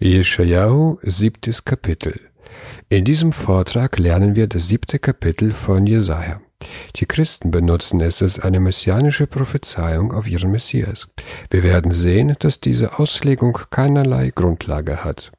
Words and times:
Jeschajahu, 0.00 0.98
siebtes 1.02 1.64
Kapitel. 1.64 2.18
In 2.88 3.04
diesem 3.04 3.30
Vortrag 3.30 3.96
lernen 3.96 4.34
wir 4.34 4.48
das 4.48 4.66
siebte 4.66 4.98
Kapitel 4.98 5.52
von 5.52 5.86
Jesaja. 5.86 6.40
Die 6.96 7.06
Christen 7.06 7.52
benutzen 7.52 8.00
es 8.00 8.20
als 8.20 8.40
eine 8.40 8.58
messianische 8.58 9.28
Prophezeiung 9.28 10.12
auf 10.12 10.26
ihren 10.26 10.50
Messias. 10.50 11.08
Wir 11.48 11.62
werden 11.62 11.92
sehen, 11.92 12.34
dass 12.40 12.58
diese 12.58 12.98
Auslegung 12.98 13.56
keinerlei 13.70 14.32
Grundlage 14.34 15.04
hat. 15.04 15.30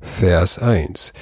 Vers 0.00 0.58
1 0.58 1.12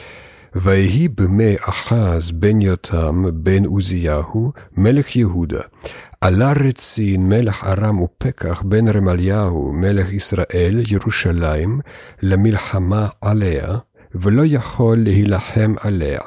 ויהי 0.54 1.08
בימי 1.08 1.54
אחז 1.60 2.32
בן 2.32 2.60
יותם 2.60 3.24
בן 3.34 3.64
עוזיהו 3.64 4.52
מלך 4.76 5.16
יהודה 5.16 5.60
עלה 6.20 6.52
רצין 6.52 7.28
מלך 7.28 7.64
ארם 7.64 8.00
ופקח 8.00 8.62
בן 8.62 8.88
רמליהו 8.88 9.72
מלך 9.72 10.12
ישראל 10.12 10.82
ירושלים 10.90 11.80
למלחמה 12.22 13.08
עליה 13.20 13.78
ולא 14.14 14.42
יכול 14.46 14.98
להילחם 14.98 15.74
עליה. 15.80 16.20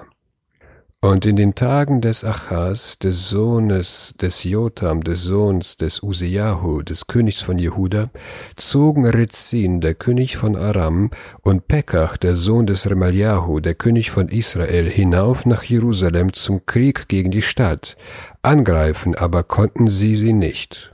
Und 1.04 1.26
in 1.26 1.36
den 1.36 1.54
Tagen 1.54 2.00
des 2.00 2.24
Achas, 2.24 2.98
des 2.98 3.28
Sohnes 3.28 4.16
des 4.22 4.46
Jotam, 4.46 5.04
des 5.04 5.24
Sohns 5.24 5.76
des 5.76 6.02
Uziyahu, 6.02 6.82
des 6.82 7.08
Königs 7.08 7.42
von 7.42 7.60
Jehuda, 7.60 8.10
zogen 8.56 9.06
Rezin, 9.06 9.82
der 9.82 9.96
König 9.96 10.38
von 10.38 10.56
Aram, 10.56 11.12
und 11.42 11.68
Pekach, 11.68 12.16
der 12.16 12.38
Sohn 12.38 12.68
des 12.68 12.90
Remaliahu, 12.90 13.60
der 13.60 13.76
König 13.76 14.12
von 14.12 14.30
Israel, 14.30 14.90
hinauf 14.90 15.46
nach 15.46 15.64
Jerusalem 15.64 16.32
zum 16.32 16.66
Krieg 16.66 17.10
gegen 17.10 17.32
die 17.32 17.42
Stadt. 17.42 17.98
Angreifen 18.42 19.14
aber 19.14 19.44
konnten 19.44 19.90
sie 19.90 20.16
sie 20.16 20.32
nicht. 20.32 20.93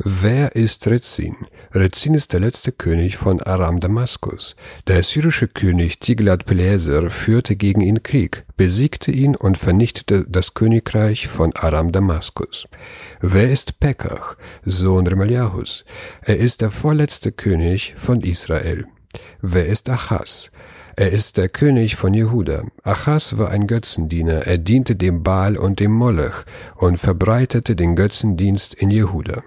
Wer 0.00 0.54
ist 0.54 0.86
Rezin? 0.86 1.34
Rezin 1.72 2.14
ist 2.14 2.32
der 2.32 2.38
letzte 2.38 2.70
König 2.70 3.16
von 3.16 3.40
Aram 3.40 3.80
Damaskus. 3.80 4.54
Der 4.86 4.98
assyrische 4.98 5.48
König 5.48 5.98
Tiglat-Pileser 5.98 7.10
führte 7.10 7.56
gegen 7.56 7.80
ihn 7.80 8.04
Krieg, 8.04 8.44
besiegte 8.56 9.10
ihn 9.10 9.34
und 9.34 9.58
vernichtete 9.58 10.24
das 10.28 10.54
Königreich 10.54 11.26
von 11.26 11.52
Aram 11.56 11.90
Damaskus. 11.90 12.68
Wer 13.20 13.50
ist 13.50 13.80
Pekach, 13.80 14.36
Sohn 14.64 15.08
Remaliahus? 15.08 15.84
Er 16.22 16.36
ist 16.36 16.60
der 16.60 16.70
vorletzte 16.70 17.32
König 17.32 17.94
von 17.96 18.20
Israel. 18.20 18.86
Wer 19.42 19.66
ist 19.66 19.90
Achas? 19.90 20.52
Er 20.94 21.10
ist 21.10 21.38
der 21.38 21.48
König 21.48 21.96
von 21.96 22.14
Jehuda. 22.14 22.62
Achas 22.84 23.36
war 23.36 23.50
ein 23.50 23.66
Götzendiener, 23.66 24.46
er 24.46 24.58
diente 24.58 24.94
dem 24.94 25.24
Baal 25.24 25.56
und 25.56 25.80
dem 25.80 25.90
Molech 25.90 26.44
und 26.76 26.98
verbreitete 26.98 27.74
den 27.74 27.96
Götzendienst 27.96 28.74
in 28.74 28.92
Jehuda. 28.92 29.42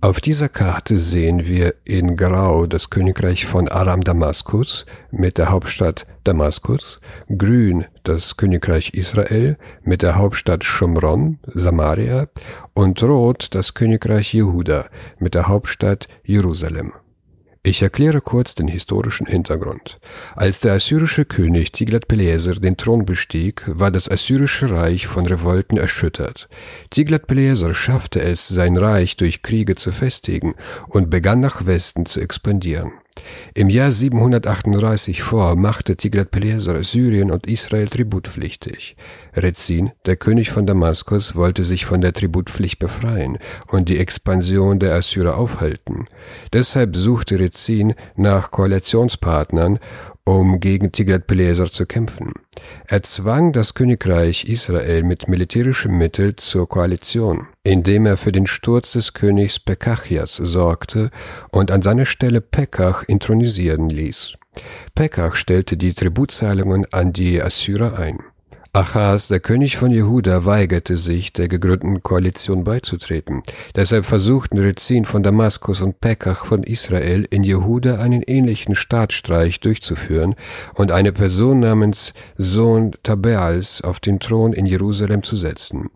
Auf 0.00 0.20
dieser 0.20 0.48
Karte 0.48 0.96
sehen 1.00 1.48
wir 1.48 1.74
in 1.84 2.14
Grau 2.14 2.66
das 2.66 2.88
Königreich 2.88 3.46
von 3.46 3.66
Aram 3.66 4.04
Damaskus 4.04 4.86
mit 5.10 5.38
der 5.38 5.50
Hauptstadt 5.50 6.06
Damaskus, 6.22 7.00
grün 7.36 7.84
das 8.04 8.36
Königreich 8.36 8.94
Israel 8.94 9.58
mit 9.82 10.02
der 10.02 10.14
Hauptstadt 10.14 10.62
Shomron, 10.62 11.40
Samaria 11.46 12.28
und 12.74 13.02
rot 13.02 13.48
das 13.56 13.74
Königreich 13.74 14.32
Jehuda 14.34 14.86
mit 15.18 15.34
der 15.34 15.48
Hauptstadt 15.48 16.06
Jerusalem. 16.22 16.92
Ich 17.68 17.82
erkläre 17.82 18.22
kurz 18.22 18.54
den 18.54 18.66
historischen 18.66 19.26
Hintergrund. 19.26 19.98
Als 20.34 20.60
der 20.60 20.72
assyrische 20.72 21.26
König 21.26 21.70
Tiglat-Pileser 21.70 22.54
den 22.54 22.78
Thron 22.78 23.04
bestieg, 23.04 23.62
war 23.66 23.90
das 23.90 24.10
assyrische 24.10 24.70
Reich 24.70 25.06
von 25.06 25.26
Revolten 25.26 25.76
erschüttert. 25.76 26.48
Tiglat-Pileser 26.88 27.74
schaffte 27.74 28.22
es, 28.22 28.48
sein 28.48 28.78
Reich 28.78 29.16
durch 29.16 29.42
Kriege 29.42 29.74
zu 29.74 29.92
festigen 29.92 30.54
und 30.86 31.10
begann 31.10 31.40
nach 31.40 31.66
Westen 31.66 32.06
zu 32.06 32.22
expandieren. 32.22 32.92
Im 33.54 33.68
Jahr 33.68 33.92
738 33.92 35.22
vor 35.22 35.56
machte 35.56 35.96
Tiglat-Pileser 35.96 36.82
Syrien 36.84 37.30
und 37.30 37.46
Israel 37.46 37.88
tributpflichtig. 37.88 38.96
Rezin, 39.34 39.92
der 40.06 40.16
König 40.16 40.50
von 40.50 40.66
Damaskus, 40.66 41.36
wollte 41.36 41.64
sich 41.64 41.86
von 41.86 42.00
der 42.00 42.12
Tributpflicht 42.12 42.78
befreien 42.78 43.38
und 43.68 43.88
die 43.88 43.98
Expansion 43.98 44.78
der 44.78 44.94
Assyrer 44.94 45.36
aufhalten. 45.36 46.06
Deshalb 46.52 46.96
suchte 46.96 47.38
Rezin 47.38 47.94
nach 48.16 48.50
Koalitionspartnern, 48.50 49.78
um 50.28 50.60
gegen 50.60 50.92
Tiglat-Pileser 50.92 51.70
zu 51.70 51.86
kämpfen. 51.86 52.34
Er 52.86 53.02
zwang 53.02 53.54
das 53.54 53.72
Königreich 53.72 54.44
Israel 54.44 55.02
mit 55.02 55.26
militärischem 55.26 55.96
Mittel 55.96 56.36
zur 56.36 56.68
Koalition, 56.68 57.46
indem 57.62 58.04
er 58.04 58.18
für 58.18 58.30
den 58.30 58.46
Sturz 58.46 58.92
des 58.92 59.14
Königs 59.14 59.58
Pekachias 59.58 60.34
sorgte 60.34 61.10
und 61.50 61.70
an 61.70 61.80
seine 61.80 62.04
Stelle 62.04 62.42
Pekach 62.42 63.04
intronisieren 63.04 63.88
ließ. 63.88 64.34
Pekach 64.94 65.34
stellte 65.34 65.78
die 65.78 65.94
Tributzahlungen 65.94 66.84
an 66.92 67.14
die 67.14 67.42
Assyrer 67.42 67.98
ein. 67.98 68.18
Achaz, 68.78 69.26
der 69.26 69.40
König 69.40 69.76
von 69.76 69.90
Jehuda, 69.90 70.44
weigerte 70.44 70.96
sich, 70.96 71.32
der 71.32 71.48
gegründeten 71.48 72.00
Koalition 72.00 72.62
beizutreten. 72.62 73.42
Deshalb 73.74 74.04
versuchten 74.04 74.56
Rezin 74.56 75.04
von 75.04 75.24
Damaskus 75.24 75.82
und 75.82 76.00
Pekach 76.00 76.44
von 76.44 76.62
Israel 76.62 77.26
in 77.28 77.42
Jehuda 77.42 77.96
einen 77.96 78.22
ähnlichen 78.22 78.76
Staatsstreich 78.76 79.58
durchzuführen 79.58 80.36
und 80.74 80.92
eine 80.92 81.10
Person 81.10 81.58
namens 81.58 82.12
Sohn 82.36 82.92
Tabeals 83.02 83.82
auf 83.82 83.98
den 83.98 84.20
Thron 84.20 84.52
in 84.52 84.64
Jerusalem 84.64 85.24
zu 85.24 85.36
setzen. 85.36 85.90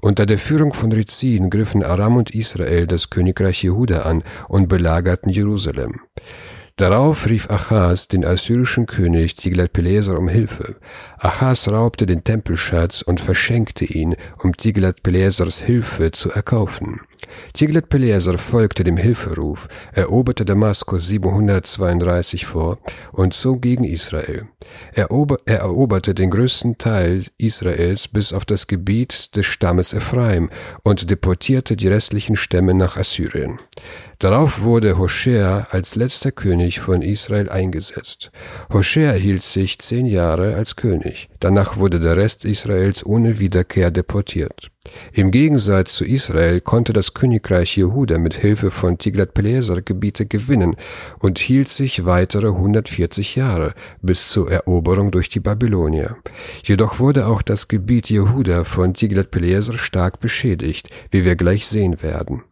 Unter 0.00 0.26
der 0.26 0.40
Führung 0.40 0.72
von 0.72 0.90
Rezin 0.90 1.50
griffen 1.50 1.84
Aram 1.84 2.16
und 2.16 2.34
Israel 2.34 2.88
das 2.88 3.10
Königreich 3.10 3.62
Jehuda 3.62 4.00
an 4.00 4.24
und 4.48 4.68
belagerten 4.68 5.30
Jerusalem. 5.30 6.00
Darauf 6.76 7.28
rief 7.28 7.50
Achaz 7.50 8.08
den 8.08 8.24
assyrischen 8.24 8.86
König 8.86 9.36
Tiglat-Pileser 9.36 10.18
um 10.18 10.26
Hilfe. 10.26 10.74
Achaz 11.18 11.68
raubte 11.68 12.04
den 12.04 12.24
Tempelschatz 12.24 13.00
und 13.00 13.20
verschenkte 13.20 13.84
ihn, 13.84 14.16
um 14.42 14.56
Tiglat-Pilesers 14.56 15.60
Hilfe 15.60 16.10
zu 16.10 16.32
erkaufen. 16.32 17.00
Tiglat-Pileser 17.52 18.38
folgte 18.38 18.82
dem 18.82 18.96
Hilferuf, 18.96 19.68
eroberte 19.92 20.44
Damaskus 20.44 21.06
732 21.06 22.44
vor 22.44 22.78
und 23.12 23.34
zog 23.34 23.62
gegen 23.62 23.84
Israel. 23.84 24.48
Er, 24.92 25.08
er 25.46 25.58
eroberte 25.58 26.14
den 26.14 26.30
größten 26.30 26.78
Teil 26.78 27.24
Israels 27.38 28.08
bis 28.08 28.32
auf 28.32 28.44
das 28.44 28.66
Gebiet 28.66 29.36
des 29.36 29.46
Stammes 29.46 29.92
Ephraim 29.92 30.50
und 30.82 31.10
deportierte 31.10 31.76
die 31.76 31.88
restlichen 31.88 32.36
Stämme 32.36 32.74
nach 32.74 32.96
Assyrien. 32.96 33.58
Darauf 34.18 34.62
wurde 34.62 34.96
Hoshea 34.98 35.66
als 35.70 35.96
letzter 35.96 36.32
König 36.32 36.80
von 36.80 37.02
Israel 37.02 37.50
eingesetzt. 37.50 38.30
Hoshea 38.72 39.12
hielt 39.12 39.42
sich 39.42 39.78
zehn 39.80 40.06
Jahre 40.06 40.54
als 40.54 40.76
König. 40.76 41.28
Danach 41.40 41.76
wurde 41.76 42.00
der 42.00 42.16
Rest 42.16 42.44
Israels 42.44 43.04
ohne 43.04 43.38
Wiederkehr 43.38 43.90
deportiert. 43.90 44.70
Im 45.12 45.30
Gegensatz 45.30 45.94
zu 45.94 46.04
Israel 46.04 46.60
konnte 46.60 46.92
das 46.92 47.14
Königreich 47.14 47.76
Jehuda 47.76 48.18
mit 48.18 48.34
Hilfe 48.34 48.70
von 48.70 48.98
Tiglat-Pileser 48.98 49.82
Gebiete 49.82 50.26
gewinnen 50.26 50.76
und 51.18 51.38
hielt 51.38 51.68
sich 51.68 52.04
weitere 52.04 52.48
140 52.48 53.36
Jahre 53.36 53.74
bis 54.02 54.28
zur 54.28 54.50
Eroberung 54.54 55.10
durch 55.10 55.28
die 55.28 55.40
Babylonier. 55.40 56.16
Jedoch 56.64 56.98
wurde 56.98 57.26
auch 57.26 57.42
das 57.42 57.68
Gebiet 57.68 58.08
Jehuda 58.08 58.64
von 58.64 58.94
Tiglat-Pileser 58.94 59.76
stark 59.76 60.20
beschädigt, 60.20 60.88
wie 61.10 61.24
wir 61.24 61.36
gleich 61.36 61.66
sehen 61.66 62.02
werden. 62.02 62.42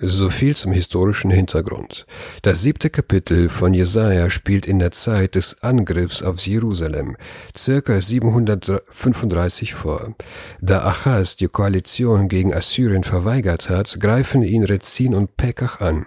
So 0.00 0.30
viel 0.30 0.54
zum 0.54 0.70
historischen 0.70 1.32
Hintergrund. 1.32 2.06
Das 2.42 2.62
siebte 2.62 2.88
Kapitel 2.88 3.48
von 3.48 3.74
Jesaja 3.74 4.30
spielt 4.30 4.64
in 4.64 4.78
der 4.78 4.92
Zeit 4.92 5.34
des 5.34 5.64
Angriffs 5.64 6.22
auf 6.22 6.46
Jerusalem, 6.46 7.16
circa 7.56 8.00
735 8.00 9.74
vor. 9.74 10.14
Da 10.60 10.84
Achaz 10.84 11.34
die 11.34 11.48
Koalition 11.48 12.28
gegen 12.28 12.54
Assyrien 12.54 13.02
verweigert 13.02 13.70
hat, 13.70 13.98
greifen 13.98 14.44
ihn 14.44 14.62
Rezin 14.62 15.16
und 15.16 15.36
Pekach 15.36 15.80
an. 15.80 16.06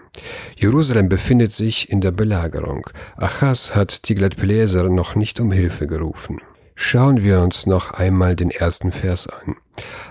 Jerusalem 0.56 1.10
befindet 1.10 1.52
sich 1.52 1.90
in 1.90 2.00
der 2.00 2.12
Belagerung. 2.12 2.90
Achaz 3.18 3.76
hat 3.76 4.04
Tiglat-Pileser 4.04 4.88
noch 4.88 5.16
nicht 5.16 5.42
um 5.42 5.52
Hilfe 5.52 5.88
gerufen. 5.88 6.40
Schauen 6.84 7.24
wir 7.24 7.42
uns 7.42 7.68
noch 7.68 7.92
einmal 7.92 8.36
den 8.36 8.50
ersten 8.50 8.92
Vers 8.92 9.28
an. 9.28 9.56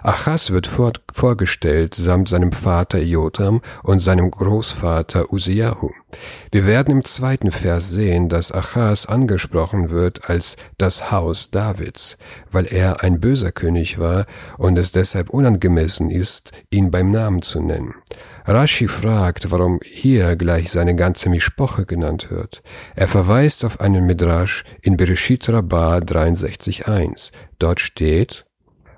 Achas 0.04 0.52
wird 0.52 0.68
vor, 0.68 0.92
vorgestellt 1.12 1.94
samt 1.96 2.28
seinem 2.28 2.52
Vater 2.52 3.02
Jotam 3.02 3.60
und 3.82 3.98
seinem 3.98 4.30
Großvater 4.30 5.32
Uziyahu. 5.32 5.90
Wir 6.52 6.66
werden 6.66 6.92
im 6.92 7.04
zweiten 7.04 7.50
Vers 7.50 7.90
sehen, 7.90 8.28
dass 8.28 8.52
Achas 8.52 9.06
angesprochen 9.06 9.90
wird 9.90 10.30
als 10.30 10.56
das 10.78 11.10
Haus 11.10 11.50
Davids, 11.50 12.16
weil 12.52 12.66
er 12.66 13.02
ein 13.02 13.18
böser 13.18 13.50
König 13.50 13.98
war 13.98 14.26
und 14.56 14.78
es 14.78 14.92
deshalb 14.92 15.28
unangemessen 15.30 16.08
ist, 16.08 16.52
ihn 16.70 16.92
beim 16.92 17.10
Namen 17.10 17.42
zu 17.42 17.60
nennen. 17.60 17.94
Rashi 18.50 18.88
fragt, 18.88 19.52
warum 19.52 19.78
hier 19.84 20.34
gleich 20.34 20.72
seine 20.72 20.96
ganze 20.96 21.28
Mischpoche 21.28 21.86
genannt 21.86 22.32
wird. 22.32 22.62
Er 22.96 23.06
verweist 23.06 23.64
auf 23.64 23.80
einen 23.80 24.06
Midrash 24.06 24.64
in 24.82 24.96
Bereshit 24.96 25.48
Rabbah 25.48 25.98
63.1. 25.98 27.30
Dort 27.60 27.78
steht, 27.78 28.44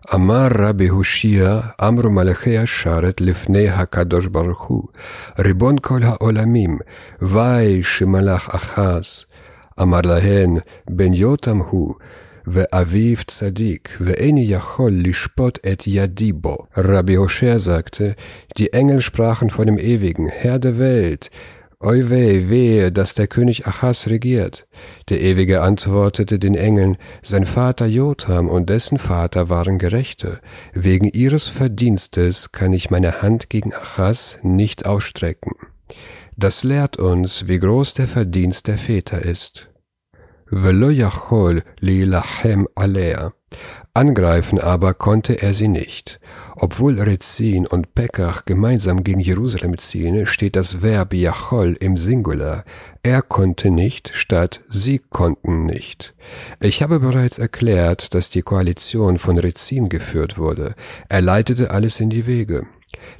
Amar 0.09 0.59
Rabbi 0.59 0.89
Hushia, 0.89 1.75
Amru 1.77 2.09
Malachei 2.09 2.67
Sharet 2.67 3.21
Lifnei 3.21 3.69
HaKadosh 3.69 4.31
Baruch 4.31 4.71
Hu, 4.71 4.89
Ribon 5.37 5.83
Kol 5.83 6.01
HaOlamim, 6.01 6.81
Vai 7.21 7.83
Shemalach 7.83 8.49
Achaz, 8.49 9.27
Amar 9.77 10.03
Lahen 10.05 10.63
Ben 10.87 11.13
Yotam 11.13 11.71
Hu, 11.71 11.97
Ve'aviv 12.47 13.27
Zadik, 13.29 13.99
ve'eni 14.01 14.47
yachol 14.49 15.03
lishpot 15.03 15.59
et 15.63 15.87
yadibo. 15.87 16.67
Rabbi 16.75 17.17
Hosher 17.17 17.59
sagte, 17.59 18.17
die 18.57 18.73
Engel 18.73 19.01
sprachen 19.01 19.51
von 19.51 19.67
dem 19.67 19.79
Ewigen, 19.79 20.27
Herr 20.27 20.59
der 20.59 20.79
Welt, 20.79 21.31
Oi 21.85 22.09
wehe, 22.11 22.93
dass 22.93 23.15
der 23.15 23.27
König 23.27 23.67
Achas 23.67 24.07
regiert. 24.07 24.69
Der 25.09 25.21
Ewige 25.21 25.63
antwortete 25.63 26.39
den 26.39 26.55
Engeln, 26.55 26.97
sein 27.23 27.45
Vater 27.45 27.87
Jotham 27.87 28.49
und 28.49 28.71
dessen 28.71 28.99
Vater 28.99 29.49
waren 29.49 29.81
Gerechte. 29.81 30.39
Wegen 30.75 31.07
ihres 31.07 31.49
Verdienstes 31.49 32.53
kann 32.53 32.73
ich 32.73 32.91
meine 32.91 33.21
Hand 33.21 33.51
gegen 33.51 33.75
Achas 33.75 34.39
nicht 34.43 34.87
ausstrecken. 34.87 35.57
Das 36.37 36.63
lehrt 36.63 36.99
uns, 36.99 37.49
wie 37.49 37.59
groß 37.59 37.95
der 37.95 38.07
Verdienst 38.07 38.69
der 38.69 38.79
Väter 38.79 39.21
ist. 39.23 39.69
Velo 40.55 40.91
yachol 40.91 41.63
lilachem 41.81 42.67
alea. 42.75 43.33
Angreifen 43.95 44.59
aber 44.59 44.93
konnte 44.93 45.41
er 45.41 45.55
sie 45.55 45.69
nicht. 45.69 46.21
Obwohl 46.57 47.01
Rezin 47.01 47.67
und 47.67 47.95
Pekach 47.95 48.45
gemeinsam 48.45 49.03
gegen 49.03 49.21
Jerusalem 49.21 49.79
ziehen, 49.79 50.27
steht 50.27 50.57
das 50.57 50.83
Verb 50.83 51.15
Yachol 51.15 51.75
im 51.81 51.97
Singular. 51.97 52.65
Er 53.03 53.23
konnte 53.23 53.71
nicht 53.71 54.11
statt 54.13 54.61
sie 54.69 54.99
konnten 54.99 55.65
nicht. 55.65 56.15
Ich 56.61 56.83
habe 56.83 57.01
bereits 57.01 57.39
erklärt, 57.39 58.13
dass 58.13 58.29
die 58.29 58.43
Koalition 58.43 59.19
von 59.19 59.39
Rezin 59.39 59.89
geführt 59.89 60.37
wurde. 60.37 60.75
Er 61.09 61.23
leitete 61.23 61.71
alles 61.71 61.99
in 61.99 62.11
die 62.11 62.27
Wege. 62.27 62.67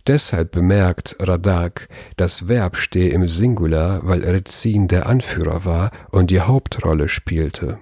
Deshalb 0.07 0.53
bemerkt 0.53 1.17
Radak, 1.21 1.89
das 2.17 2.49
Verb 2.49 2.77
stehe 2.77 3.11
im 3.11 3.29
Singular, 3.29 4.01
weil 4.03 4.25
Rezin 4.25 4.89
der 4.89 5.07
Anführer 5.07 5.65
war 5.65 5.91
und 6.11 6.31
die 6.31 6.41
Hauptrolle 6.41 7.09
spielte. 7.09 7.79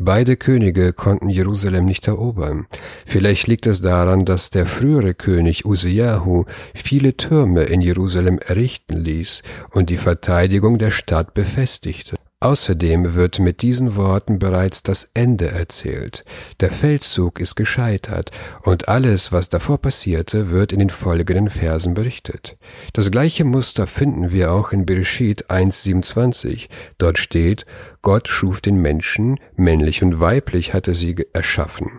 Beide 0.00 0.36
Könige 0.36 0.92
konnten 0.92 1.28
Jerusalem 1.28 1.84
nicht 1.84 2.06
erobern. 2.06 2.66
Vielleicht 3.04 3.48
liegt 3.48 3.66
es 3.66 3.80
daran, 3.80 4.24
dass 4.24 4.50
der 4.50 4.64
frühere 4.64 5.12
König 5.12 5.64
Uziyahu 5.64 6.44
viele 6.72 7.16
Türme 7.16 7.64
in 7.64 7.80
Jerusalem 7.80 8.38
errichten 8.38 8.96
ließ 8.96 9.42
und 9.72 9.90
die 9.90 9.96
Verteidigung 9.96 10.78
der 10.78 10.92
Stadt 10.92 11.34
befestigte. 11.34 12.14
Außerdem 12.40 13.14
wird 13.14 13.40
mit 13.40 13.62
diesen 13.62 13.96
Worten 13.96 14.38
bereits 14.38 14.84
das 14.84 15.10
Ende 15.14 15.50
erzählt. 15.50 16.24
Der 16.60 16.70
Feldzug 16.70 17.40
ist 17.40 17.56
gescheitert 17.56 18.30
und 18.62 18.86
alles, 18.88 19.32
was 19.32 19.48
davor 19.48 19.78
passierte, 19.78 20.50
wird 20.50 20.72
in 20.72 20.78
den 20.78 20.90
folgenden 20.90 21.50
Versen 21.50 21.94
berichtet. 21.94 22.56
Das 22.92 23.10
gleiche 23.10 23.42
Muster 23.42 23.88
finden 23.88 24.30
wir 24.30 24.52
auch 24.52 24.70
in 24.70 24.86
Bereshit 24.86 25.50
1.27. 25.50 26.68
Dort 26.98 27.18
steht, 27.18 27.66
Gott 28.02 28.28
schuf 28.28 28.60
den 28.60 28.80
Menschen, 28.80 29.40
männlich 29.56 30.04
und 30.04 30.20
weiblich 30.20 30.74
hat 30.74 30.86
er 30.86 30.94
sie 30.94 31.16
erschaffen. 31.32 31.90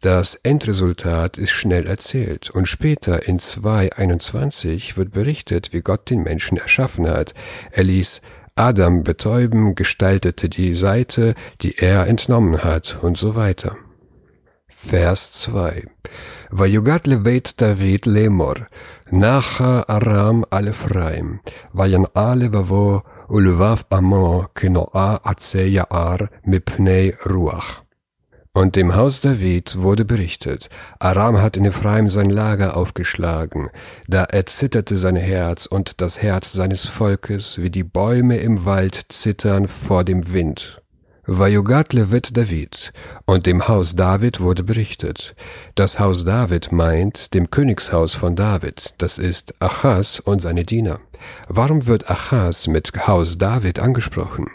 Das 0.00 0.34
Endresultat 0.34 1.38
ist 1.38 1.52
schnell 1.52 1.86
erzählt 1.86 2.50
und 2.50 2.66
später 2.66 3.28
in 3.28 3.38
2.21 3.38 4.96
wird 4.96 5.12
berichtet, 5.12 5.72
wie 5.72 5.82
Gott 5.82 6.10
den 6.10 6.24
Menschen 6.24 6.58
erschaffen 6.58 7.08
hat. 7.08 7.34
Er 7.70 7.84
ließ 7.84 8.20
Adam 8.58 9.02
Betäuben 9.02 9.74
gestaltete 9.74 10.48
die 10.48 10.74
Seite, 10.74 11.34
die 11.60 11.76
er 11.76 12.06
entnommen 12.06 12.64
hat 12.64 12.98
und 13.02 13.18
so 13.18 13.36
weiter. 13.36 13.76
Vers 14.66 15.32
2. 15.32 15.84
Vayugat 16.50 17.06
levet 17.06 17.60
David 17.60 18.06
lemor, 18.06 18.68
nacha 19.10 19.84
aram 19.88 20.46
alefraim, 20.50 21.40
vayan 21.72 22.06
alevavo 22.14 23.02
ulvav 23.28 23.84
amo 23.90 24.46
kinoa 24.54 25.20
atze 25.22 25.68
yaar 25.68 26.30
mipnei 26.44 27.14
ruach. 27.26 27.85
Und 28.56 28.74
dem 28.74 28.96
Haus 28.96 29.20
David 29.20 29.82
wurde 29.82 30.06
berichtet, 30.06 30.70
Aram 30.98 31.42
hat 31.42 31.58
in 31.58 31.66
Ephraim 31.66 32.08
sein 32.08 32.30
Lager 32.30 32.74
aufgeschlagen, 32.74 33.68
da 34.08 34.24
erzitterte 34.24 34.96
sein 34.96 35.14
Herz 35.16 35.66
und 35.66 36.00
das 36.00 36.22
Herz 36.22 36.54
seines 36.54 36.86
Volkes, 36.86 37.60
wie 37.60 37.68
die 37.68 37.84
Bäume 37.84 38.38
im 38.38 38.64
Wald 38.64 38.98
zittern 39.10 39.68
vor 39.68 40.04
dem 40.04 40.32
Wind. 40.32 40.80
Vajugat 41.26 41.92
Levit 41.92 42.34
David, 42.34 42.94
und 43.26 43.44
dem 43.44 43.68
Haus 43.68 43.94
David 43.94 44.40
wurde 44.40 44.62
berichtet. 44.62 45.34
Das 45.74 45.98
Haus 45.98 46.24
David 46.24 46.72
meint 46.72 47.34
dem 47.34 47.50
Königshaus 47.50 48.14
von 48.14 48.36
David, 48.36 48.94
das 48.96 49.18
ist 49.18 49.54
Achas 49.60 50.18
und 50.18 50.40
seine 50.40 50.64
Diener. 50.64 50.98
Warum 51.48 51.86
wird 51.86 52.10
Achas 52.10 52.68
mit 52.68 52.90
Haus 53.06 53.36
David 53.36 53.80
angesprochen? 53.80 54.46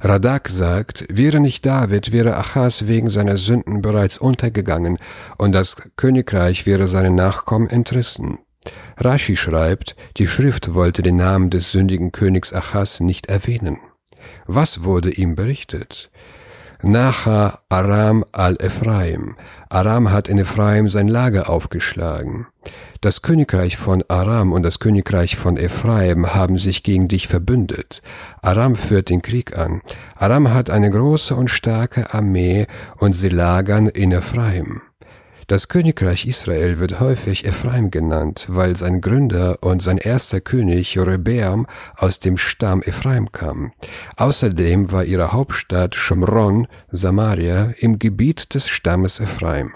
Radak 0.00 0.48
sagt, 0.48 1.06
wäre 1.08 1.40
nicht 1.40 1.64
David, 1.64 2.12
wäre 2.12 2.36
Achas 2.36 2.86
wegen 2.86 3.08
seiner 3.08 3.36
Sünden 3.36 3.82
bereits 3.82 4.18
untergegangen 4.18 4.98
und 5.38 5.52
das 5.52 5.76
Königreich 5.96 6.66
wäre 6.66 6.88
seinen 6.88 7.14
Nachkommen 7.14 7.68
entrissen. 7.68 8.38
Rashi 8.98 9.36
schreibt, 9.36 9.96
die 10.16 10.26
Schrift 10.26 10.74
wollte 10.74 11.02
den 11.02 11.16
Namen 11.16 11.50
des 11.50 11.70
sündigen 11.70 12.12
Königs 12.12 12.52
Achas 12.52 13.00
nicht 13.00 13.26
erwähnen. 13.26 13.78
Was 14.46 14.82
wurde 14.82 15.10
ihm 15.10 15.36
berichtet? 15.36 16.10
Nacha 16.82 17.58
Aram 17.68 18.24
al-Ephraim. 18.32 19.34
Aram 19.70 20.10
hat 20.10 20.28
in 20.28 20.38
Ephraim 20.38 20.88
sein 20.88 21.08
Lager 21.08 21.48
aufgeschlagen. 21.48 22.46
Das 23.00 23.22
Königreich 23.22 23.76
von 23.76 24.04
Aram 24.08 24.52
und 24.52 24.62
das 24.62 24.78
Königreich 24.78 25.36
von 25.36 25.56
Ephraim 25.56 26.34
haben 26.34 26.58
sich 26.58 26.82
gegen 26.82 27.08
dich 27.08 27.28
verbündet. 27.28 28.02
Aram 28.42 28.76
führt 28.76 29.10
den 29.10 29.22
Krieg 29.22 29.56
an. 29.56 29.80
Aram 30.16 30.52
hat 30.52 30.70
eine 30.70 30.90
große 30.90 31.34
und 31.34 31.48
starke 31.48 32.12
Armee 32.12 32.66
und 32.98 33.14
sie 33.14 33.30
lagern 33.30 33.86
in 33.86 34.12
Ephraim. 34.12 34.82
Das 35.46 35.68
Königreich 35.68 36.26
Israel 36.26 36.80
wird 36.80 36.98
häufig 36.98 37.44
Ephraim 37.44 37.92
genannt, 37.92 38.46
weil 38.48 38.76
sein 38.76 39.00
Gründer 39.00 39.62
und 39.62 39.80
sein 39.80 39.96
erster 39.96 40.40
König 40.40 40.92
Jerobeam 40.96 41.68
aus 41.96 42.18
dem 42.18 42.36
Stamm 42.36 42.82
Ephraim 42.82 43.30
kam. 43.30 43.70
Außerdem 44.16 44.90
war 44.90 45.04
ihre 45.04 45.32
Hauptstadt 45.32 45.94
Shomron, 45.94 46.66
Samaria, 46.90 47.72
im 47.78 48.00
Gebiet 48.00 48.54
des 48.54 48.68
Stammes 48.68 49.20
Ephraim. 49.20 49.72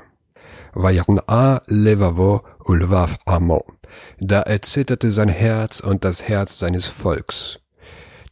Da 4.19 4.41
erzitterte 4.41 5.11
sein 5.13 5.29
Herz 5.29 5.79
und 5.79 6.05
das 6.05 6.25
Herz 6.25 6.59
seines 6.59 6.87
Volks. 6.87 7.60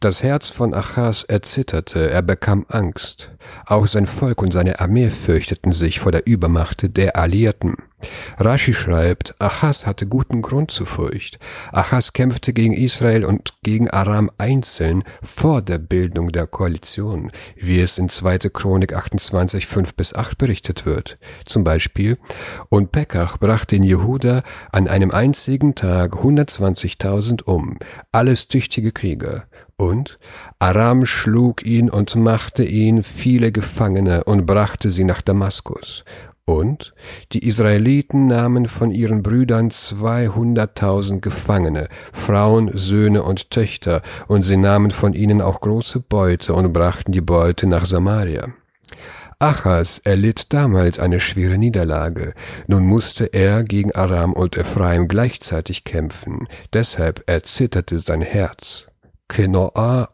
Das 0.01 0.23
Herz 0.23 0.47
von 0.47 0.73
Achas 0.73 1.25
erzitterte, 1.25 2.09
er 2.09 2.21
bekam 2.21 2.65
Angst. 2.69 3.31
Auch 3.65 3.85
sein 3.85 4.07
Volk 4.07 4.41
und 4.41 4.53
seine 4.53 4.79
Armee 4.79 5.09
fürchteten 5.09 5.73
sich 5.73 5.99
vor 5.99 6.13
der 6.13 6.25
Übermacht 6.25 6.95
der 6.95 7.17
Alliierten. 7.17 7.75
Rashi 8.37 8.73
schreibt, 8.73 9.35
Achas 9.41 9.85
hatte 9.85 10.05
guten 10.05 10.41
Grund 10.41 10.71
zur 10.71 10.87
Furcht. 10.87 11.37
Achas 11.73 12.13
kämpfte 12.13 12.53
gegen 12.53 12.73
Israel 12.73 13.25
und 13.25 13.55
gegen 13.61 13.89
Aram 13.89 14.31
einzeln 14.37 15.03
vor 15.21 15.61
der 15.61 15.79
Bildung 15.79 16.31
der 16.31 16.47
Koalition, 16.47 17.29
wie 17.57 17.81
es 17.81 17.97
in 17.97 18.07
2. 18.07 18.37
Chronik 18.53 18.93
28, 18.93 19.67
5 19.67 19.95
bis 19.95 20.13
8 20.13 20.37
berichtet 20.37 20.85
wird. 20.85 21.17
Zum 21.43 21.65
Beispiel, 21.65 22.17
und 22.69 22.93
Pekach 22.93 23.37
brachte 23.37 23.75
in 23.75 23.83
Jehuda 23.83 24.43
an 24.71 24.87
einem 24.87 25.11
einzigen 25.11 25.75
Tag 25.75 26.13
120.000 26.13 27.43
um, 27.43 27.77
alles 28.13 28.47
tüchtige 28.47 28.93
Krieger. 28.93 29.43
Und 29.79 30.19
Aram 30.59 31.05
schlug 31.05 31.65
ihn 31.65 31.89
und 31.89 32.17
machte 32.17 32.65
ihn 32.65 33.01
viele 33.01 33.53
Gefangene 33.53 34.25
und 34.25 34.45
brachte 34.45 34.89
sie 34.89 35.05
nach 35.05 35.21
Damaskus. 35.21 36.03
Und 36.43 36.91
die 37.31 37.47
Israeliten 37.47 38.27
nahmen 38.27 38.67
von 38.67 38.91
ihren 38.91 39.23
Brüdern 39.23 39.71
zweihunderttausend 39.71 41.21
Gefangene, 41.21 41.87
Frauen, 42.11 42.71
Söhne 42.77 43.23
und 43.23 43.51
Töchter, 43.51 44.01
und 44.27 44.43
sie 44.43 44.57
nahmen 44.57 44.91
von 44.91 45.13
ihnen 45.13 45.41
auch 45.41 45.61
große 45.61 46.01
Beute 46.01 46.53
und 46.55 46.73
brachten 46.73 47.13
die 47.13 47.21
Beute 47.21 47.65
nach 47.65 47.85
Samaria. 47.85 48.49
Achas 49.39 49.99
erlitt 49.99 50.51
damals 50.51 50.99
eine 50.99 51.21
schwere 51.21 51.57
Niederlage. 51.57 52.33
Nun 52.67 52.85
musste 52.85 53.27
er 53.27 53.63
gegen 53.63 53.93
Aram 53.93 54.33
und 54.33 54.57
Ephraim 54.57 55.07
gleichzeitig 55.07 55.85
kämpfen. 55.85 56.49
Deshalb 56.73 57.23
erzitterte 57.27 57.99
sein 57.99 58.21
Herz. 58.21 58.88
Kenoa 59.29 60.09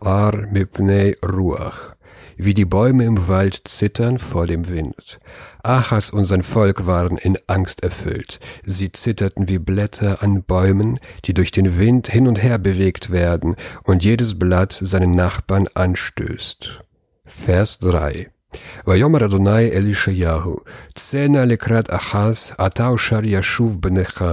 Ar 0.00 0.46
mipnei 0.52 1.16
Ruach, 1.22 1.96
wie 2.36 2.54
die 2.54 2.64
Bäume 2.64 3.04
im 3.04 3.28
Wald 3.28 3.60
zittern 3.66 4.18
vor 4.18 4.46
dem 4.46 4.68
Wind. 4.68 5.18
Achas 5.62 6.10
und 6.10 6.24
sein 6.24 6.44
Volk 6.44 6.86
waren 6.86 7.18
in 7.18 7.36
Angst 7.48 7.82
erfüllt. 7.82 8.38
Sie 8.64 8.92
zitterten 8.92 9.48
wie 9.48 9.58
Blätter 9.58 10.22
an 10.22 10.44
Bäumen, 10.44 11.00
die 11.24 11.34
durch 11.34 11.50
den 11.50 11.76
Wind 11.76 12.08
hin 12.08 12.28
und 12.28 12.42
her 12.42 12.58
bewegt 12.58 13.10
werden 13.10 13.56
und 13.84 14.04
jedes 14.04 14.38
Blatt 14.38 14.78
seinen 14.80 15.10
Nachbarn 15.10 15.68
anstößt. 15.74 16.84
Vers 17.24 17.80
3 17.80 18.30
ויאמר 18.87 19.25
אדוני 19.25 19.71
אל 19.71 19.87
ישעיהו, 19.87 20.55
צא 20.95 21.27
נא 21.27 21.37
לקראת 21.37 21.93
אחז, 21.93 22.51
אתה 22.65 22.87
אושר 22.87 23.19
ישוב 23.23 23.81
בנך, 23.81 24.25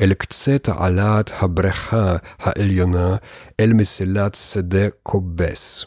אל 0.00 0.14
קצה 0.14 0.58
תעלת 0.58 1.30
הבריכה 1.40 2.16
העליונה, 2.38 3.16
אל 3.60 3.72
מסילת 3.72 4.34
שדה 4.34 4.86
כובס. 5.02 5.86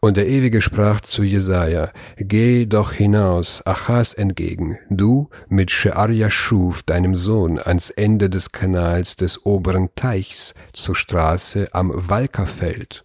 Und 0.00 0.16
der 0.16 0.28
Ewige 0.28 0.60
sprach 0.62 1.00
zu 1.00 1.24
Jesaja, 1.24 1.90
Geh 2.18 2.66
doch 2.66 2.92
hinaus, 2.92 3.66
Achas 3.66 4.14
entgegen, 4.14 4.78
du 4.90 5.28
mit 5.48 5.72
Shearja 5.72 6.30
Schuf, 6.30 6.84
deinem 6.84 7.16
Sohn, 7.16 7.58
ans 7.58 7.90
Ende 7.90 8.30
des 8.30 8.52
Kanals 8.52 9.16
des 9.16 9.44
oberen 9.44 9.88
Teichs, 9.96 10.54
zur 10.72 10.94
Straße 10.94 11.68
am 11.72 11.90
Walkerfeld. 11.92 13.04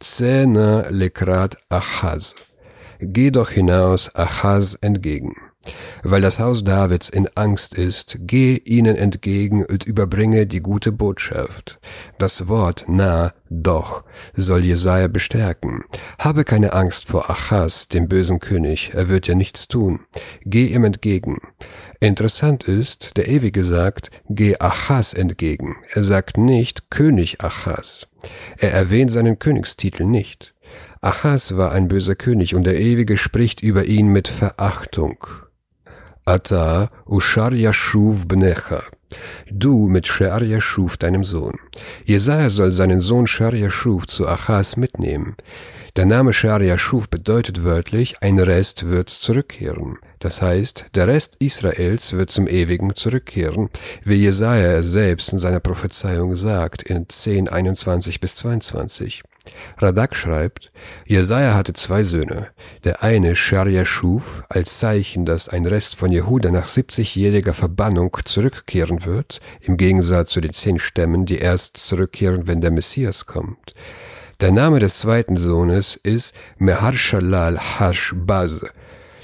Zena 0.00 0.88
lekrat 0.88 1.56
Achaz. 1.68 2.34
Geh 2.99 3.31
doch 3.31 3.49
hinaus, 3.49 4.13
Achaz 4.15 4.77
entgegen. 4.81 5.33
Weil 6.03 6.21
das 6.21 6.39
Haus 6.39 6.63
Davids 6.63 7.09
in 7.09 7.27
Angst 7.35 7.73
ist, 7.73 8.17
geh 8.21 8.57
ihnen 8.65 8.95
entgegen 8.95 9.65
und 9.65 9.85
überbringe 9.85 10.45
die 10.45 10.59
gute 10.59 10.91
Botschaft. 10.91 11.79
Das 12.19 12.47
Wort 12.47 12.85
na, 12.87 13.33
doch, 13.49 14.03
soll 14.35 14.63
Jesaja 14.63 15.07
bestärken. 15.07 15.83
Habe 16.19 16.43
keine 16.43 16.73
Angst 16.73 17.07
vor 17.07 17.29
Achaz, 17.29 17.87
dem 17.87 18.07
bösen 18.07 18.39
König, 18.39 18.91
er 18.93 19.09
wird 19.09 19.27
ja 19.27 19.35
nichts 19.35 19.67
tun. 19.67 20.01
Geh 20.43 20.67
ihm 20.67 20.83
entgegen. 20.83 21.39
Interessant 21.99 22.65
ist, 22.65 23.17
der 23.17 23.27
Ewige 23.27 23.63
sagt, 23.63 24.11
geh 24.29 24.57
Achaz 24.59 25.13
entgegen. 25.13 25.75
Er 25.93 26.03
sagt 26.03 26.37
nicht 26.37 26.91
König 26.91 27.41
Achaz. 27.41 28.07
Er 28.57 28.73
erwähnt 28.73 29.11
seinen 29.11 29.39
Königstitel 29.39 30.05
nicht. 30.05 30.54
Achaz 31.05 31.55
war 31.55 31.71
ein 31.71 31.87
böser 31.87 32.15
König 32.15 32.55
und 32.55 32.63
der 32.63 32.79
Ewige 32.79 33.15
spricht 33.15 33.61
über 33.61 33.85
ihn 33.85 34.07
mit 34.07 34.27
Verachtung. 34.27 35.23
Ata 36.25 36.89
Ushar 37.05 37.53
Yashuv 37.53 38.27
Bnecha. 38.27 38.81
Du 39.51 39.87
mit 39.87 40.07
Shear 40.07 40.41
Yashuv, 40.41 40.97
deinem 40.97 41.23
Sohn. 41.23 41.59
Jesaja 42.05 42.49
soll 42.49 42.73
seinen 42.73 43.01
Sohn 43.01 43.27
Shear 43.27 43.53
Yashuv 43.53 44.07
zu 44.07 44.27
Achaz 44.27 44.77
mitnehmen. 44.77 45.35
Der 45.95 46.07
Name 46.07 46.33
Shear 46.33 46.63
Yashuv 46.63 47.07
bedeutet 47.11 47.63
wörtlich, 47.63 48.15
ein 48.23 48.39
Rest 48.39 48.89
wird 48.89 49.11
zurückkehren. 49.11 49.99
Das 50.17 50.41
heißt, 50.41 50.87
der 50.95 51.07
Rest 51.07 51.35
Israels 51.37 52.13
wird 52.13 52.31
zum 52.31 52.47
Ewigen 52.47 52.95
zurückkehren, 52.95 53.69
wie 54.03 54.15
Jesaja 54.15 54.81
selbst 54.81 55.31
in 55.31 55.37
seiner 55.37 55.59
Prophezeiung 55.59 56.35
sagt 56.35 56.81
in 56.81 57.07
10, 57.07 57.47
21 57.47 58.19
bis 58.19 58.37
22. 58.37 59.21
Radak 59.77 60.15
schreibt, 60.15 60.71
Jesaja 61.05 61.53
hatte 61.53 61.73
zwei 61.73 62.03
Söhne. 62.03 62.49
Der 62.83 63.03
eine, 63.03 63.35
Sharia 63.35 63.85
Schuf, 63.85 64.43
als 64.49 64.79
Zeichen, 64.79 65.25
dass 65.25 65.49
ein 65.49 65.65
Rest 65.65 65.95
von 65.95 66.11
Jehuda 66.11 66.51
nach 66.51 66.67
70-jähriger 66.67 67.53
Verbannung 67.53 68.17
zurückkehren 68.25 69.05
wird, 69.05 69.39
im 69.61 69.77
Gegensatz 69.77 70.31
zu 70.31 70.41
den 70.41 70.53
zehn 70.53 70.79
Stämmen, 70.79 71.25
die 71.25 71.37
erst 71.37 71.77
zurückkehren, 71.77 72.47
wenn 72.47 72.61
der 72.61 72.71
Messias 72.71 73.25
kommt. 73.25 73.73
Der 74.41 74.51
Name 74.51 74.79
des 74.79 74.99
zweiten 74.99 75.37
Sohnes 75.37 75.97
ist 76.03 76.35
Meharshalal 76.57 77.57
Hashbaz, 77.57 78.61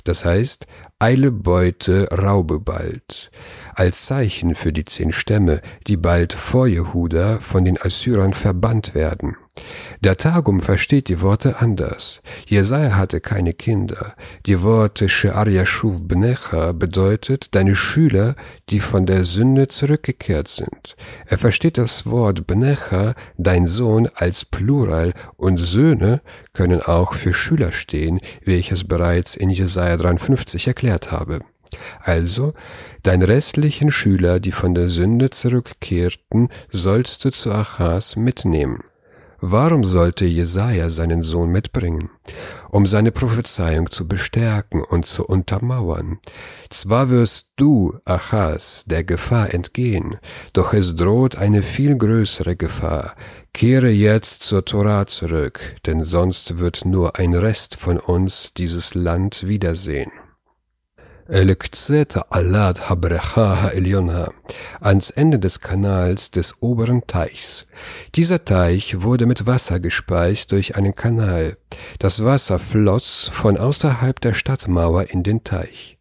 das 0.03 0.25
heißt, 0.25 0.67
Eile 0.99 1.31
Beute, 1.31 2.07
Raube 2.11 2.59
bald, 2.59 3.31
als 3.75 4.05
Zeichen 4.05 4.55
für 4.55 4.73
die 4.73 4.85
zehn 4.85 5.11
Stämme, 5.11 5.61
die 5.87 5.97
bald 5.97 6.33
vor 6.33 6.67
Jehuda 6.67 7.39
von 7.39 7.65
den 7.65 7.81
Assyrern 7.81 8.33
verbannt 8.33 8.95
werden. 8.95 9.35
Der 9.99 10.17
Targum 10.17 10.61
versteht 10.61 11.09
die 11.09 11.21
Worte 11.21 11.59
anders. 11.59 12.21
Jesaja 12.47 12.95
hatte 12.95 13.19
keine 13.19 13.53
Kinder. 13.53 14.15
Die 14.45 14.63
Worte 14.63 15.09
She'ar 15.09 15.47
Yashuv 15.49 16.07
Bnecha 16.07 16.71
bedeutet 16.71 17.53
deine 17.53 17.75
Schüler, 17.75 18.35
die 18.69 18.79
von 18.79 19.05
der 19.05 19.25
Sünde 19.25 19.67
zurückgekehrt 19.67 20.47
sind. 20.47 20.95
Er 21.27 21.37
versteht 21.37 21.77
das 21.77 22.05
Wort 22.05 22.47
Bnecha, 22.47 23.13
dein 23.37 23.67
Sohn, 23.67 24.09
als 24.15 24.45
Plural 24.45 25.13
und 25.35 25.57
Söhne 25.57 26.21
können 26.53 26.81
auch 26.81 27.13
für 27.13 27.33
Schüler 27.33 27.71
stehen, 27.71 28.19
wie 28.43 28.55
ich 28.55 28.71
es 28.71 28.85
bereits 28.85 29.35
in 29.35 29.49
Jesaja 29.49 29.97
53 29.97 30.67
erklärt 30.67 31.11
habe. 31.11 31.41
Also, 32.01 32.53
deine 33.03 33.27
restlichen 33.27 33.91
Schüler, 33.91 34.39
die 34.39 34.51
von 34.51 34.73
der 34.73 34.89
Sünde 34.89 35.29
zurückkehrten, 35.29 36.49
sollst 36.69 37.25
du 37.25 37.31
zu 37.31 37.51
Achas 37.51 38.15
mitnehmen. 38.15 38.83
Warum 39.43 39.83
sollte 39.83 40.25
Jesaja 40.25 40.91
seinen 40.91 41.23
Sohn 41.23 41.49
mitbringen? 41.49 42.11
Um 42.69 42.85
seine 42.85 43.11
Prophezeiung 43.11 43.89
zu 43.89 44.07
bestärken 44.07 44.83
und 44.83 45.07
zu 45.07 45.25
untermauern. 45.25 46.19
Zwar 46.69 47.09
wirst 47.09 47.53
du, 47.55 47.97
Achaz, 48.05 48.85
der 48.85 49.03
Gefahr 49.03 49.51
entgehen, 49.51 50.17
doch 50.53 50.73
es 50.73 50.95
droht 50.95 51.37
eine 51.37 51.63
viel 51.63 51.97
größere 51.97 52.55
Gefahr. 52.55 53.15
Kehre 53.51 53.89
jetzt 53.89 54.43
zur 54.43 54.63
Torah 54.63 55.07
zurück, 55.07 55.75
denn 55.87 56.03
sonst 56.03 56.59
wird 56.59 56.85
nur 56.85 57.17
ein 57.17 57.33
Rest 57.33 57.77
von 57.77 57.97
uns 57.97 58.53
dieses 58.53 58.93
Land 58.93 59.47
wiedersehen. 59.47 60.11
Elekzeta 61.31 62.25
Alad 62.29 62.89
Habrecha 62.89 63.61
Ha'elyona, 63.61 64.33
ans 64.81 65.11
Ende 65.11 65.39
des 65.39 65.61
Kanals 65.61 66.31
des 66.31 66.61
oberen 66.61 67.07
Teichs. 67.07 67.67
Dieser 68.15 68.43
Teich 68.43 69.01
wurde 69.03 69.25
mit 69.25 69.45
Wasser 69.45 69.79
gespeist 69.79 70.51
durch 70.51 70.75
einen 70.75 70.93
Kanal. 70.93 71.55
Das 71.99 72.25
Wasser 72.25 72.59
floss 72.59 73.29
von 73.31 73.55
außerhalb 73.55 74.19
der 74.19 74.33
Stadtmauer 74.33 75.05
in 75.11 75.23
den 75.23 75.45
Teich. 75.45 75.97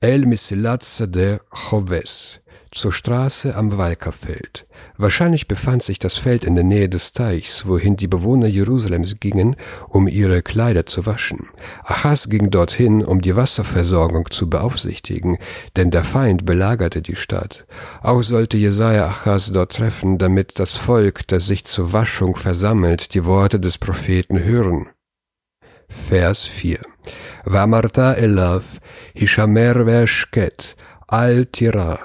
El 0.00 0.26
Misilat 0.26 0.84
Sadeh 0.84 1.38
Choves, 1.50 2.39
zur 2.70 2.92
Straße 2.92 3.56
am 3.56 3.76
Walkerfeld. 3.78 4.66
Wahrscheinlich 4.96 5.48
befand 5.48 5.82
sich 5.82 5.98
das 5.98 6.18
Feld 6.18 6.44
in 6.44 6.54
der 6.54 6.64
Nähe 6.64 6.88
des 6.88 7.12
Teichs, 7.12 7.66
wohin 7.66 7.96
die 7.96 8.06
Bewohner 8.06 8.46
Jerusalems 8.46 9.18
gingen, 9.18 9.56
um 9.88 10.06
ihre 10.06 10.42
Kleider 10.42 10.86
zu 10.86 11.06
waschen. 11.06 11.48
Achas 11.84 12.28
ging 12.28 12.50
dorthin, 12.50 13.04
um 13.04 13.20
die 13.20 13.34
Wasserversorgung 13.34 14.30
zu 14.30 14.48
beaufsichtigen, 14.48 15.38
denn 15.76 15.90
der 15.90 16.04
Feind 16.04 16.46
belagerte 16.46 17.02
die 17.02 17.16
Stadt. 17.16 17.66
Auch 18.02 18.22
sollte 18.22 18.56
Jesaja 18.56 19.06
Achas 19.06 19.50
dort 19.52 19.74
treffen, 19.74 20.18
damit 20.18 20.58
das 20.58 20.76
Volk, 20.76 21.26
das 21.28 21.46
sich 21.46 21.64
zur 21.64 21.92
Waschung 21.92 22.36
versammelt, 22.36 23.14
die 23.14 23.24
Worte 23.24 23.58
des 23.58 23.78
Propheten 23.78 24.42
hören. 24.42 24.88
Vers 25.88 26.44
4 26.44 26.78
Vamarta 27.44 28.12
elav, 28.12 28.80
hishamer 29.14 29.74
ve'ashket, 29.86 30.76
אל 31.13 31.43
תירא, 31.43 31.95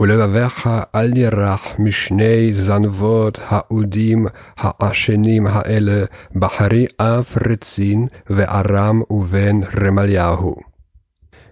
ולבביך 0.00 0.70
אל 0.94 1.16
ירח 1.16 1.66
משני 1.78 2.54
זנבות 2.54 3.38
האודים 3.48 4.26
העשנים 4.58 5.46
האלה, 5.46 6.04
בחרי 6.34 6.86
אף 6.96 7.36
רצין 7.50 8.06
וארם 8.30 9.00
ובן 9.10 9.60
רמליהו. 9.80 10.68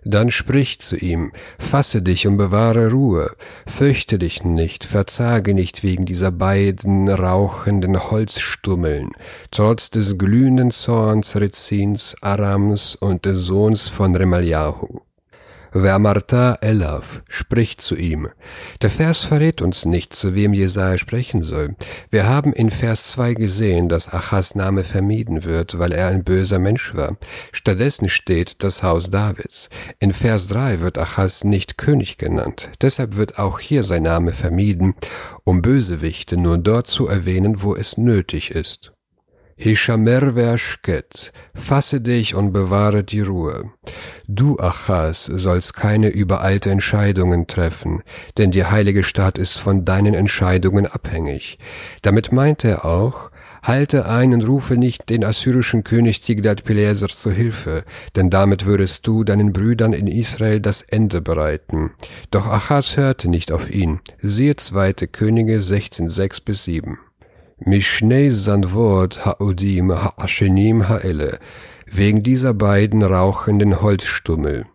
Dann 0.08 0.30
sprich 0.30 0.78
zu 0.78 0.94
ihm, 0.94 1.32
fasse 1.58 2.00
dich 2.00 2.28
und 2.28 2.36
bewahre 2.36 2.92
Ruhe, 2.92 3.28
fürchte 3.66 4.18
dich 4.20 4.44
nicht, 4.44 4.84
verzage 4.84 5.52
nicht 5.52 5.82
wegen 5.82 6.04
dieser 6.06 6.30
beiden 6.30 7.08
rauchenden 7.08 7.98
Holzstummeln, 7.98 9.10
trotz 9.50 9.90
des 9.90 10.16
glühenden 10.16 10.70
Zorns 10.70 11.34
Rezins, 11.34 12.14
Arams 12.20 12.94
und 12.94 13.24
des 13.24 13.40
Sohns 13.40 13.88
von 13.88 14.14
Remalyahu. 14.14 15.00
Vermarta 15.71 16.57
Elav 16.61 17.21
spricht 17.29 17.79
zu 17.79 17.95
ihm. 17.95 18.27
Der 18.81 18.89
Vers 18.89 19.23
verrät 19.23 19.61
uns 19.61 19.85
nicht, 19.85 20.13
zu 20.13 20.35
wem 20.35 20.53
Jesaja 20.53 20.97
sprechen 20.97 21.43
soll. 21.43 21.75
Wir 22.09 22.27
haben 22.27 22.51
in 22.51 22.69
Vers 22.69 23.11
2 23.11 23.35
gesehen, 23.35 23.87
dass 23.87 24.13
Achas 24.13 24.55
Name 24.55 24.83
vermieden 24.83 25.45
wird, 25.45 25.79
weil 25.79 25.93
er 25.93 26.07
ein 26.07 26.25
böser 26.25 26.59
Mensch 26.59 26.93
war. 26.95 27.17
Stattdessen 27.53 28.09
steht 28.09 28.63
das 28.63 28.83
Haus 28.83 29.11
Davids. 29.11 29.69
In 29.99 30.11
Vers 30.13 30.49
3 30.49 30.81
wird 30.81 30.97
Achas 30.97 31.45
nicht 31.45 31.77
König 31.77 32.17
genannt. 32.17 32.69
Deshalb 32.81 33.15
wird 33.15 33.39
auch 33.39 33.59
hier 33.59 33.83
sein 33.83 34.03
Name 34.03 34.33
vermieden, 34.33 34.95
um 35.45 35.61
Bösewichte 35.61 36.35
nur 36.35 36.57
dort 36.57 36.87
zu 36.87 37.07
erwähnen, 37.07 37.61
wo 37.61 37.75
es 37.75 37.97
nötig 37.97 38.51
ist. 38.51 38.91
Hishamer 39.63 40.33
ve'ashket, 40.35 41.31
fasse 41.53 42.01
dich 42.01 42.33
und 42.33 42.51
bewahre 42.51 43.03
die 43.03 43.21
Ruhe. 43.21 43.69
Du, 44.27 44.57
Achas, 44.57 45.25
sollst 45.25 45.75
keine 45.75 46.09
übereilte 46.09 46.71
Entscheidungen 46.71 47.45
treffen, 47.45 48.01
denn 48.39 48.49
die 48.49 48.65
heilige 48.65 49.03
Stadt 49.03 49.37
ist 49.37 49.59
von 49.59 49.85
deinen 49.85 50.15
Entscheidungen 50.15 50.87
abhängig. 50.87 51.59
Damit 52.01 52.31
meint 52.31 52.63
er 52.63 52.85
auch, 52.85 53.29
halte 53.61 54.07
ein 54.07 54.33
und 54.33 54.47
rufe 54.47 54.77
nicht 54.77 55.11
den 55.11 55.23
assyrischen 55.23 55.83
König 55.83 56.21
Tiglat-Pileser 56.21 57.09
zu 57.09 57.29
Hilfe, 57.29 57.83
denn 58.15 58.31
damit 58.31 58.65
würdest 58.65 59.05
du 59.05 59.23
deinen 59.23 59.53
Brüdern 59.53 59.93
in 59.93 60.07
Israel 60.07 60.59
das 60.59 60.81
Ende 60.81 61.21
bereiten. 61.21 61.91
Doch 62.31 62.47
Achas 62.47 62.97
hörte 62.97 63.29
nicht 63.29 63.51
auf 63.51 63.69
ihn. 63.69 63.99
Siehe 64.21 64.55
zweite 64.55 65.07
Könige 65.07 65.61
16, 65.61 66.09
6 66.09 66.41
bis 66.41 66.63
7. 66.63 66.97
Mishnei 67.63 68.31
Sanvot 68.31 69.23
Ha'odim 69.23 69.91
Ha'ashenim 69.91 70.87
Ha'ele, 70.89 71.37
wegen 71.85 72.23
dieser 72.23 72.55
beiden 72.55 73.03
rauchenden 73.03 73.83
Holzstummel. 73.83 74.65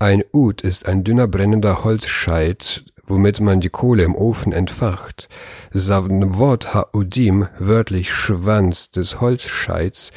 Ein 0.00 0.24
Ud 0.32 0.62
ist 0.62 0.88
ein 0.88 1.04
dünner 1.04 1.28
brennender 1.28 1.84
Holzscheit, 1.84 2.82
womit 3.06 3.40
man 3.40 3.60
die 3.60 3.68
Kohle 3.68 4.02
im 4.02 4.16
Ofen 4.16 4.52
entfacht. 4.52 5.28
Sanvot 5.72 6.74
Ha'odim, 6.74 7.46
wörtlich 7.60 8.12
Schwanz 8.12 8.90
des 8.90 9.20
Holzscheits, 9.20 10.10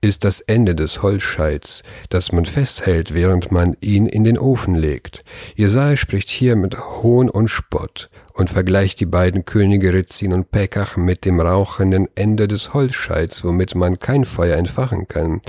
ist 0.00 0.24
das 0.24 0.40
Ende 0.40 0.74
des 0.74 1.02
Holzscheits, 1.02 1.84
das 2.08 2.32
man 2.32 2.44
festhält, 2.44 3.14
während 3.14 3.52
man 3.52 3.76
ihn 3.80 4.06
in 4.06 4.24
den 4.24 4.36
Ofen 4.36 4.74
legt. 4.74 5.22
Jesaja 5.54 5.94
spricht 5.94 6.28
hier 6.28 6.56
mit 6.56 6.76
Hohn 6.76 7.30
und 7.30 7.46
Spott 7.46 8.10
und 8.38 8.48
vergleicht 8.50 9.00
die 9.00 9.06
beiden 9.06 9.44
Könige 9.44 9.92
Rezin 9.92 10.32
und 10.32 10.52
Pekach 10.52 10.96
mit 10.96 11.24
dem 11.24 11.40
rauchenden 11.40 12.06
Ende 12.14 12.46
des 12.46 12.72
Holzscheits, 12.72 13.42
womit 13.42 13.74
man 13.74 13.98
kein 13.98 14.24
Feuer 14.24 14.56
entfachen 14.56 15.08
kann. 15.08 15.40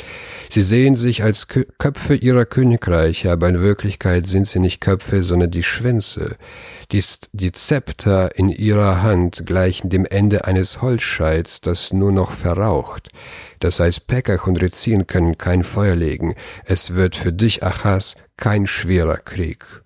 Sie 0.50 0.64
sehen 0.64 0.96
sich 0.96 1.22
als 1.22 1.48
Köpfe 1.48 2.16
ihrer 2.16 2.46
Königreiche, 2.46 3.32
aber 3.32 3.48
in 3.48 3.62
Wirklichkeit 3.62 4.26
sind 4.26 4.48
sie 4.48 4.60
nicht 4.60 4.82
Köpfe, 4.82 5.24
sondern 5.24 5.52
die 5.52 5.62
Schwänze. 5.62 6.36
Die, 6.92 7.04
die 7.32 7.52
Zepter 7.52 8.36
in 8.36 8.50
ihrer 8.50 9.04
Hand 9.04 9.46
gleichen 9.46 9.92
dem 9.92 10.06
Ende 10.06 10.46
eines 10.46 10.82
Holzscheits, 10.82 11.62
das 11.62 11.94
nur 11.94 12.12
noch 12.12 12.32
verraucht. 12.32 13.10
Das 13.60 13.80
heißt, 13.80 14.08
Pekach 14.08 14.48
und 14.48 14.60
Rezin 14.64 15.06
können 15.06 15.38
kein 15.38 15.64
Feuer 15.64 15.96
legen. 15.96 16.34
Es 16.66 16.96
wird 16.96 17.16
für 17.16 17.34
dich, 17.34 17.64
Achas, 17.64 18.16
kein 18.36 18.66
schwerer 18.66 19.18
Krieg. 19.18 19.84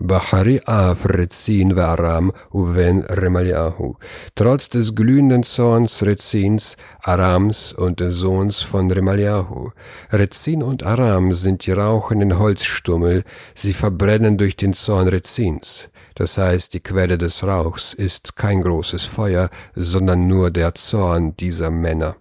Bahari 0.00 0.60
Af 0.64 1.06
Rezin 1.06 1.78
Aram 1.78 2.32
uven 2.52 3.02
Remaliahu. 3.02 3.94
Trotz 4.34 4.68
des 4.68 4.94
glühenden 4.94 5.42
Zorns 5.42 6.02
Rezins, 6.02 6.76
Arams 7.02 7.72
und 7.72 7.98
des 8.00 8.14
Sohns 8.14 8.62
von 8.62 8.90
Remaliahu. 8.90 9.70
Rezin 10.12 10.62
und 10.62 10.84
Aram 10.84 11.34
sind 11.34 11.66
die 11.66 11.72
rauchenden 11.72 12.38
Holzstummel, 12.38 13.24
sie 13.54 13.72
verbrennen 13.72 14.38
durch 14.38 14.56
den 14.56 14.72
Zorn 14.72 15.08
Rezins. 15.08 15.88
Das 16.14 16.38
heißt, 16.38 16.74
die 16.74 16.80
Quelle 16.80 17.18
des 17.18 17.44
Rauchs 17.44 17.94
ist 17.94 18.36
kein 18.36 18.62
großes 18.62 19.04
Feuer, 19.04 19.50
sondern 19.74 20.26
nur 20.26 20.50
der 20.50 20.74
Zorn 20.74 21.36
dieser 21.36 21.70
Männer. 21.70 22.16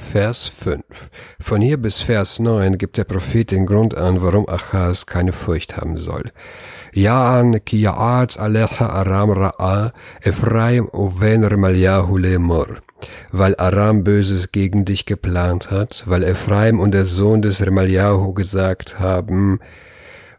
Vers 0.00 0.48
5. 0.48 0.82
Von 1.40 1.60
hier 1.60 1.76
bis 1.76 2.00
Vers 2.00 2.40
9 2.40 2.78
gibt 2.78 2.96
der 2.96 3.04
Prophet 3.04 3.52
den 3.52 3.66
Grund 3.66 3.96
an, 3.96 4.22
warum 4.22 4.48
Achaz 4.48 5.06
keine 5.06 5.32
Furcht 5.32 5.76
haben 5.76 5.98
soll. 5.98 6.32
Ja'an 6.94 7.60
ki 7.60 7.86
alecha 7.86 8.86
Aram 8.86 9.30
ra'a, 9.30 9.92
Ephraim 10.22 10.88
uven 10.92 11.44
Remaliahu 11.44 12.16
lemor. 12.16 12.80
Weil 13.30 13.54
Aram 13.56 14.02
Böses 14.02 14.50
gegen 14.50 14.84
dich 14.84 15.06
geplant 15.06 15.70
hat, 15.70 16.04
weil 16.06 16.24
Ephraim 16.24 16.80
und 16.80 16.92
der 16.92 17.04
Sohn 17.04 17.42
des 17.42 17.64
Remaliahu 17.64 18.34
gesagt 18.34 18.98
haben, 18.98 19.60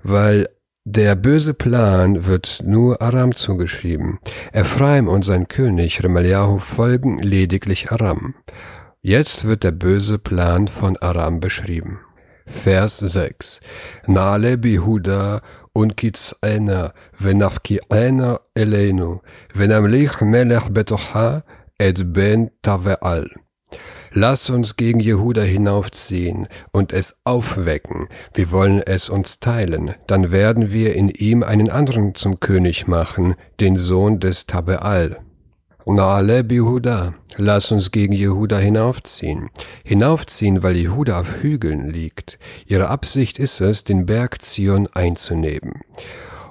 weil 0.04 0.50
der 0.84 1.16
böse 1.16 1.54
Plan 1.54 2.26
wird 2.26 2.64
nur 2.66 3.02
Aram 3.02 3.36
zugeschrieben. 3.36 4.20
Ephraim 4.52 5.08
und 5.08 5.24
sein 5.24 5.48
König 5.48 6.04
Remaliahu 6.04 6.58
folgen 6.58 7.20
lediglich 7.20 7.92
Aram. 7.92 8.34
Jetzt 9.04 9.46
wird 9.48 9.64
der 9.64 9.72
böse 9.72 10.20
Plan 10.20 10.68
von 10.68 10.96
Aram 10.98 11.40
beschrieben. 11.40 12.02
Vers 12.46 13.00
6. 13.00 13.60
Nale 14.06 14.60
bihuda 14.60 15.42
unkits'ena 15.74 16.94
venafki'ena 17.18 18.40
eleinu 18.54 19.22
venamlich 19.56 20.22
melech 20.22 20.70
betocha 20.70 21.44
et 21.80 22.14
ben 22.14 22.52
tave'al. 22.62 23.28
Lass 24.12 24.52
uns 24.52 24.76
gegen 24.76 25.00
Jehuda 25.00 25.42
hinaufziehen 25.42 26.48
und 26.72 26.94
es 26.94 27.22
aufwecken. 27.24 28.08
Wir 28.36 28.52
wollen 28.52 28.82
es 28.86 29.10
uns 29.10 29.40
teilen. 29.40 29.96
Dann 30.06 30.32
werden 30.32 30.72
wir 30.72 30.94
in 30.94 31.10
ihm 31.10 31.42
einen 31.42 31.72
anderen 31.72 32.14
zum 32.14 32.40
König 32.40 32.86
machen, 32.86 33.34
den 33.60 33.78
Sohn 33.78 34.20
des 34.20 34.46
Tabeal. 34.46 35.22
Naale 35.86 36.46
Jehuda, 36.50 37.14
lass 37.38 37.72
uns 37.72 37.92
gegen 37.92 38.14
Jehuda 38.14 38.58
hinaufziehen. 38.58 39.50
Hinaufziehen, 39.86 40.64
weil 40.64 40.76
Jehuda 40.76 41.20
auf 41.20 41.42
Hügeln 41.42 41.90
liegt. 41.90 42.38
Ihre 42.68 42.90
Absicht 42.90 43.40
ist 43.40 43.62
es, 43.62 43.84
den 43.84 44.06
Berg 44.06 44.42
Zion 44.42 44.88
einzunehmen. 44.94 45.82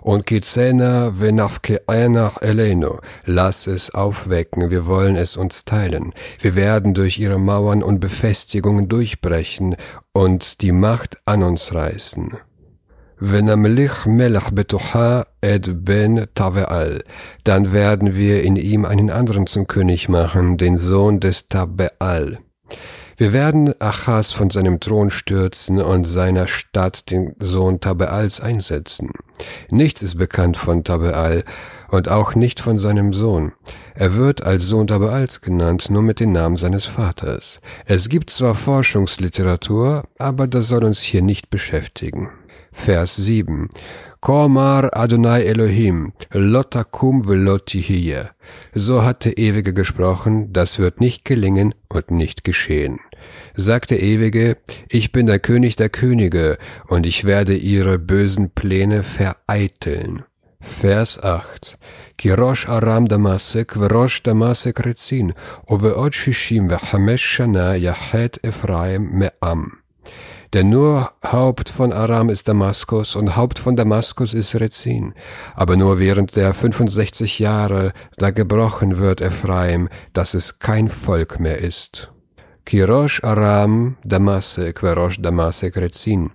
Und 0.03 0.27
Kizena 0.27 1.13
venafke'enach 1.21 2.41
eleno, 2.41 3.01
lass 3.27 3.67
es 3.67 3.95
aufwecken, 3.95 4.71
wir 4.71 4.87
wollen 4.87 5.15
es 5.15 5.37
uns 5.37 5.65
teilen. 5.65 6.15
Wir 6.41 6.55
werden 6.55 6.95
durch 6.95 7.19
ihre 7.19 7.39
Mauern 7.39 7.83
und 7.83 8.01
Befestigungen 8.01 8.89
durchbrechen 8.89 9.77
und 10.13 10.63
die 10.63 10.73
Macht 10.73 11.19
an 11.27 11.43
uns 11.43 11.75
reißen. 11.75 12.39
Venamlich 13.23 14.07
melech 14.07 14.49
betucha 14.51 15.27
et 15.43 15.85
ben 15.85 16.27
Taveal. 16.35 17.05
Dann 17.45 17.71
werden 17.71 18.17
wir 18.17 18.43
in 18.43 18.57
ihm 18.57 18.87
einen 18.87 19.11
anderen 19.11 19.47
zum 19.47 19.67
König 19.67 20.09
machen, 20.09 20.57
den 20.57 20.79
Sohn 20.79 21.21
des 21.21 21.47
Tabeal. 21.47 22.39
Wir 23.19 23.35
werden 23.35 23.75
Achas 23.79 24.33
von 24.33 24.49
seinem 24.49 24.81
Thron 24.81 25.11
stürzen 25.11 25.83
und 25.83 26.07
seiner 26.07 26.47
Stadt 26.47 27.11
den 27.11 27.35
Sohn 27.39 27.79
Tabeals 27.79 28.41
einsetzen. 28.41 29.11
Nichts 29.69 30.01
ist 30.01 30.17
bekannt 30.17 30.57
von 30.57 30.83
Tabeal 30.83 31.45
und 31.91 32.09
auch 32.09 32.35
nicht 32.35 32.59
von 32.59 32.79
seinem 32.79 33.13
Sohn. 33.13 33.53
Er 33.95 34.15
wird 34.15 34.45
als 34.45 34.65
Sohn 34.65 34.87
Tabeals 34.87 35.43
genannt, 35.43 35.91
nur 35.91 36.01
mit 36.01 36.21
dem 36.21 36.33
Namen 36.33 36.57
seines 36.57 36.87
Vaters. 36.87 37.61
Es 37.85 38.09
gibt 38.09 38.31
zwar 38.31 38.55
Forschungsliteratur, 38.55 40.05
aber 40.19 40.47
das 40.47 40.69
soll 40.69 40.85
uns 40.85 41.03
hier 41.03 41.21
nicht 41.21 41.51
beschäftigen. 41.51 42.31
Vers 42.73 43.17
7. 43.17 43.69
Komar 44.21 44.97
Adonai 44.97 45.45
Elohim, 45.45 46.13
lotakum 46.33 47.27
velotihiye. 47.27 48.31
So 48.75 49.03
hat 49.03 49.25
der 49.25 49.39
Ewige 49.39 49.73
gesprochen, 49.73 50.53
das 50.53 50.79
wird 50.79 51.01
nicht 51.01 51.25
gelingen 51.25 51.75
und 51.89 52.11
nicht 52.11 52.45
geschehen. 52.45 53.01
Sagt 53.55 53.91
der 53.91 54.03
Ewige, 54.03 54.57
ich 54.89 55.11
bin 55.13 55.27
der 55.27 55.39
König 55.39 55.77
der 55.77 55.89
Könige 55.89 56.59
und 56.87 57.07
ich 57.07 57.25
werde 57.25 57.57
ihre 57.57 57.99
bösen 57.99 58.51
Pläne 58.51 59.03
vereiteln. 59.03 60.25
Vers 60.61 61.23
8. 61.23 61.79
Kirosh 62.19 62.69
Aram 62.69 63.09
Damasek, 63.09 63.73
Verosh 63.73 64.23
Damasek 64.23 64.85
Rezin, 64.85 65.33
Oveot 65.67 66.15
Shishim 66.15 66.69
Vechamesh 66.69 67.25
Shana 67.25 67.75
Yachet 67.75 68.39
Ephraim 68.45 69.11
Me'am. 69.19 69.80
Denn 70.53 70.69
nur 70.69 71.13
Haupt 71.25 71.69
von 71.69 71.93
Aram 71.93 72.29
ist 72.29 72.49
Damaskus 72.49 73.15
und 73.15 73.37
Haupt 73.37 73.59
von 73.61 73.77
Damaskus 73.77 74.35
ist 74.35 74.55
Rezin. 74.57 75.15
Aber 75.55 75.77
nur 75.77 76.01
während 76.01 76.35
der 76.35 76.55
65 76.55 77.39
Jahre, 77.39 77.93
da 78.17 78.31
gebrochen 78.31 78.99
wird 78.99 79.21
Ephraim, 79.21 79.89
dass 80.13 80.35
es 80.35 80.59
kein 80.59 80.89
Volk 80.89 81.39
mehr 81.39 81.59
ist. 81.59 82.11
Kirosh 82.66 83.24
Aram 83.24 83.96
Damasek, 84.04 84.80
Verosh 84.80 85.22
Damasek 85.22 85.78
Rezin. 85.78 86.32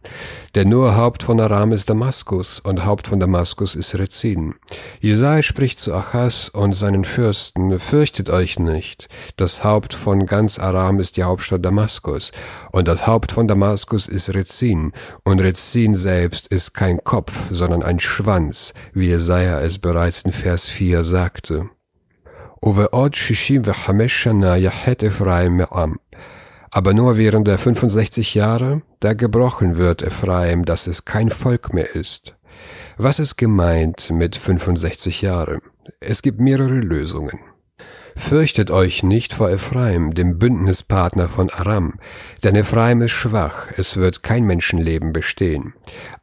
Denn 0.54 0.68
nur 0.68 0.96
Haupt 0.96 1.24
von 1.24 1.40
Aram 1.40 1.72
ist 1.72 1.90
Damaskus 1.90 2.60
und 2.60 2.84
Haupt 2.84 3.08
von 3.08 3.18
Damaskus 3.18 3.74
ist 3.74 3.98
Rezin. 3.98 4.54
Jesaja 5.00 5.42
spricht 5.42 5.80
zu 5.80 5.92
Achas 5.92 6.48
und 6.48 6.74
seinen 6.74 7.04
Fürsten, 7.04 7.76
fürchtet 7.80 8.30
euch 8.30 8.60
nicht. 8.60 9.08
Das 9.38 9.64
Haupt 9.64 9.92
von 9.92 10.26
ganz 10.26 10.60
Aram 10.60 11.00
ist 11.00 11.16
die 11.16 11.24
Hauptstadt 11.24 11.64
Damaskus 11.64 12.30
und 12.70 12.86
das 12.86 13.08
Haupt 13.08 13.32
von 13.32 13.48
Damaskus 13.48 14.06
ist 14.06 14.32
Rezin 14.32 14.92
und 15.24 15.40
Rezin 15.40 15.96
selbst 15.96 16.46
ist 16.46 16.74
kein 16.74 17.02
Kopf, 17.02 17.48
sondern 17.50 17.82
ein 17.82 17.98
Schwanz, 17.98 18.72
wie 18.94 19.08
Jesaja 19.08 19.60
es 19.62 19.80
bereits 19.80 20.22
in 20.22 20.30
Vers 20.30 20.68
4 20.68 21.02
sagte. 21.02 21.70
ובעוד 22.62 23.14
65 23.14 24.22
שנה 24.22 24.58
יחת 24.58 25.04
Ephraim 25.04 25.50
מעם. 25.50 25.94
aber 26.75 26.93
nur 26.93 27.15
während 27.17 27.47
der 27.47 27.57
65 27.57 28.35
Jahre, 28.35 28.81
da 28.99 29.13
gebrochen 29.13 29.77
wird 29.77 30.01
Ephraim, 30.01 30.65
dass 30.65 30.88
es 30.88 31.05
kein 31.05 31.29
Volk 31.29 31.73
mehr 31.73 31.95
ist. 31.95 32.35
Was 32.97 33.17
ist 33.17 33.38
gemeint 33.38 34.09
mit 34.09 34.35
65 34.35 35.21
Jahren? 35.21 35.61
Es 36.01 36.21
gibt 36.21 36.41
mehrere 36.41 36.81
Lösungen. 36.81 37.39
Fürchtet 38.17 38.71
euch 38.71 39.04
nicht 39.04 39.34
vor 39.34 39.51
Ephraim, 39.51 40.13
dem 40.13 40.39
Bündnispartner 40.39 41.28
von 41.28 41.49
Aram, 41.49 41.99
denn 42.43 42.56
Ephraim 42.56 43.01
ist 43.01 43.12
schwach, 43.12 43.67
es 43.78 43.97
wird 43.97 44.23
kein 44.23 44.45
Menschenleben 44.45 45.12
bestehen. 45.12 45.73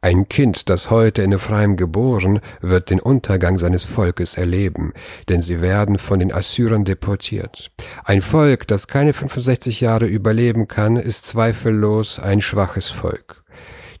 Ein 0.01 0.27
Kind, 0.27 0.69
das 0.69 0.89
heute 0.89 1.21
in 1.21 1.31
Ephraim 1.31 1.77
geboren, 1.77 2.41
wird 2.61 2.89
den 2.89 2.99
Untergang 2.99 3.59
seines 3.59 3.83
Volkes 3.83 4.35
erleben, 4.35 4.91
denn 5.29 5.41
sie 5.41 5.61
werden 5.61 5.99
von 5.99 6.19
den 6.19 6.33
Assyrern 6.33 6.83
deportiert. 6.83 7.71
Ein 8.03 8.21
Volk, 8.21 8.67
das 8.67 8.87
keine 8.87 9.13
65 9.13 9.79
Jahre 9.79 10.07
überleben 10.07 10.67
kann, 10.67 10.97
ist 10.97 11.27
zweifellos 11.27 12.19
ein 12.19 12.41
schwaches 12.41 12.89
Volk. 12.89 13.42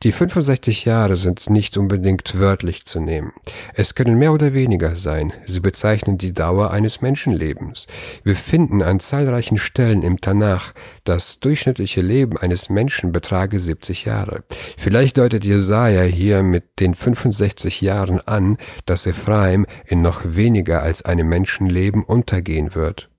Die 0.03 0.11
65 0.11 0.83
Jahre 0.83 1.15
sind 1.15 1.49
nicht 1.49 1.77
unbedingt 1.77 2.37
wörtlich 2.37 2.83
zu 2.83 2.99
nehmen. 2.99 3.31
Es 3.73 3.95
können 3.95 4.17
mehr 4.17 4.33
oder 4.33 4.53
weniger 4.53 4.97
sein. 4.97 5.31
Sie 5.45 5.61
bezeichnen 5.61 6.17
die 6.17 6.33
Dauer 6.33 6.71
eines 6.71 7.01
Menschenlebens. 7.01 7.87
Wir 8.21 8.35
finden 8.35 8.81
an 8.81 8.99
zahlreichen 8.99 9.57
Stellen 9.57 10.03
im 10.03 10.19
Tanach, 10.19 10.73
das 11.05 11.39
durchschnittliche 11.39 12.01
Leben 12.01 12.37
eines 12.37 12.69
Menschen 12.69 13.13
betrage 13.13 13.61
70 13.61 14.03
Jahre. 14.03 14.43
Vielleicht 14.77 15.17
deutet 15.19 15.45
Jesaja 15.45 16.03
hier 16.03 16.43
mit 16.43 16.81
den 16.81 16.95
65 16.95 17.79
Jahren 17.79 18.19
an, 18.19 18.57
dass 18.85 19.05
Ephraim 19.05 19.65
in 19.85 20.01
noch 20.01 20.21
weniger 20.25 20.83
als 20.83 21.05
einem 21.05 21.29
Menschenleben 21.29 22.03
untergehen 22.03 22.75
wird. 22.75 23.09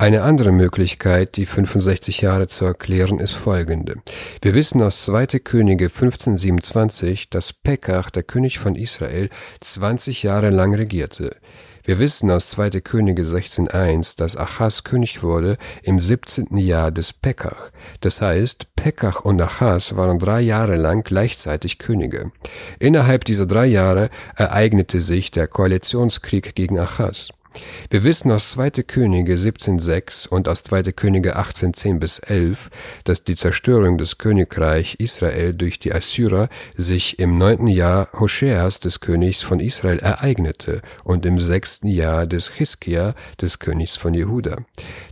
Eine 0.00 0.22
andere 0.22 0.50
Möglichkeit, 0.50 1.36
die 1.36 1.44
65 1.44 2.22
Jahre 2.22 2.46
zu 2.46 2.64
erklären, 2.64 3.18
ist 3.18 3.34
folgende. 3.34 3.96
Wir 4.40 4.54
wissen 4.54 4.80
aus 4.80 5.04
2. 5.04 5.26
Könige 5.40 5.84
1527, 5.84 7.28
dass 7.28 7.52
Pekach, 7.52 8.10
der 8.10 8.22
König 8.22 8.58
von 8.58 8.76
Israel, 8.76 9.28
20 9.60 10.22
Jahre 10.22 10.48
lang 10.48 10.74
regierte. 10.74 11.36
Wir 11.84 11.98
wissen 11.98 12.30
aus 12.30 12.48
2. 12.48 12.80
Könige 12.80 13.24
16.1, 13.24 14.16
dass 14.16 14.38
Achas 14.38 14.84
König 14.84 15.22
wurde 15.22 15.58
im 15.82 16.00
17. 16.00 16.56
Jahr 16.56 16.90
des 16.90 17.12
Pekach. 17.12 17.70
Das 18.00 18.22
heißt, 18.22 18.74
Pekach 18.76 19.26
und 19.26 19.38
Achas 19.42 19.96
waren 19.96 20.18
drei 20.18 20.40
Jahre 20.40 20.76
lang 20.76 21.02
gleichzeitig 21.02 21.76
Könige. 21.76 22.32
Innerhalb 22.78 23.26
dieser 23.26 23.44
drei 23.44 23.66
Jahre 23.66 24.08
ereignete 24.34 25.02
sich 25.02 25.30
der 25.30 25.46
Koalitionskrieg 25.46 26.54
gegen 26.54 26.78
Achas. 26.78 27.28
Wir 27.90 28.04
wissen 28.04 28.30
aus 28.30 28.50
2. 28.52 28.70
Könige 28.82 29.34
17,6 29.34 30.28
und 30.28 30.48
aus 30.48 30.62
2. 30.62 30.84
Könige 30.92 31.36
18,10 31.38 31.98
bis 31.98 32.18
11, 32.18 32.70
dass 33.04 33.24
die 33.24 33.34
Zerstörung 33.34 33.98
des 33.98 34.18
Königreich 34.18 34.96
Israel 34.98 35.54
durch 35.54 35.78
die 35.78 35.92
Assyrer 35.92 36.48
sich 36.76 37.18
im 37.18 37.38
neunten 37.38 37.68
Jahr 37.68 38.08
Hoscheas 38.18 38.80
des 38.80 39.00
Königs 39.00 39.42
von 39.42 39.60
Israel 39.60 39.98
ereignete 39.98 40.82
und 41.04 41.26
im 41.26 41.40
sechsten 41.40 41.88
Jahr 41.88 42.26
des 42.26 42.48
Hiskia 42.50 43.14
des 43.40 43.58
Königs 43.58 43.96
von 43.96 44.14
Jehuda. 44.14 44.58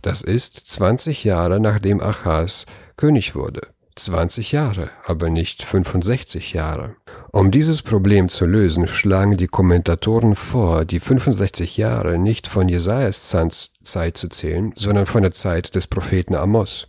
Das 0.01 0.21
ist 0.21 0.65
20 0.67 1.23
Jahre 1.23 1.59
nachdem 1.59 2.01
Achaz 2.01 2.65
König 2.95 3.35
wurde. 3.35 3.61
20 3.99 4.51
Jahre, 4.51 4.89
aber 5.05 5.29
nicht 5.29 5.63
65 5.63 6.53
Jahre. 6.53 6.95
Um 7.31 7.51
dieses 7.51 7.81
Problem 7.81 8.29
zu 8.29 8.45
lösen, 8.45 8.87
schlagen 8.87 9.37
die 9.37 9.47
Kommentatoren 9.47 10.35
vor, 10.35 10.85
die 10.85 10.99
65 10.99 11.77
Jahre 11.77 12.17
nicht 12.17 12.47
von 12.47 12.67
Jesajas 12.67 13.35
Zeit 13.83 14.17
zu 14.17 14.29
zählen, 14.29 14.73
sondern 14.75 15.05
von 15.05 15.21
der 15.21 15.31
Zeit 15.31 15.75
des 15.75 15.87
Propheten 15.87 16.35
Amos. 16.35 16.87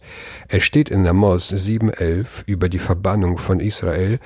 Es 0.49 0.63
steht 0.63 0.89
in 0.89 1.07
Amos 1.07 1.53
7,11 1.53 2.45
über 2.47 2.69
die 2.69 2.79
Verbannung 2.79 3.39
von 3.39 3.61
Israel, 3.61 4.19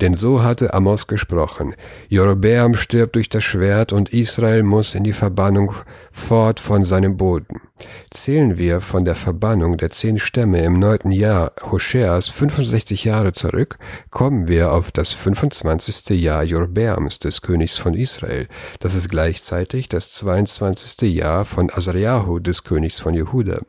denn 0.00 0.14
so 0.14 0.42
hatte 0.42 0.74
Amos 0.74 1.06
gesprochen. 1.06 1.74
Jerobeam 2.08 2.74
stirbt 2.74 3.14
durch 3.16 3.28
das 3.28 3.44
Schwert 3.44 3.92
und 3.92 4.12
Israel 4.12 4.62
muss 4.62 4.94
in 4.94 5.04
die 5.04 5.12
Verbannung 5.12 5.74
fort 6.10 6.60
von 6.60 6.84
seinem 6.84 7.16
Boden. 7.16 7.60
Zählen 8.10 8.58
wir 8.58 8.80
von 8.80 9.04
der 9.04 9.14
Verbannung 9.14 9.78
der 9.78 9.90
zehn 9.90 10.18
Stämme 10.18 10.62
im 10.62 10.78
neunten 10.78 11.10
Jahr 11.10 11.52
Hoscheas 11.70 12.28
65 12.28 13.04
Jahre 13.04 13.32
zurück, 13.32 13.78
kommen 14.10 14.46
wir 14.46 14.72
auf 14.72 14.92
das 14.92 15.12
25. 15.12 16.20
Jahr 16.20 16.44
Jorbeams 16.44 17.18
des 17.18 17.40
Königs 17.40 17.78
von 17.78 17.94
Israel. 17.94 18.46
Das 18.80 18.94
ist 18.94 19.08
gleichzeitig 19.08 19.88
das 19.88 20.12
22. 20.12 21.14
Jahr 21.14 21.44
von 21.44 21.70
Azariahu 21.70 22.38
des 22.38 22.64
Königs 22.64 22.98
von 22.98 23.14
Jehuda. 23.14 23.60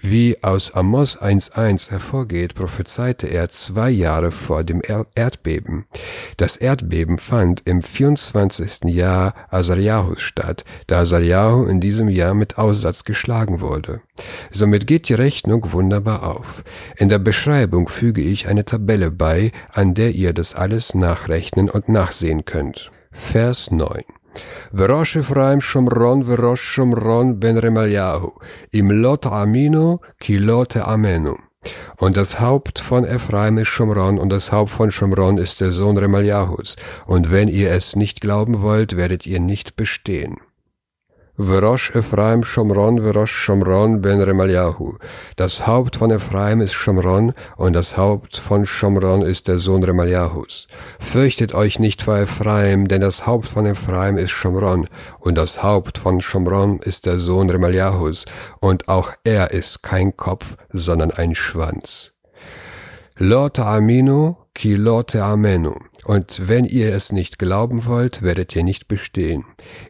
Wie 0.00 0.36
aus 0.42 0.74
Amos 0.74 1.20
1.1 1.20 1.90
hervorgeht, 1.90 2.54
prophezeite 2.54 3.26
er 3.26 3.48
zwei 3.48 3.90
Jahre 3.90 4.30
vor 4.30 4.62
dem 4.62 4.80
Erdbeben. 5.16 5.86
Das 6.36 6.56
Erdbeben 6.56 7.18
fand 7.18 7.62
im 7.64 7.82
24. 7.82 8.84
Jahr 8.94 9.34
Azariahus 9.50 10.20
statt, 10.20 10.64
da 10.86 11.00
Azariahu 11.00 11.64
in 11.66 11.80
diesem 11.80 12.08
Jahr 12.08 12.34
mit 12.34 12.58
Aussatz 12.58 13.02
geschlagen 13.02 13.60
wurde. 13.60 14.00
Somit 14.52 14.86
geht 14.86 15.08
die 15.08 15.14
Rechnung 15.14 15.72
wunderbar 15.72 16.22
auf. 16.22 16.62
In 16.96 17.08
der 17.08 17.18
Beschreibung 17.18 17.88
füge 17.88 18.20
ich 18.20 18.46
eine 18.46 18.64
Tabelle 18.64 19.10
bei, 19.10 19.50
an 19.72 19.94
der 19.94 20.14
ihr 20.14 20.32
das 20.32 20.54
alles 20.54 20.94
nachrechnen 20.94 21.68
und 21.68 21.88
nachsehen 21.88 22.44
könnt. 22.44 22.92
Vers 23.10 23.72
9 23.72 24.04
וראש 24.73 25.17
אפרים 25.17 25.61
שומרון 25.61 26.21
וראש 26.25 26.59
שומרון 26.75 27.39
בן 27.39 27.57
רמליהו, 27.57 28.29
אם 28.73 28.89
לא 28.91 29.17
תאמינו, 29.21 29.97
כי 30.19 30.39
לא 30.39 30.65
תאמנו. 30.69 31.33
Und 31.97 32.17
das 32.17 32.41
Haupt 32.41 32.79
von 32.79 33.05
Ephraim 33.05 33.57
ist 33.57 33.69
Schomron 33.69 34.19
und 34.19 34.29
das 34.29 34.51
Haupt 34.51 34.71
von 34.71 34.91
Schomron 34.91 35.37
ist 35.37 35.61
der 35.61 35.71
Sohn 35.71 35.97
Remaliahus. 35.97 36.75
Und 37.05 37.31
wenn 37.31 37.47
ihr 37.47 37.71
es 37.71 37.95
nicht 37.95 38.19
glauben 38.19 38.61
wollt, 38.61 38.97
werdet 38.97 39.25
ihr 39.25 39.39
nicht 39.39 39.77
bestehen. 39.77 40.37
Verosh 41.40 41.94
Ephraim 41.94 42.42
Shomron, 42.42 42.98
Verosh 43.00 43.30
Shomron 43.30 44.02
ben 44.02 44.20
Remaliahu. 44.20 44.96
Das 45.36 45.68
Haupt 45.68 45.94
von 45.94 46.10
Ephraim 46.10 46.60
ist 46.60 46.72
Shomron 46.72 47.32
und 47.56 47.74
das 47.74 47.96
Haupt 47.96 48.36
von 48.36 48.66
Shomron 48.66 49.22
ist 49.22 49.46
der 49.46 49.60
Sohn 49.60 49.84
Remaliahus. 49.84 50.66
Fürchtet 50.98 51.54
euch 51.54 51.78
nicht 51.78 52.02
vor 52.02 52.18
Ephraim, 52.18 52.88
denn 52.88 53.02
das 53.02 53.28
Haupt 53.28 53.46
von 53.46 53.66
Ephraim 53.66 54.18
ist 54.18 54.32
Shomron 54.32 54.88
und 55.20 55.38
das 55.38 55.62
Haupt 55.62 55.98
von 55.98 56.20
Shomron 56.20 56.80
ist 56.80 57.06
der 57.06 57.20
Sohn 57.20 57.48
Remaliahus 57.48 58.24
und 58.58 58.88
auch 58.88 59.12
er 59.22 59.52
ist 59.52 59.84
kein 59.84 60.16
Kopf, 60.16 60.56
sondern 60.70 61.12
ein 61.12 61.36
Schwanz. 61.36 62.10
Lot 63.16 63.60
Aminu 63.60 64.34
ki 64.54 64.74
Lot 64.74 65.14
Amenu. 65.14 65.87
Und 66.04 66.48
wenn 66.48 66.64
ihr 66.64 66.94
es 66.94 67.12
nicht 67.12 67.38
glauben 67.38 67.86
wollt, 67.86 68.22
werdet 68.22 68.54
ihr 68.56 68.64
nicht 68.64 68.88
bestehen. 68.88 69.44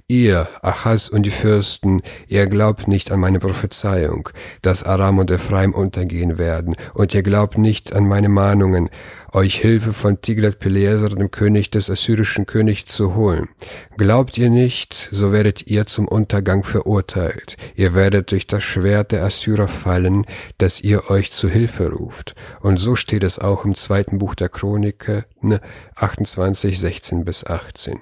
Ihr, 0.09 0.49
Achaz 0.63 1.09
und 1.09 1.23
die 1.25 1.31
Fürsten, 1.31 2.03
ihr 2.27 2.47
glaubt 2.47 2.89
nicht 2.89 3.13
an 3.13 3.21
meine 3.21 3.39
Prophezeiung, 3.39 4.29
dass 4.63 4.83
Aram 4.83 5.19
und 5.19 5.31
Ephraim 5.31 5.75
untergehen 5.75 6.39
werden, 6.39 6.77
und 6.95 7.15
ihr 7.15 7.23
glaubt 7.23 7.59
nicht 7.59 7.93
an 7.93 8.09
meine 8.09 8.29
Mahnungen, 8.29 8.91
euch 9.33 9.57
Hilfe 9.57 9.93
von 9.93 10.21
Tiglat-Pileser, 10.21 11.11
dem 11.11 11.31
König 11.31 11.71
des 11.71 11.91
assyrischen 11.91 12.47
Königs, 12.47 12.87
zu 12.87 13.15
holen. 13.15 13.49
Glaubt 13.97 14.39
ihr 14.39 14.49
nicht, 14.49 15.09
so 15.13 15.33
werdet 15.33 15.67
ihr 15.67 15.85
zum 15.85 16.09
Untergang 16.09 16.65
verurteilt. 16.65 17.57
Ihr 17.77 17.95
werdet 17.95 18.31
durch 18.31 18.47
das 18.47 18.65
Schwert 18.65 19.13
der 19.13 19.25
Assyrer 19.25 19.69
fallen, 19.69 20.25
dass 20.57 20.81
ihr 20.81 21.11
euch 21.11 21.31
zu 21.31 21.49
Hilfe 21.49 21.91
ruft. 21.91 22.35
Und 22.61 22.79
so 22.79 22.97
steht 22.97 23.25
es 23.25 23.39
auch 23.39 23.65
im 23.65 23.75
zweiten 23.75 24.19
Buch 24.19 24.35
der 24.35 24.49
Chroniken, 24.49 25.25
28, 25.98 26.80
16 26.80 27.26
bis 27.26 27.46
18. 27.46 28.00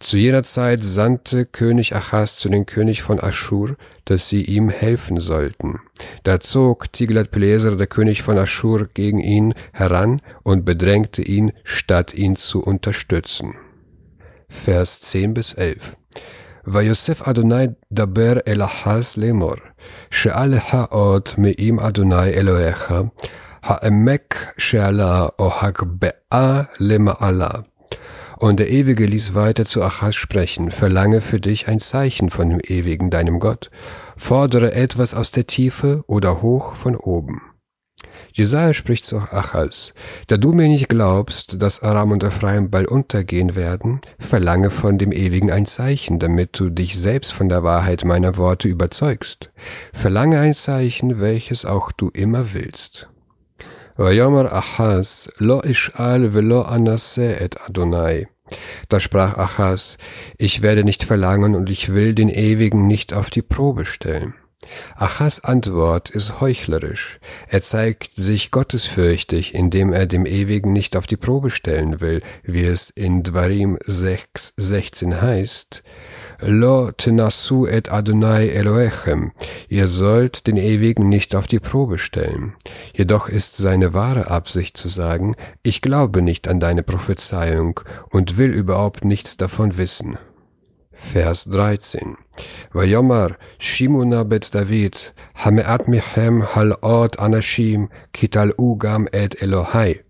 Zu 0.00 0.16
jener 0.16 0.42
Zeit 0.42 0.84
sandte 0.84 1.46
König 1.46 1.94
Achaz 1.94 2.38
zu 2.38 2.48
den 2.48 2.66
König 2.66 3.02
von 3.02 3.22
Aschur, 3.22 3.76
dass 4.04 4.28
sie 4.28 4.42
ihm 4.42 4.68
helfen 4.68 5.20
sollten. 5.20 5.80
Da 6.24 6.40
zog 6.40 6.92
Tiglat-Pileser, 6.92 7.76
der 7.76 7.86
König 7.86 8.22
von 8.22 8.36
Aschur, 8.36 8.88
gegen 8.92 9.18
ihn 9.18 9.54
heran 9.72 10.20
und 10.42 10.64
bedrängte 10.64 11.22
ihn, 11.22 11.52
statt 11.62 12.14
ihn 12.14 12.36
zu 12.36 12.62
unterstützen. 12.62 13.54
Vers 14.48 15.00
10 15.00 15.34
bis 15.34 15.54
11 15.54 15.96
ויוסף 16.66 17.22
אדוני 17.22 17.66
דבר 17.92 18.32
אל 18.48 18.62
אחז 18.62 19.14
לאמור, 19.16 19.54
שאל 20.10 20.46
לך 20.46 20.76
עוד 20.90 21.28
מעם 21.38 21.80
אדוני 21.80 22.28
אלוהיך, 22.28 22.94
Ha'emek 23.61 24.53
Sherla 24.57 25.33
Ohagbe'a 25.37 26.67
Leme'ala. 26.77 27.65
Und 28.39 28.59
der 28.59 28.69
Ewige 28.69 29.05
ließ 29.05 29.35
weiter 29.35 29.65
zu 29.65 29.83
Achas 29.83 30.15
sprechen, 30.15 30.71
verlange 30.71 31.19
für 31.19 31.41
dich 31.41 31.67
ein 31.67 31.81
Zeichen 31.81 32.29
von 32.29 32.49
dem 32.49 32.61
Ewigen, 32.61 33.09
deinem 33.09 33.39
Gott, 33.39 33.69
fordere 34.15 34.73
etwas 34.73 35.13
aus 35.13 35.31
der 35.31 35.45
Tiefe 35.45 36.03
oder 36.07 36.41
hoch 36.41 36.75
von 36.75 36.95
oben. 36.95 37.41
Jesaja 38.31 38.73
spricht 38.73 39.05
zu 39.05 39.17
Achas, 39.17 39.93
da 40.27 40.37
du 40.37 40.53
mir 40.53 40.67
nicht 40.69 40.87
glaubst, 40.87 41.61
dass 41.61 41.83
Aram 41.83 42.11
und 42.11 42.23
Ephraim 42.23 42.69
bald 42.69 42.87
untergehen 42.87 43.55
werden, 43.55 43.99
verlange 44.19 44.69
von 44.69 44.97
dem 44.97 45.11
Ewigen 45.11 45.51
ein 45.51 45.65
Zeichen, 45.65 46.19
damit 46.19 46.57
du 46.57 46.69
dich 46.69 46.97
selbst 46.97 47.33
von 47.33 47.49
der 47.49 47.63
Wahrheit 47.63 48.05
meiner 48.05 48.37
Worte 48.37 48.69
überzeugst. 48.69 49.51
Verlange 49.91 50.39
ein 50.39 50.53
Zeichen, 50.53 51.19
welches 51.19 51.65
auch 51.65 51.91
du 51.91 52.09
immer 52.13 52.53
willst. 52.53 53.09
ויאמר 53.98 54.58
אחז, 54.58 55.28
לא 55.40 55.60
אשאל 55.70 56.28
ולא 56.30 56.74
אנסה 56.74 57.32
את 57.44 57.56
אדוני. 57.68 58.24
Da 58.90 59.00
sprach 59.00 59.38
Achas, 59.38 59.96
ich 60.36 60.60
werde 60.60 60.84
nicht 60.84 61.02
verlangen 61.02 61.54
und 61.54 61.70
ich 61.70 61.94
will 61.94 62.14
den 62.14 62.28
Ewigen 62.28 62.86
nicht 62.86 63.14
auf 63.14 63.30
die 63.30 63.42
Probe 63.42 63.86
stellen. 63.86 64.34
Achas 64.96 65.44
Antwort 65.44 66.10
ist 66.10 66.40
heuchlerisch. 66.40 67.20
Er 67.48 67.62
zeigt 67.62 68.12
sich 68.14 68.50
gottesfürchtig, 68.50 69.54
indem 69.54 69.92
er 69.92 70.06
dem 70.06 70.26
Ewigen 70.26 70.72
nicht 70.72 70.96
auf 70.96 71.06
die 71.06 71.16
Probe 71.16 71.50
stellen 71.50 72.00
will, 72.00 72.20
wie 72.42 72.64
es 72.64 72.90
in 72.90 73.22
Dvarim 73.22 73.78
6, 73.84 74.54
16 74.56 75.20
heißt. 75.20 75.82
Lo 76.41 76.91
tenasu 76.91 77.67
et 77.67 77.91
Adonai 77.91 78.47
Elohechem. 78.47 79.31
Ihr 79.67 79.89
sollt 79.89 80.47
den 80.47 80.55
Ewigen 80.55 81.09
nicht 81.09 81.35
auf 81.35 81.47
die 81.47 81.59
Probe 81.59 81.97
stellen. 81.97 82.53
Jedoch 82.95 83.27
ist 83.27 83.57
seine 83.57 83.93
wahre 83.93 84.31
Absicht 84.31 84.77
zu 84.77 84.87
sagen, 84.87 85.35
ich 85.63 85.81
glaube 85.81 86.21
nicht 86.21 86.47
an 86.47 86.61
deine 86.61 86.81
Prophezeiung 86.81 87.81
und 88.09 88.37
will 88.37 88.51
überhaupt 88.51 89.03
nichts 89.03 89.35
davon 89.35 89.77
wissen. 89.77 90.17
Vers 90.93 91.45
13. 91.45 92.17
Vayomar 92.71 93.37
Shimona 93.57 94.23
bet 94.23 94.55
David, 94.55 95.13
Hameat 95.35 95.87
michem 95.87 96.55
halot 96.55 97.19
anashim, 97.19 97.89
kital 98.13 98.53
ugam 98.57 99.07
et 99.11 99.41
Elohai. 99.41 100.03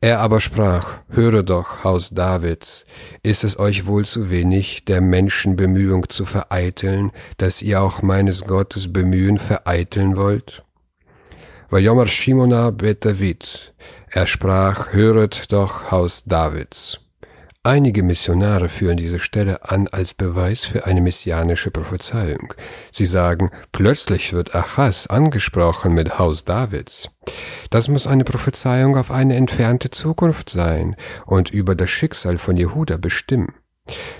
Er 0.00 0.20
aber 0.20 0.40
sprach, 0.40 1.00
höre 1.08 1.42
doch, 1.42 1.84
Haus 1.84 2.10
Davids, 2.10 2.86
ist 3.22 3.44
es 3.44 3.58
euch 3.58 3.86
wohl 3.86 4.04
zu 4.04 4.30
wenig, 4.30 4.84
der 4.84 5.00
Menschen 5.00 5.56
Bemühung 5.56 6.08
zu 6.08 6.24
vereiteln, 6.24 7.12
dass 7.38 7.62
ihr 7.62 7.80
auch 7.80 8.02
meines 8.02 8.44
Gottes 8.44 8.92
Bemühen 8.92 9.38
vereiteln 9.38 10.16
wollt? 10.16 10.64
Vayomar 11.70 12.06
Shimona 12.06 12.70
bet 12.70 13.04
David, 13.04 13.74
er 14.10 14.26
sprach, 14.26 14.92
höret 14.92 15.50
doch, 15.50 15.90
Haus 15.90 16.24
Davids. 16.24 17.00
Einige 17.66 18.04
Missionare 18.04 18.68
führen 18.68 18.96
diese 18.96 19.18
Stelle 19.18 19.68
an 19.68 19.88
als 19.88 20.14
Beweis 20.14 20.64
für 20.64 20.86
eine 20.86 21.00
messianische 21.00 21.72
Prophezeiung. 21.72 22.54
Sie 22.92 23.06
sagen, 23.06 23.50
plötzlich 23.72 24.32
wird 24.32 24.54
Achaz 24.54 25.08
angesprochen 25.08 25.92
mit 25.92 26.20
Haus 26.20 26.44
Davids. 26.44 27.10
Das 27.70 27.88
muss 27.88 28.06
eine 28.06 28.22
Prophezeiung 28.22 28.96
auf 28.96 29.10
eine 29.10 29.34
entfernte 29.34 29.90
Zukunft 29.90 30.48
sein 30.48 30.94
und 31.24 31.50
über 31.50 31.74
das 31.74 31.90
Schicksal 31.90 32.38
von 32.38 32.56
Jehuda 32.56 32.98
bestimmen. 32.98 33.52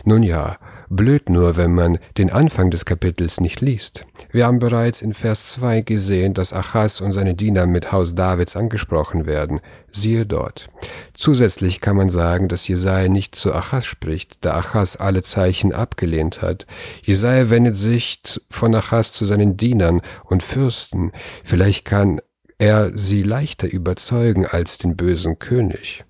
Nun 0.04 0.24
ja, 0.24 0.58
Blöd 0.88 1.28
nur, 1.28 1.56
wenn 1.56 1.74
man 1.74 1.98
den 2.16 2.30
Anfang 2.30 2.70
des 2.70 2.84
Kapitels 2.84 3.40
nicht 3.40 3.60
liest. 3.60 4.06
Wir 4.30 4.46
haben 4.46 4.58
bereits 4.58 5.02
in 5.02 5.14
Vers 5.14 5.50
2 5.50 5.80
gesehen, 5.80 6.34
dass 6.34 6.52
Achaz 6.52 7.00
und 7.00 7.12
seine 7.12 7.34
Diener 7.34 7.66
mit 7.66 7.92
Haus 7.92 8.14
Davids 8.14 8.56
angesprochen 8.56 9.26
werden. 9.26 9.60
Siehe 9.90 10.26
dort. 10.26 10.68
Zusätzlich 11.14 11.80
kann 11.80 11.96
man 11.96 12.10
sagen, 12.10 12.48
dass 12.48 12.68
Jesaja 12.68 13.08
nicht 13.08 13.34
zu 13.34 13.54
Achaz 13.54 13.86
spricht, 13.86 14.38
da 14.42 14.54
Achaz 14.56 14.96
alle 14.96 15.22
Zeichen 15.22 15.72
abgelehnt 15.72 16.42
hat. 16.42 16.66
Jesaja 17.02 17.50
wendet 17.50 17.76
sich 17.76 18.20
von 18.50 18.74
Achaz 18.74 19.12
zu 19.12 19.24
seinen 19.24 19.56
Dienern 19.56 20.02
und 20.24 20.42
Fürsten. 20.42 21.12
Vielleicht 21.42 21.84
kann 21.84 22.20
er 22.58 22.96
sie 22.96 23.22
leichter 23.22 23.68
überzeugen 23.68 24.46
als 24.46 24.78
den 24.78 24.96
bösen 24.96 25.38
König. 25.38 26.04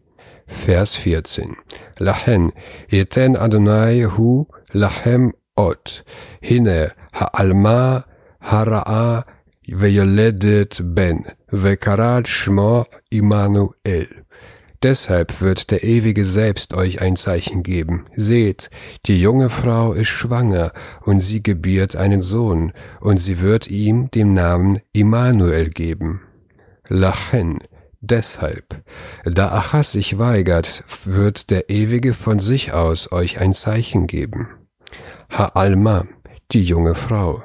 Vers 0.46 0.94
14. 0.94 1.56
Lachen, 1.98 2.52
yeten 2.88 3.36
Adonai 3.36 4.06
hu 4.16 4.46
lachem 4.80 5.32
ot, 5.56 6.04
hine 6.40 6.92
ha'alma 7.18 8.04
hara'a 8.50 9.24
veyeledet 9.80 10.80
ben, 10.94 11.24
vekarat 11.50 12.26
shmo 12.28 12.86
Immanuel. 13.10 14.08
Deshalb 14.82 15.40
wird 15.40 15.70
der 15.70 15.82
Ewige 15.82 16.26
selbst 16.26 16.74
euch 16.74 17.00
ein 17.00 17.16
Zeichen 17.16 17.62
geben. 17.62 18.06
Seht, 18.14 18.70
die 19.06 19.20
junge 19.20 19.48
Frau 19.48 19.94
ist 19.94 20.08
schwanger, 20.08 20.72
und 21.02 21.20
sie 21.20 21.42
gebiert 21.42 21.96
einen 21.96 22.22
Sohn, 22.22 22.72
und 23.00 23.18
sie 23.18 23.40
wird 23.40 23.68
ihm 23.68 24.10
den 24.10 24.34
Namen 24.34 24.80
Immanuel 24.92 25.70
geben. 25.70 26.20
Lachen, 26.88 27.58
deshalb. 28.00 28.82
Da 29.24 29.52
Achas 29.52 29.92
sich 29.92 30.18
weigert, 30.18 30.84
wird 31.04 31.50
der 31.50 31.70
Ewige 31.70 32.12
von 32.12 32.38
sich 32.38 32.72
aus 32.72 33.10
euch 33.10 33.40
ein 33.40 33.54
Zeichen 33.54 34.06
geben. 34.06 34.50
Ha-Alma, 35.38 36.06
die 36.52 36.62
junge 36.62 36.94
Frau. 36.94 37.42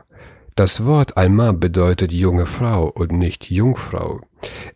Das 0.56 0.86
Wort 0.86 1.18
Alma 1.18 1.52
bedeutet 1.52 2.14
junge 2.14 2.46
Frau 2.46 2.86
und 2.90 3.12
nicht 3.12 3.52
Jungfrau. 3.52 4.22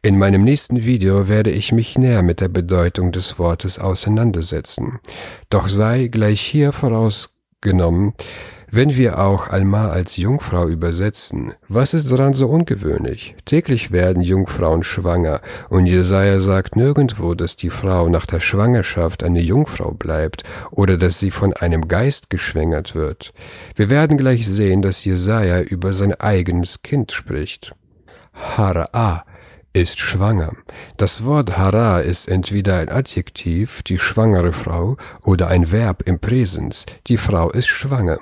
In 0.01 0.17
meinem 0.17 0.43
nächsten 0.43 0.83
Video 0.83 1.29
werde 1.29 1.49
ich 1.49 1.71
mich 1.71 1.97
näher 1.97 2.23
mit 2.23 2.41
der 2.41 2.49
Bedeutung 2.49 3.13
des 3.13 3.39
Wortes 3.39 3.79
auseinandersetzen. 3.79 4.99
Doch 5.49 5.69
sei 5.69 6.07
gleich 6.07 6.41
hier 6.41 6.73
vorausgenommen, 6.73 8.15
wenn 8.75 8.97
wir 8.97 9.19
auch 9.19 9.49
Alma 9.49 9.89
als 9.89 10.17
Jungfrau 10.17 10.67
übersetzen, 10.67 11.53
was 11.69 11.93
ist 11.93 12.11
daran 12.11 12.33
so 12.33 12.47
ungewöhnlich? 12.47 13.35
Täglich 13.45 13.91
werden 13.91 14.21
Jungfrauen 14.21 14.83
schwanger 14.83 15.39
und 15.69 15.85
Jesaja 15.85 16.41
sagt 16.41 16.75
nirgendwo, 16.75 17.35
dass 17.35 17.55
die 17.55 17.69
Frau 17.69 18.09
nach 18.09 18.25
der 18.25 18.41
Schwangerschaft 18.41 19.23
eine 19.23 19.39
Jungfrau 19.39 19.91
bleibt 19.91 20.43
oder 20.71 20.97
dass 20.97 21.19
sie 21.19 21.31
von 21.31 21.53
einem 21.53 21.87
Geist 21.87 22.29
geschwängert 22.29 22.95
wird. 22.95 23.33
Wir 23.75 23.89
werden 23.89 24.17
gleich 24.17 24.45
sehen, 24.45 24.81
dass 24.81 25.05
Jesaja 25.05 25.61
über 25.61 25.93
sein 25.93 26.13
eigenes 26.13 26.81
Kind 26.81 27.13
spricht. 27.13 27.73
Hara'a 28.57 29.23
ist 29.75 29.99
schwanger. 29.99 30.53
Das 30.95 31.25
Wort 31.25 31.57
hara 31.57 31.99
ist 31.99 32.29
entweder 32.29 32.77
ein 32.77 32.89
Adjektiv, 32.89 33.83
die 33.83 33.99
schwangere 33.99 34.53
Frau, 34.53 34.95
oder 35.23 35.49
ein 35.49 35.71
Verb 35.71 36.03
im 36.05 36.19
Präsens, 36.19 36.85
die 37.07 37.17
Frau 37.17 37.49
ist 37.49 37.67
schwanger. 37.67 38.17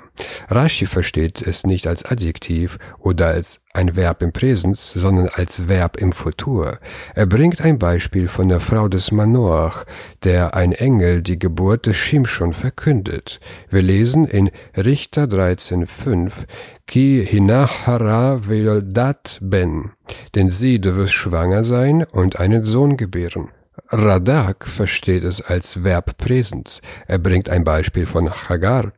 Rashi 0.48 0.86
versteht 0.86 1.42
es 1.42 1.64
nicht 1.64 1.86
als 1.86 2.04
Adjektiv 2.04 2.78
oder 2.98 3.28
als 3.28 3.66
ein 3.72 3.96
Verb 3.96 4.22
im 4.22 4.32
Präsens, 4.32 4.90
sondern 4.90 5.28
als 5.28 5.68
Verb 5.68 5.96
im 5.96 6.12
Futur. 6.12 6.78
Er 7.14 7.26
bringt 7.26 7.60
ein 7.60 7.78
Beispiel 7.78 8.28
von 8.28 8.48
der 8.48 8.60
Frau 8.60 8.88
des 8.88 9.12
Manoach, 9.12 9.84
der 10.22 10.54
ein 10.54 10.72
Engel 10.72 11.22
die 11.22 11.38
Geburt 11.38 11.86
des 11.86 11.96
Shimshon 11.96 12.52
verkündet. 12.52 13.40
Wir 13.70 13.82
lesen 13.82 14.26
in 14.26 14.50
Richter 14.76 15.24
13,5 15.24 16.46
Ki 16.86 17.24
hinachara 17.26 18.46
veoldat 18.46 19.38
ben, 19.40 19.92
denn 20.34 20.50
sie, 20.50 20.80
du 20.80 20.96
wirst 20.96 21.14
schwanger 21.14 21.64
sein 21.64 22.04
und 22.12 22.38
einen 22.38 22.62
Sohn 22.64 22.96
gebären. 22.96 23.48
Radak 23.90 24.66
versteht 24.66 25.24
es 25.24 25.40
als 25.40 25.84
Verb 25.84 26.16
Präsens. 26.16 26.82
Er 27.06 27.18
bringt 27.18 27.48
ein 27.48 27.64
Beispiel 27.64 28.06
von 28.06 28.30
Hagar. 28.30 28.92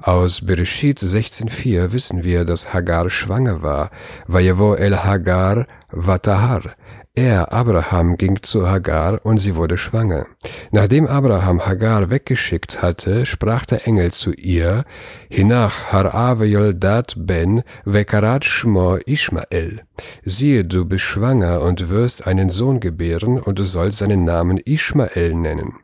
Aus 0.00 0.46
Bereshit 0.46 0.98
16.4 1.00 1.92
wissen 1.92 2.22
wir, 2.22 2.44
dass 2.44 2.72
Hagar 2.72 3.10
schwanger 3.10 3.62
war. 3.62 3.90
Vayevo 4.26 4.74
el 4.74 5.04
Hagar 5.04 5.66
vatahar. 5.90 6.62
Er, 7.18 7.52
Abraham, 7.52 8.16
ging 8.16 8.44
zu 8.44 8.68
Hagar 8.70 9.26
und 9.26 9.38
sie 9.38 9.56
wurde 9.56 9.76
schwanger. 9.76 10.26
Nachdem 10.70 11.08
Abraham 11.08 11.66
Hagar 11.66 12.10
weggeschickt 12.10 12.80
hatte, 12.80 13.26
sprach 13.26 13.66
der 13.66 13.88
Engel 13.88 14.12
zu 14.12 14.32
ihr, 14.34 14.84
Hinach 15.28 15.90
harave 15.90 16.46
yoldat 16.46 17.14
ben 17.16 17.64
vekarat 17.84 18.44
shmo 18.44 18.98
Ishmael. 19.04 19.82
Siehe, 20.24 20.64
du 20.64 20.84
bist 20.84 21.06
schwanger 21.06 21.60
und 21.62 21.88
wirst 21.88 22.24
einen 22.24 22.50
Sohn 22.50 22.78
gebären 22.78 23.40
und 23.40 23.58
du 23.58 23.64
sollst 23.64 23.98
seinen 23.98 24.22
Namen 24.22 24.60
Ishmael 24.64 25.34
nennen. 25.34 25.74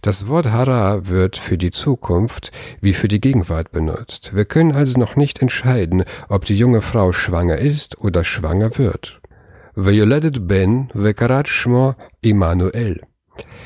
Das 0.00 0.26
Wort 0.26 0.50
Hara 0.50 1.06
wird 1.06 1.36
für 1.36 1.58
die 1.58 1.70
Zukunft 1.70 2.50
wie 2.80 2.92
für 2.92 3.06
die 3.06 3.20
Gegenwart 3.20 3.70
benutzt. 3.70 4.34
Wir 4.34 4.46
können 4.46 4.72
also 4.72 4.98
noch 4.98 5.14
nicht 5.14 5.40
entscheiden, 5.42 6.02
ob 6.28 6.44
die 6.44 6.56
junge 6.56 6.82
Frau 6.82 7.12
schwanger 7.12 7.58
ist 7.58 8.00
oder 8.00 8.24
schwanger 8.24 8.76
wird. 8.78 9.21
Violetet 9.74 10.46
Ben 10.46 10.90
wekarat 10.92 11.48
Schmo 11.48 11.94
Immanuel. 12.20 13.00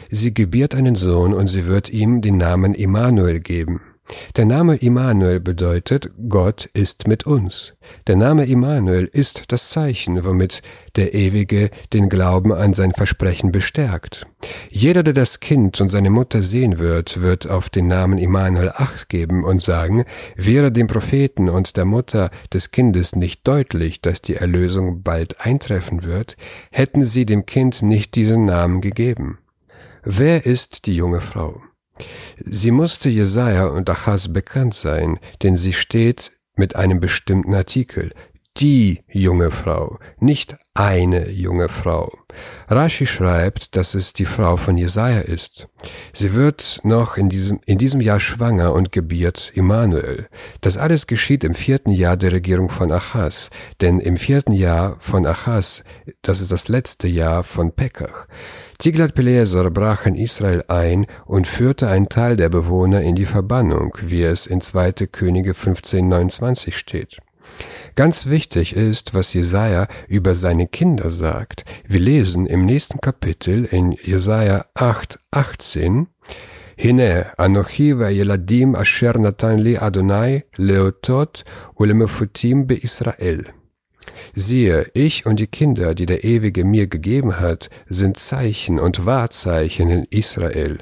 Sie 0.09 0.33
gebiert 0.33 0.77
einen 0.77 0.95
Sohn 0.95 1.35
und 1.35 1.49
sie 1.49 1.67
wird 1.67 1.91
ihm 1.91 2.21
den 2.21 2.37
Namen 2.37 2.75
Immanuel 2.75 3.41
geben 3.41 3.81
der 4.37 4.45
Name 4.45 4.77
Immanuel 4.77 5.41
bedeutet, 5.41 6.11
Gott 6.29 6.67
ist 6.73 7.09
mit 7.09 7.27
uns. 7.27 7.75
Der 8.07 8.17
Name 8.17 8.47
Immanuel 8.47 9.05
ist 9.05 9.51
das 9.53 9.71
Zeichen, 9.71 10.25
womit 10.25 10.63
der 10.95 11.15
Ewige 11.15 11.71
den 11.93 12.09
Glauben 12.09 12.53
an 12.53 12.75
sein 12.75 12.93
Versprechen 12.93 13.53
bestärkt. 13.53 14.27
Jeder, 14.71 15.03
der 15.03 15.13
das 15.13 15.41
Kind 15.41 15.81
und 15.81 15.89
seine 15.89 16.11
Mutter 16.11 16.43
sehen 16.43 16.79
wird, 16.79 17.21
wird 17.21 17.49
auf 17.49 17.69
den 17.69 17.89
Namen 17.89 18.19
Immanuel 18.19 18.71
acht 18.75 19.09
geben 19.09 19.45
und 19.45 19.63
sagen, 19.63 20.05
wäre 20.37 20.71
dem 20.71 20.87
Propheten 20.87 21.49
und 21.49 21.77
der 21.77 21.85
Mutter 21.85 22.31
des 22.53 22.71
Kindes 22.71 23.17
nicht 23.17 23.47
deutlich, 23.47 24.01
dass 24.01 24.23
die 24.23 24.37
Erlösung 24.37 25.03
bald 25.03 25.41
eintreffen 25.41 26.05
wird, 26.05 26.37
hätten 26.71 27.05
sie 27.05 27.27
dem 27.27 27.47
Kind 27.47 27.83
nicht 27.83 28.15
diesen 28.15 28.45
Namen 28.45 28.81
gegeben. 28.81 29.39
Wer 30.05 30.47
ist 30.47 30.87
die 30.87 30.95
junge 30.95 31.21
Frau? 31.21 31.66
Sie 32.45 32.71
musste 32.71 33.09
Jesaja 33.09 33.67
und 33.67 33.89
Achaz 33.91 34.33
bekannt 34.33 34.75
sein, 34.75 35.19
denn 35.43 35.57
sie 35.57 35.73
steht 35.73 36.33
mit 36.57 36.77
einem 36.77 37.01
bestimmten 37.01 37.55
Artikel. 37.55 38.13
Die 38.59 39.03
junge 39.13 39.51
Frau, 39.51 39.99
nicht 40.19 40.57
eine 40.73 41.29
junge 41.29 41.69
Frau. 41.69 42.11
Rashi 42.69 43.05
schreibt, 43.05 43.77
dass 43.77 43.95
es 43.95 44.15
die 44.15 44.25
Frau 44.25 44.57
von 44.57 44.79
Jesaja 44.79 45.21
ist. 45.21 45.69
Sie 46.15 46.33
wird 46.33 46.81
noch 46.83 47.19
in 47.19 47.29
diesem, 47.29 47.61
in 47.67 47.77
diesem 47.77 48.01
Jahr 48.01 48.19
schwanger 48.19 48.73
und 48.73 48.93
gebiert 48.93 49.53
Immanuel. 49.55 50.29
Das 50.63 50.79
alles 50.79 51.07
geschieht 51.07 51.45
im 51.45 51.55
vierten 51.55 51.91
Jahr 51.91 52.17
der 52.17 52.33
Regierung 52.33 52.71
von 52.71 52.91
Achaz, 52.93 53.51
denn 53.83 54.01
im 54.01 54.17
vierten 54.17 54.53
Jahr 54.53 54.97
von 55.01 55.27
Achaz, 55.27 55.83
das 56.23 56.41
ist 56.41 56.51
das 56.51 56.69
letzte 56.69 57.09
Jahr 57.09 57.45
von 57.45 57.73
Pekach, 57.73 58.27
Tiglat-Pileser 58.79 59.71
brach 59.71 60.07
in 60.07 60.15
Israel 60.15 60.65
ein 60.69 61.07
und 61.27 61.47
führte 61.47 61.89
einen 61.89 62.09
Teil 62.09 62.37
der 62.37 62.49
Bewohner 62.49 63.03
in 63.03 63.17
die 63.17 63.27
Verbannung, 63.27 63.99
wie 64.01 64.23
es 64.23 64.47
in 64.47 64.63
2. 64.63 64.93
Könige 65.13 65.51
1529 65.51 66.75
steht. 66.75 67.19
Ganz 67.97 68.27
wichtig 68.27 68.77
ist, 68.77 69.15
was 69.15 69.33
Jesaja 69.33 69.89
über 70.07 70.35
seine 70.35 70.67
Kinder 70.67 71.11
sagt. 71.11 71.65
Wir 71.89 72.01
lesen 72.01 72.45
im 72.45 72.67
nächsten 72.67 73.01
Kapitel 73.01 73.65
in 73.65 73.93
Jesaja 73.93 74.67
8, 74.75 75.19
18, 75.31 76.07
Hine, 76.77 77.33
Anochi 77.39 77.95
Yeladim 77.95 78.75
asher 78.75 79.19
natan 79.19 79.57
li 79.57 79.79
Adonai 79.79 80.45
leotot 80.59 81.45
ulemefutim 81.75 82.67
be 82.67 82.75
Israel. 82.75 83.47
Siehe, 84.35 84.91
ich 84.95 85.27
und 85.27 85.41
die 85.41 85.47
Kinder, 85.47 85.95
die 85.95 86.07
der 86.07 86.25
Ewige 86.25 86.65
mir 86.65 86.87
gegeben 86.87 87.41
hat, 87.41 87.71
sind 87.87 88.19
Zeichen 88.19 88.79
und 88.79 89.07
Wahrzeichen 89.07 89.91
in 89.91 90.05
Israel. 90.11 90.79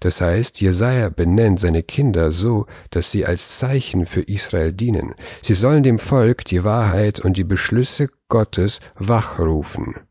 Das 0.00 0.20
heißt, 0.20 0.60
Jesaja 0.60 1.08
benennt 1.08 1.60
seine 1.60 1.82
Kinder 1.82 2.32
so, 2.32 2.66
dass 2.90 3.10
sie 3.10 3.26
als 3.26 3.58
Zeichen 3.58 4.06
für 4.06 4.22
Israel 4.22 4.72
dienen. 4.72 5.14
Sie 5.42 5.54
sollen 5.54 5.82
dem 5.82 5.98
Volk 5.98 6.44
die 6.44 6.64
Wahrheit 6.64 7.20
und 7.20 7.36
die 7.36 7.44
Beschlüsse 7.44 8.08
Gottes 8.28 8.80
wachrufen. 8.96 10.05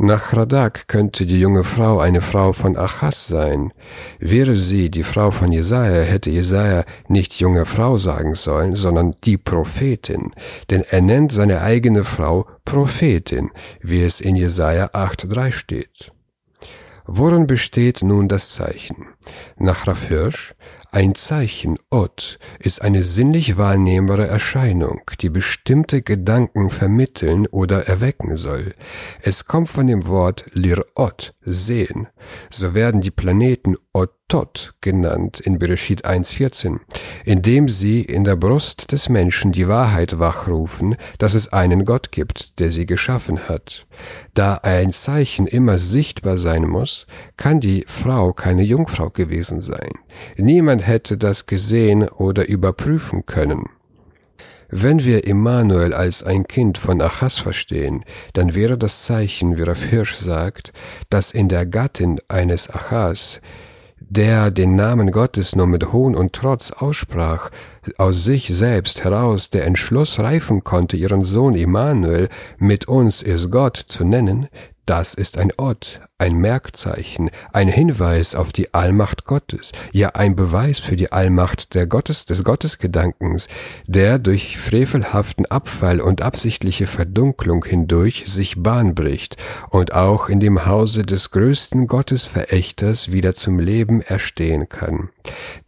Nach 0.00 0.32
Radak 0.32 0.86
könnte 0.86 1.26
die 1.26 1.40
junge 1.40 1.64
Frau 1.64 1.98
eine 1.98 2.20
Frau 2.20 2.52
von 2.52 2.76
Achas 2.76 3.26
sein. 3.26 3.72
Wäre 4.20 4.56
sie 4.56 4.90
die 4.90 5.02
Frau 5.02 5.32
von 5.32 5.50
Jesaja, 5.50 6.02
hätte 6.02 6.30
Jesaja 6.30 6.84
nicht 7.08 7.40
junge 7.40 7.66
Frau 7.66 7.96
sagen 7.96 8.36
sollen, 8.36 8.76
sondern 8.76 9.16
die 9.24 9.36
Prophetin. 9.36 10.32
Denn 10.70 10.84
er 10.88 11.00
nennt 11.00 11.32
seine 11.32 11.62
eigene 11.62 12.04
Frau 12.04 12.46
Prophetin, 12.64 13.50
wie 13.82 14.04
es 14.04 14.20
in 14.20 14.36
Jesaja 14.36 14.86
8,3 14.92 15.50
steht. 15.50 16.12
Worin 17.04 17.48
besteht 17.48 18.02
nun 18.02 18.28
das 18.28 18.50
Zeichen? 18.50 19.06
Nach 19.56 19.88
Raff 19.88 20.06
Hirsch 20.06 20.54
ein 20.90 21.14
Zeichen, 21.14 21.78
Ot, 21.90 22.38
ist 22.58 22.82
eine 22.82 23.02
sinnlich 23.02 23.58
wahrnehmbare 23.58 24.26
Erscheinung, 24.26 25.02
die 25.20 25.28
bestimmte 25.28 26.02
Gedanken 26.02 26.70
vermitteln 26.70 27.46
oder 27.46 27.86
erwecken 27.86 28.36
soll. 28.36 28.72
Es 29.20 29.44
kommt 29.46 29.68
von 29.68 29.86
dem 29.86 30.06
Wort 30.06 30.46
Lirot, 30.52 31.34
sehen. 31.42 32.08
So 32.50 32.74
werden 32.74 33.00
die 33.00 33.10
Planeten 33.10 33.76
Otot 33.98 34.74
genannt 34.80 35.40
in 35.40 35.58
Bereshit 35.58 36.06
1.14, 36.06 36.78
indem 37.24 37.68
sie 37.68 38.02
in 38.02 38.22
der 38.22 38.36
Brust 38.36 38.92
des 38.92 39.08
Menschen 39.08 39.50
die 39.50 39.66
Wahrheit 39.66 40.20
wachrufen, 40.20 40.96
dass 41.18 41.34
es 41.34 41.52
einen 41.52 41.84
Gott 41.84 42.12
gibt, 42.12 42.60
der 42.60 42.70
sie 42.70 42.86
geschaffen 42.86 43.48
hat. 43.48 43.86
Da 44.34 44.60
ein 44.62 44.92
Zeichen 44.92 45.48
immer 45.48 45.80
sichtbar 45.80 46.38
sein 46.38 46.68
muss, 46.68 47.06
kann 47.36 47.58
die 47.58 47.84
Frau 47.88 48.32
keine 48.32 48.62
Jungfrau 48.62 49.10
gewesen 49.10 49.60
sein. 49.60 49.90
Niemand 50.36 50.86
hätte 50.86 51.18
das 51.18 51.46
gesehen 51.46 52.08
oder 52.08 52.46
überprüfen 52.46 53.26
können. 53.26 53.64
Wenn 54.70 55.02
wir 55.02 55.26
Immanuel 55.26 55.94
als 55.94 56.22
ein 56.22 56.46
Kind 56.46 56.76
von 56.76 57.00
Achas 57.00 57.38
verstehen, 57.38 58.04
dann 58.34 58.54
wäre 58.54 58.76
das 58.76 59.04
Zeichen, 59.04 59.56
wie 59.56 59.62
Raff 59.62 59.82
Hirsch 59.84 60.16
sagt, 60.16 60.74
dass 61.08 61.32
in 61.32 61.48
der 61.48 61.64
Gattin 61.64 62.20
eines 62.28 62.68
Achas, 62.68 63.40
der 64.10 64.50
den 64.50 64.74
Namen 64.76 65.10
Gottes 65.10 65.54
nur 65.54 65.66
mit 65.66 65.92
Hohn 65.92 66.14
und 66.14 66.32
Trotz 66.32 66.70
aussprach, 66.70 67.50
aus 67.98 68.24
sich 68.24 68.48
selbst 68.48 69.04
heraus 69.04 69.50
der 69.50 69.66
Entschluss 69.66 70.18
reifen 70.20 70.64
konnte, 70.64 70.96
ihren 70.96 71.24
Sohn 71.24 71.54
Immanuel 71.54 72.28
mit 72.58 72.88
uns 72.88 73.22
ist 73.22 73.50
Gott 73.50 73.76
zu 73.76 74.04
nennen, 74.04 74.48
das 74.86 75.14
ist 75.14 75.36
ein 75.36 75.52
Ort, 75.58 76.00
ein 76.20 76.34
Merkzeichen, 76.34 77.30
ein 77.52 77.68
Hinweis 77.68 78.34
auf 78.34 78.52
die 78.52 78.74
Allmacht 78.74 79.24
Gottes, 79.24 79.70
ja 79.92 80.10
ein 80.10 80.34
Beweis 80.34 80.80
für 80.80 80.96
die 80.96 81.12
Allmacht 81.12 81.74
der 81.74 81.86
Gottes, 81.86 82.24
des 82.24 82.42
Gottesgedankens, 82.42 83.48
der 83.86 84.18
durch 84.18 84.58
frevelhaften 84.58 85.46
Abfall 85.46 86.00
und 86.00 86.20
absichtliche 86.20 86.88
Verdunklung 86.88 87.64
hindurch 87.64 88.24
sich 88.26 88.60
Bahn 88.60 88.96
bricht 88.96 89.36
und 89.70 89.94
auch 89.94 90.28
in 90.28 90.40
dem 90.40 90.66
Hause 90.66 91.02
des 91.02 91.30
größten 91.30 91.86
Gottesverächters 91.86 93.12
wieder 93.12 93.32
zum 93.32 93.60
Leben 93.60 94.00
erstehen 94.02 94.68
kann. 94.68 95.10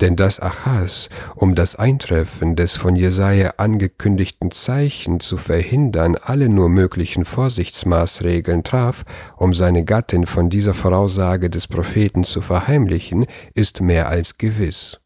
Denn 0.01 0.17
das 0.17 0.41
Achas, 0.41 1.11
um 1.37 1.55
das 1.55 1.77
Eintreffen 1.77 2.57
des 2.57 2.77
von 2.77 2.97
Jesaja 2.97 3.55
angekündigten 3.59 4.51
Zeichen 4.51 5.21
zu 5.21 5.37
verhindern, 5.37 6.17
alle 6.21 6.49
nur 6.49 6.69
möglichen 6.69 7.25
Vorsichtsmaßregeln 7.25 8.65
traf, 8.65 9.05
um 9.37 9.55
seine 9.55 9.85
Gattin 9.85 10.27
von 10.27 10.40
dieser 10.49 10.73
Voraussage 10.73 11.51
des 11.51 11.67
Propheten 11.67 12.25
zu 12.25 12.41
verheimlichen, 12.41 13.27
ist 13.53 13.81
mehr 13.83 14.09
als 14.09 14.39
gewiss. 14.39 15.01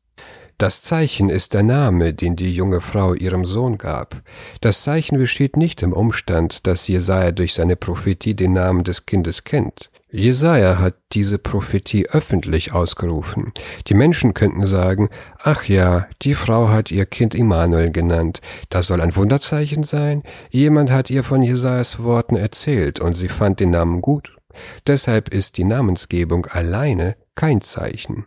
Das 0.59 0.83
Zeichen 0.83 1.31
ist 1.31 1.53
der 1.53 1.65
Name, 1.65 2.15
den 2.15 2.37
die 2.37 2.53
junge 2.53 2.81
Frau 2.81 3.15
ihrem 3.15 3.45
Sohn 3.45 3.77
gab. 3.77 4.23
Das 4.61 4.83
Zeichen 4.83 5.19
besteht 5.19 5.57
nicht 5.57 5.83
im 5.83 5.93
Umstand, 5.93 6.69
dass 6.69 6.87
Jesaja 6.87 7.33
durch 7.33 7.55
seine 7.55 7.75
Prophetie 7.75 8.35
den 8.35 8.53
Namen 8.53 8.85
des 8.85 9.05
Kindes 9.05 9.43
kennt. 9.43 9.91
Jesaja 10.13 10.79
hat 10.79 10.95
diese 11.11 11.39
Prophetie 11.39 12.09
öffentlich 12.09 12.73
ausgerufen. 12.73 13.53
Die 13.89 13.95
Menschen 13.95 14.33
könnten 14.33 14.65
sagen, 14.69 15.09
ach 15.43 15.65
ja, 15.65 16.07
die 16.23 16.35
Frau 16.35 16.69
hat 16.69 16.93
ihr 16.93 17.05
Kind 17.05 17.35
Immanuel 17.35 17.91
genannt. 17.91 18.41
Das 18.69 18.87
soll 18.87 19.01
ein 19.01 19.17
Wunderzeichen 19.17 19.83
sein. 19.83 20.23
Jemand 20.51 20.93
hat 20.93 21.11
ihr 21.11 21.25
von 21.25 21.43
Jesajas 21.43 22.05
Worten 22.05 22.37
erzählt 22.37 23.01
und 23.01 23.15
sie 23.15 23.27
fand 23.27 23.59
den 23.59 23.71
Namen 23.71 24.01
gut. 24.01 24.34
Deshalb 24.87 25.29
ist 25.29 25.57
die 25.57 25.65
Namensgebung 25.65 26.47
alleine 26.47 27.17
kein 27.35 27.61
Zeichen. 27.61 28.27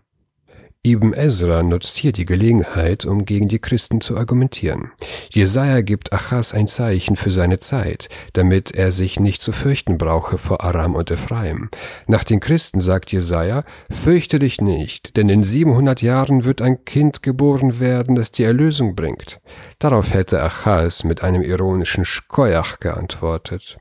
Ibn 0.92 1.14
Ezra 1.14 1.64
nutzt 1.64 1.98
hier 1.98 2.12
die 2.12 2.26
Gelegenheit, 2.26 3.06
um 3.06 3.26
gegen 3.26 3.48
die 3.48 3.60
Christen 3.60 4.00
zu 4.02 4.18
argumentieren. 4.18 4.92
Jesaja 5.30 5.82
gibt 5.82 6.14
Achas 6.14 6.54
ein 6.54 6.68
Zeichen 6.68 7.16
für 7.16 7.32
seine 7.32 7.60
Zeit, 7.60 8.10
damit 8.34 8.72
er 8.72 8.92
sich 8.92 9.20
nicht 9.20 9.42
zu 9.42 9.52
fürchten 9.52 9.98
brauche 9.98 10.38
vor 10.38 10.64
Aram 10.64 10.96
und 10.96 11.12
Ephraim. 11.12 11.70
Nach 12.08 12.24
den 12.24 12.40
Christen 12.40 12.82
sagt 12.82 13.12
Jesaja, 13.12 13.64
fürchte 13.90 14.40
dich 14.40 14.62
nicht, 14.62 15.18
denn 15.18 15.30
in 15.30 15.44
700 15.44 16.02
Jahren 16.02 16.46
wird 16.46 16.62
ein 16.62 16.86
Kind 16.86 17.22
geboren 17.22 17.80
werden, 17.80 18.16
das 18.16 18.32
die 18.32 18.44
Erlösung 18.44 18.96
bringt. 18.96 19.40
Darauf 19.80 20.14
hätte 20.14 20.42
Achas 20.42 21.04
mit 21.04 21.24
einem 21.24 21.42
ironischen 21.42 22.06
Schkoyach 22.06 22.80
geantwortet. 22.80 23.78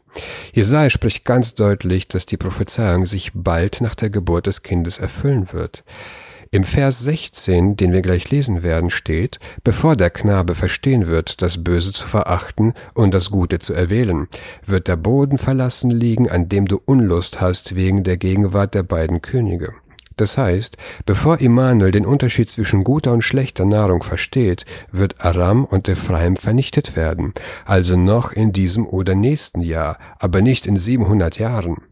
Jesaja 0.53 0.91
spricht 0.91 1.25
ganz 1.25 1.55
deutlich, 1.55 2.09
dass 2.09 2.27
die 2.27 2.37
Prophezeiung 2.37 3.07
sich 3.07 3.33
bald 3.35 3.81
nach 3.81 3.95
der 3.95 4.11
Geburt 4.11 4.47
des 4.47 4.63
Kindes 4.63 4.99
erfüllen 4.99 5.53
wird. 5.53 5.85
Im 6.57 6.65
Vers 6.65 7.01
16, 7.01 7.77
den 7.77 7.93
wir 7.93 8.01
gleich 8.01 8.31
lesen 8.31 8.63
werden, 8.63 8.89
steht, 8.89 9.41
bevor 9.63 9.95
der 9.95 10.09
Knabe 10.09 10.55
verstehen 10.55 11.07
wird, 11.07 11.43
das 11.43 11.63
Böse 11.63 11.93
zu 11.93 12.09
verachten 12.09 12.73
und 12.95 13.13
das 13.13 13.31
Gute 13.31 13.59
zu 13.59 13.75
erwählen, 13.75 14.27
wird 14.65 14.89
der 14.89 14.97
Boden 14.97 15.37
verlassen 15.37 15.91
liegen, 15.91 16.31
an 16.31 16.49
dem 16.49 16.67
du 16.67 16.81
Unlust 16.87 17.43
hast 17.43 17.75
wegen 17.75 18.05
der 18.05 18.17
Gegenwart 18.17 18.73
der 18.73 18.85
beiden 18.85 19.21
Könige. 19.21 19.75
Das 20.17 20.39
heißt, 20.39 20.79
bevor 21.05 21.43
Immanuel 21.43 21.91
den 21.91 22.07
Unterschied 22.07 22.49
zwischen 22.49 22.85
guter 22.85 23.13
und 23.13 23.21
schlechter 23.21 23.67
Nahrung 23.67 24.03
versteht, 24.03 24.65
wird 24.91 25.27
Aram 25.27 25.67
und 25.67 25.91
Ephraim 25.91 26.37
vernichtet 26.37 26.97
werden, 26.97 27.35
also 27.67 27.99
noch 27.99 28.33
in 28.33 28.53
diesem 28.53 28.87
oder 28.87 29.15
nächsten 29.15 29.61
Jahr, 29.61 29.99
aber 30.19 30.41
nicht 30.41 30.65
in 30.65 30.79
700 30.79 31.39
Jahren. 31.39 31.83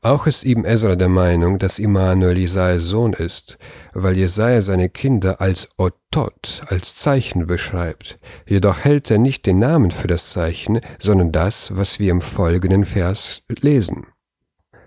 Auch 0.00 0.26
ist 0.26 0.44
Ibn 0.44 0.64
Ezra 0.64 0.94
der 0.94 1.08
Meinung, 1.08 1.58
dass 1.58 1.78
Immanuel 1.78 2.38
Jesajas 2.38 2.84
Sohn 2.84 3.12
ist, 3.12 3.58
weil 3.92 4.16
Jesaja 4.16 4.62
seine 4.62 4.88
Kinder 4.88 5.40
als 5.40 5.70
Otot, 5.76 6.62
als 6.68 6.96
Zeichen 6.96 7.46
beschreibt. 7.46 8.18
Jedoch 8.46 8.84
hält 8.84 9.10
er 9.10 9.18
nicht 9.18 9.44
den 9.46 9.58
Namen 9.58 9.90
für 9.90 10.06
das 10.06 10.30
Zeichen, 10.30 10.80
sondern 10.98 11.32
das, 11.32 11.76
was 11.76 11.98
wir 11.98 12.12
im 12.12 12.20
folgenden 12.20 12.84
Vers 12.84 13.42
lesen. 13.60 14.06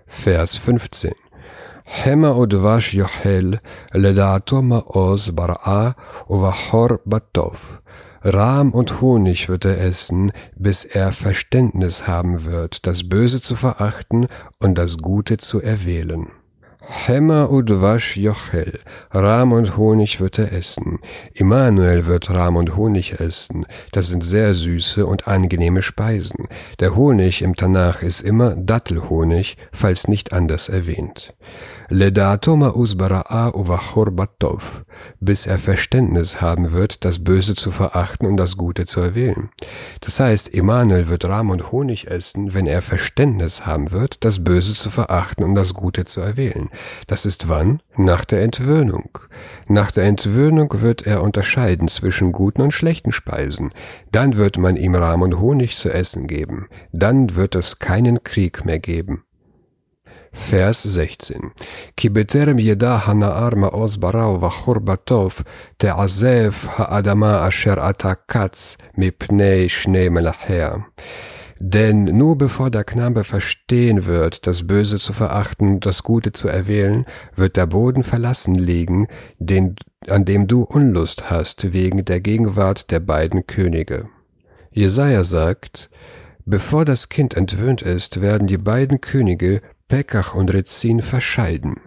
Vers 0.06 0.56
15. 0.56 1.12
Hema 1.84 2.36
udvash 2.36 2.94
yohel, 2.94 3.60
ledato 3.92 4.62
maoz 4.62 5.32
bar'a 5.32 5.94
uvachor 6.28 7.00
batov. 7.04 7.81
Rahm 8.24 8.72
und 8.72 9.00
Honig 9.00 9.48
wird 9.48 9.64
er 9.64 9.80
essen, 9.80 10.32
bis 10.56 10.84
er 10.84 11.10
Verständnis 11.10 12.06
haben 12.06 12.44
wird, 12.44 12.86
das 12.86 13.08
Böse 13.08 13.40
zu 13.40 13.56
verachten 13.56 14.28
und 14.60 14.78
das 14.78 14.98
Gute 14.98 15.38
zu 15.38 15.60
erwählen. 15.60 16.28
Hemmer 16.84 17.52
Udwasch 17.52 18.16
Jochel, 18.16 18.80
Rahm 19.12 19.52
und 19.52 19.76
Honig 19.76 20.20
wird 20.20 20.40
er 20.40 20.52
essen. 20.52 20.98
Immanuel 21.32 22.06
wird 22.06 22.30
Rahm 22.30 22.56
und 22.56 22.76
Honig 22.76 23.20
essen. 23.20 23.66
Das 23.92 24.08
sind 24.08 24.24
sehr 24.24 24.54
süße 24.54 25.06
und 25.06 25.28
angenehme 25.28 25.82
Speisen. 25.82 26.48
Der 26.80 26.96
Honig 26.96 27.42
im 27.42 27.54
Tanach 27.54 28.02
ist 28.02 28.20
immer 28.20 28.56
Dattelhonig, 28.56 29.56
falls 29.70 30.08
nicht 30.08 30.32
anders 30.32 30.68
erwähnt. 30.68 31.34
Ledato 31.94 32.56
ma'us 32.56 32.94
bara'a 32.96 33.52
uvachor 33.52 34.12
batov, 34.12 34.82
bis 35.20 35.44
er 35.44 35.58
Verständnis 35.58 36.40
haben 36.40 36.72
wird, 36.72 37.04
das 37.04 37.22
Böse 37.22 37.54
zu 37.54 37.70
verachten 37.70 38.26
und 38.26 38.38
das 38.38 38.56
Gute 38.56 38.86
zu 38.86 39.00
erwählen. 39.00 39.50
Das 40.00 40.18
heißt, 40.18 40.54
Emanuel 40.54 41.10
wird 41.10 41.26
Rahm 41.26 41.50
und 41.50 41.70
Honig 41.70 42.06
essen, 42.06 42.54
wenn 42.54 42.66
er 42.66 42.80
Verständnis 42.80 43.66
haben 43.66 43.90
wird, 43.90 44.24
das 44.24 44.42
Böse 44.42 44.72
zu 44.72 44.88
verachten 44.88 45.44
und 45.44 45.54
das 45.54 45.74
Gute 45.74 46.06
zu 46.06 46.22
erwählen. 46.22 46.70
Das 47.08 47.26
ist 47.26 47.50
wann? 47.50 47.82
Nach 47.94 48.24
der 48.24 48.40
Entwöhnung. 48.40 49.18
Nach 49.68 49.90
der 49.90 50.04
Entwöhnung 50.04 50.80
wird 50.80 51.06
er 51.06 51.22
unterscheiden 51.22 51.88
zwischen 51.88 52.32
guten 52.32 52.62
und 52.62 52.72
schlechten 52.72 53.12
Speisen. 53.12 53.70
Dann 54.10 54.38
wird 54.38 54.56
man 54.56 54.76
ihm 54.76 54.94
Rahm 54.94 55.20
und 55.20 55.40
Honig 55.40 55.76
zu 55.76 55.90
essen 55.90 56.26
geben. 56.26 56.68
Dann 56.92 57.36
wird 57.36 57.54
es 57.54 57.80
keinen 57.80 58.22
Krieg 58.22 58.64
mehr 58.64 58.78
geben. 58.78 59.24
Vers 60.33 60.83
16. 60.83 61.37
כי 61.97 62.09
בטרם 62.09 62.59
ידע 62.59 62.97
הנער 63.03 63.55
מעוז 63.55 63.97
ברא 63.97 64.25
ובחור 64.25 64.79
בטוב, 64.79 65.33
תעזב 65.77 66.51
האדמה 66.75 67.47
אשר 67.47 67.89
אתה 67.89 68.13
קץ 68.25 68.77
מפני 68.97 69.69
שני 69.69 70.09
מלאכיה. 70.09 70.69
Denn 71.59 72.03
nur 72.03 72.37
bevor 72.37 72.69
der 72.69 72.83
Knabe 72.83 73.23
verstehen 73.23 74.05
wird, 74.05 74.45
das 74.45 74.67
Böse 74.67 74.99
zu 74.99 75.11
verachten, 75.11 75.79
das 75.79 76.03
Gute 76.03 76.31
zu 76.31 76.47
erwählen, 76.47 77.05
wird 77.35 77.57
der 77.57 77.65
Boden 77.65 78.03
verlassen 78.03 78.55
liegen, 78.55 79.07
den, 79.39 79.75
an 80.07 80.23
dem 80.23 80.45
du 80.47 80.61
Unlust 80.61 81.31
hast 81.31 81.73
wegen 81.73 82.05
der 82.05 82.21
Gegenwart 82.21 82.91
der 82.91 82.99
beiden 82.99 83.47
Könige. 83.47 84.07
Jesaja 84.71 85.23
sagt, 85.23 85.89
bevor 86.45 86.85
das 86.85 87.09
Kind 87.09 87.33
entwöhnt 87.33 87.81
ist, 87.81 88.21
werden 88.21 88.47
die 88.47 88.59
beiden 88.59 89.01
Könige 89.01 89.61
Pekach 89.88 90.34
und 90.34 90.52
Rezin 90.52 91.02
verscheiden. 91.02 91.80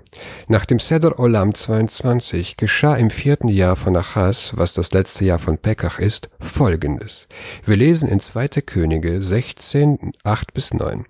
Nach 0.47 0.65
dem 0.65 0.79
Seder 0.79 1.19
Olam 1.19 1.53
22 1.53 2.57
geschah 2.57 2.95
im 2.95 3.09
vierten 3.09 3.47
Jahr 3.47 3.75
von 3.75 3.95
Achaz, 3.97 4.53
was 4.55 4.73
das 4.73 4.93
letzte 4.93 5.25
Jahr 5.25 5.39
von 5.39 5.57
Pekach 5.57 5.99
ist, 5.99 6.29
folgendes. 6.39 7.27
Wir 7.63 7.75
lesen 7.75 8.07
in 8.07 8.19
2. 8.19 8.47
Könige 8.65 9.21
16, 9.21 10.11
8 10.23 10.53
bis 10.53 10.73
9. 10.73 11.05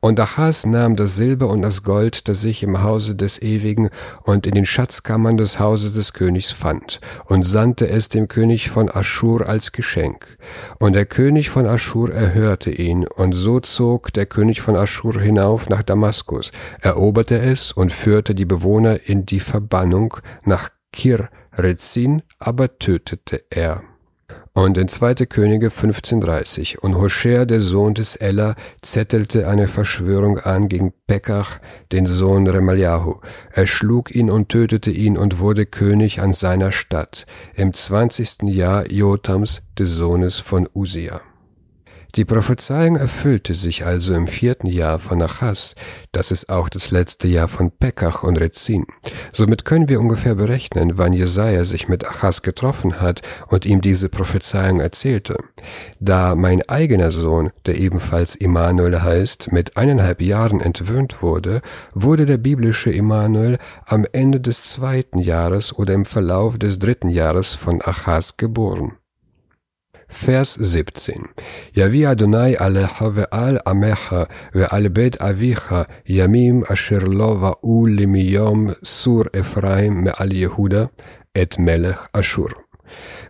Und 0.00 0.18
Achaz 0.18 0.66
nahm 0.66 0.96
das 0.96 1.16
Silber 1.16 1.48
und 1.48 1.62
das 1.62 1.82
Gold, 1.82 2.28
das 2.28 2.40
sich 2.40 2.62
im 2.62 2.82
Hause 2.82 3.14
des 3.14 3.40
Ewigen 3.40 3.90
und 4.24 4.46
in 4.46 4.52
den 4.52 4.66
Schatzkammern 4.66 5.36
des 5.36 5.58
Hauses 5.58 5.94
des 5.94 6.12
Königs 6.12 6.50
fand, 6.50 7.00
und 7.26 7.44
sandte 7.44 7.88
es 7.88 8.08
dem 8.08 8.28
König 8.28 8.70
von 8.70 8.90
Aschur 8.90 9.48
als 9.48 9.72
Geschenk. 9.72 10.36
Und 10.78 10.94
der 10.94 11.06
König 11.06 11.48
von 11.48 11.66
Aschur 11.66 12.12
erhörte 12.12 12.70
ihn, 12.70 13.06
und 13.06 13.32
so 13.32 13.60
zog 13.60 14.12
der 14.12 14.26
König 14.26 14.60
von 14.60 14.76
Aschur 14.76 15.20
hinauf 15.20 15.68
nach 15.68 15.82
Damaskus, 15.82 16.50
eroberte 16.80 17.38
es 17.38 17.72
und 17.72 17.92
führte 17.92 18.34
die 18.34 18.49
Bewohner 18.50 19.08
in 19.08 19.26
die 19.26 19.38
Verbannung 19.38 20.16
nach 20.44 20.70
Kir 20.92 21.30
Rezin, 21.52 22.22
aber 22.40 22.80
tötete 22.80 23.44
er. 23.48 23.84
Und 24.52 24.76
in 24.76 24.88
2. 24.88 25.14
Könige 25.26 25.66
1530 25.66 26.82
und 26.82 26.96
Hoshea, 26.96 27.44
der 27.44 27.60
Sohn 27.60 27.94
des 27.94 28.16
Ella, 28.16 28.56
zettelte 28.82 29.46
eine 29.46 29.68
Verschwörung 29.68 30.40
an 30.40 30.68
gegen 30.68 30.92
Pekach, 31.06 31.60
den 31.92 32.06
Sohn 32.06 32.48
Remalyahu. 32.48 33.20
Er 33.52 33.68
schlug 33.68 34.12
ihn 34.12 34.30
und 34.30 34.48
tötete 34.48 34.90
ihn 34.90 35.16
und 35.16 35.38
wurde 35.38 35.64
König 35.64 36.20
an 36.20 36.32
seiner 36.32 36.72
Stadt, 36.72 37.26
im 37.54 37.72
20. 37.72 38.42
Jahr 38.42 38.90
Jotams, 38.90 39.62
des 39.78 39.92
Sohnes 39.92 40.40
von 40.40 40.68
Usia. 40.74 41.20
Die 42.16 42.24
Prophezeiung 42.24 42.96
erfüllte 42.96 43.54
sich 43.54 43.86
also 43.86 44.14
im 44.14 44.26
vierten 44.26 44.66
Jahr 44.66 44.98
von 44.98 45.22
Achaz, 45.22 45.76
das 46.10 46.32
ist 46.32 46.48
auch 46.48 46.68
das 46.68 46.90
letzte 46.90 47.28
Jahr 47.28 47.46
von 47.46 47.70
Pekach 47.70 48.24
und 48.24 48.36
Rezin. 48.36 48.84
Somit 49.30 49.64
können 49.64 49.88
wir 49.88 50.00
ungefähr 50.00 50.34
berechnen, 50.34 50.98
wann 50.98 51.12
Jesaja 51.12 51.64
sich 51.64 51.88
mit 51.88 52.04
Achaz 52.04 52.42
getroffen 52.42 53.00
hat 53.00 53.22
und 53.46 53.64
ihm 53.64 53.80
diese 53.80 54.08
Prophezeiung 54.08 54.80
erzählte. 54.80 55.36
Da 56.00 56.34
mein 56.34 56.68
eigener 56.68 57.12
Sohn, 57.12 57.52
der 57.66 57.78
ebenfalls 57.78 58.34
Immanuel 58.34 59.02
heißt, 59.02 59.52
mit 59.52 59.76
eineinhalb 59.76 60.20
Jahren 60.20 60.60
entwöhnt 60.60 61.22
wurde, 61.22 61.62
wurde 61.94 62.26
der 62.26 62.38
biblische 62.38 62.90
Immanuel 62.90 63.58
am 63.86 64.04
Ende 64.12 64.40
des 64.40 64.64
zweiten 64.64 65.20
Jahres 65.20 65.72
oder 65.78 65.94
im 65.94 66.06
Verlauf 66.06 66.58
des 66.58 66.80
dritten 66.80 67.08
Jahres 67.08 67.54
von 67.54 67.80
Achaz 67.82 68.36
geboren. 68.36 68.96
Vers 70.12 70.54
17. 70.54 71.28
Ja 71.72 71.86
Adonai 72.10 72.56
alecha 72.58 73.14
ve'al 73.14 73.60
amecha 73.64 74.26
ve'al 74.52 74.88
bet 74.90 75.20
avicha 75.20 75.86
yamim 76.04 76.64
asher 76.68 77.06
lo 77.06 77.40
va'u 77.40 77.86
limiyom 77.86 78.74
sur 78.82 79.30
Ephraim 79.32 80.02
me'al 80.02 80.32
Yehuda 80.32 80.90
et 81.32 81.58
melech 81.58 82.08
Ashur. 82.12 82.50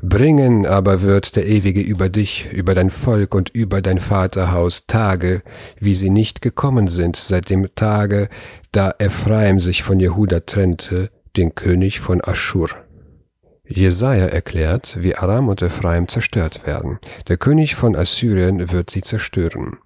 Bringen 0.00 0.64
aber 0.64 1.02
wird 1.02 1.36
der 1.36 1.46
Ewige 1.46 1.82
über 1.82 2.08
dich, 2.08 2.50
über 2.50 2.74
dein 2.74 2.90
Volk 2.90 3.34
und 3.34 3.50
über 3.50 3.82
dein 3.82 3.98
Vaterhaus 3.98 4.86
Tage, 4.86 5.42
wie 5.78 5.94
sie 5.94 6.10
nicht 6.10 6.40
gekommen 6.40 6.88
sind 6.88 7.16
seit 7.16 7.50
dem 7.50 7.68
Tage, 7.74 8.30
da 8.72 8.94
Ephraim 8.98 9.60
sich 9.60 9.82
von 9.82 10.00
Jehuda 10.00 10.40
trennte, 10.40 11.10
den 11.36 11.54
König 11.54 12.00
von 12.00 12.24
Aschur. 12.24 12.70
Jesaja 13.72 14.26
erklärt, 14.26 14.98
wie 15.00 15.14
Aram 15.14 15.48
und 15.48 15.62
Ephraim 15.62 16.08
zerstört 16.08 16.66
werden. 16.66 16.98
Der 17.28 17.36
König 17.36 17.76
von 17.76 17.94
Assyrien 17.94 18.72
wird 18.72 18.90
sie 18.90 19.02
zerstören. 19.02 19.78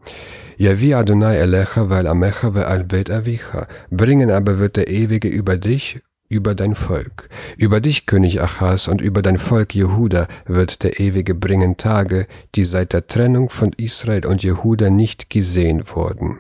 Yavi 0.57 0.95
Adonai 0.95 1.37
Elecha 1.37 1.91
weil 1.91 2.07
Amecha 2.07 2.49
ve'al 2.49 2.85
Bet 2.85 3.11
Avicha. 3.11 3.66
Bringen 3.91 4.30
aber 4.30 4.59
wird 4.59 4.76
der 4.76 4.89
Ewige 4.89 5.28
über 5.28 5.57
dich, 5.57 6.01
über 6.28 6.55
dein 6.55 6.74
Volk. 6.74 7.28
Über 7.59 7.80
dich, 7.80 8.07
König 8.07 8.41
Achas, 8.41 8.89
und 8.89 9.01
über 9.01 9.20
dein 9.20 9.39
Volk 9.39 9.74
Jehuda 9.74 10.28
wird 10.47 10.82
der 10.82 10.99
Ewige 11.01 11.35
bringen 11.35 11.76
Tage, 11.76 12.26
die 12.55 12.64
seit 12.64 12.93
der 12.93 13.07
Trennung 13.07 13.51
von 13.51 13.72
Israel 13.76 14.24
und 14.26 14.43
Jehuda 14.43 14.91
nicht 14.91 15.28
gesehen 15.28 15.82
wurden. 15.95 16.39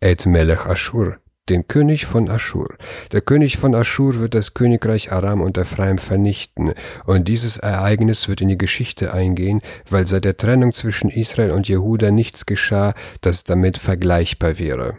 Et 0.00 0.26
Melech 0.26 0.66
Ashur, 0.66 1.18
den 1.48 1.68
König 1.68 2.06
von 2.06 2.30
Aschur. 2.30 2.68
Der 3.12 3.20
König 3.20 3.58
von 3.58 3.74
Aschur 3.74 4.18
wird 4.20 4.34
das 4.34 4.54
Königreich 4.54 5.12
Aram 5.12 5.42
und 5.42 5.58
Ephraim 5.58 5.98
vernichten, 5.98 6.72
und 7.04 7.28
dieses 7.28 7.58
Ereignis 7.58 8.28
wird 8.28 8.40
in 8.40 8.48
die 8.48 8.58
Geschichte 8.58 9.12
eingehen, 9.12 9.60
weil 9.88 10.06
seit 10.06 10.24
der 10.24 10.36
Trennung 10.36 10.72
zwischen 10.72 11.10
Israel 11.10 11.50
und 11.50 11.68
Jehuda 11.68 12.10
nichts 12.10 12.46
geschah, 12.46 12.94
das 13.20 13.44
damit 13.44 13.76
vergleichbar 13.76 14.58
wäre. 14.58 14.96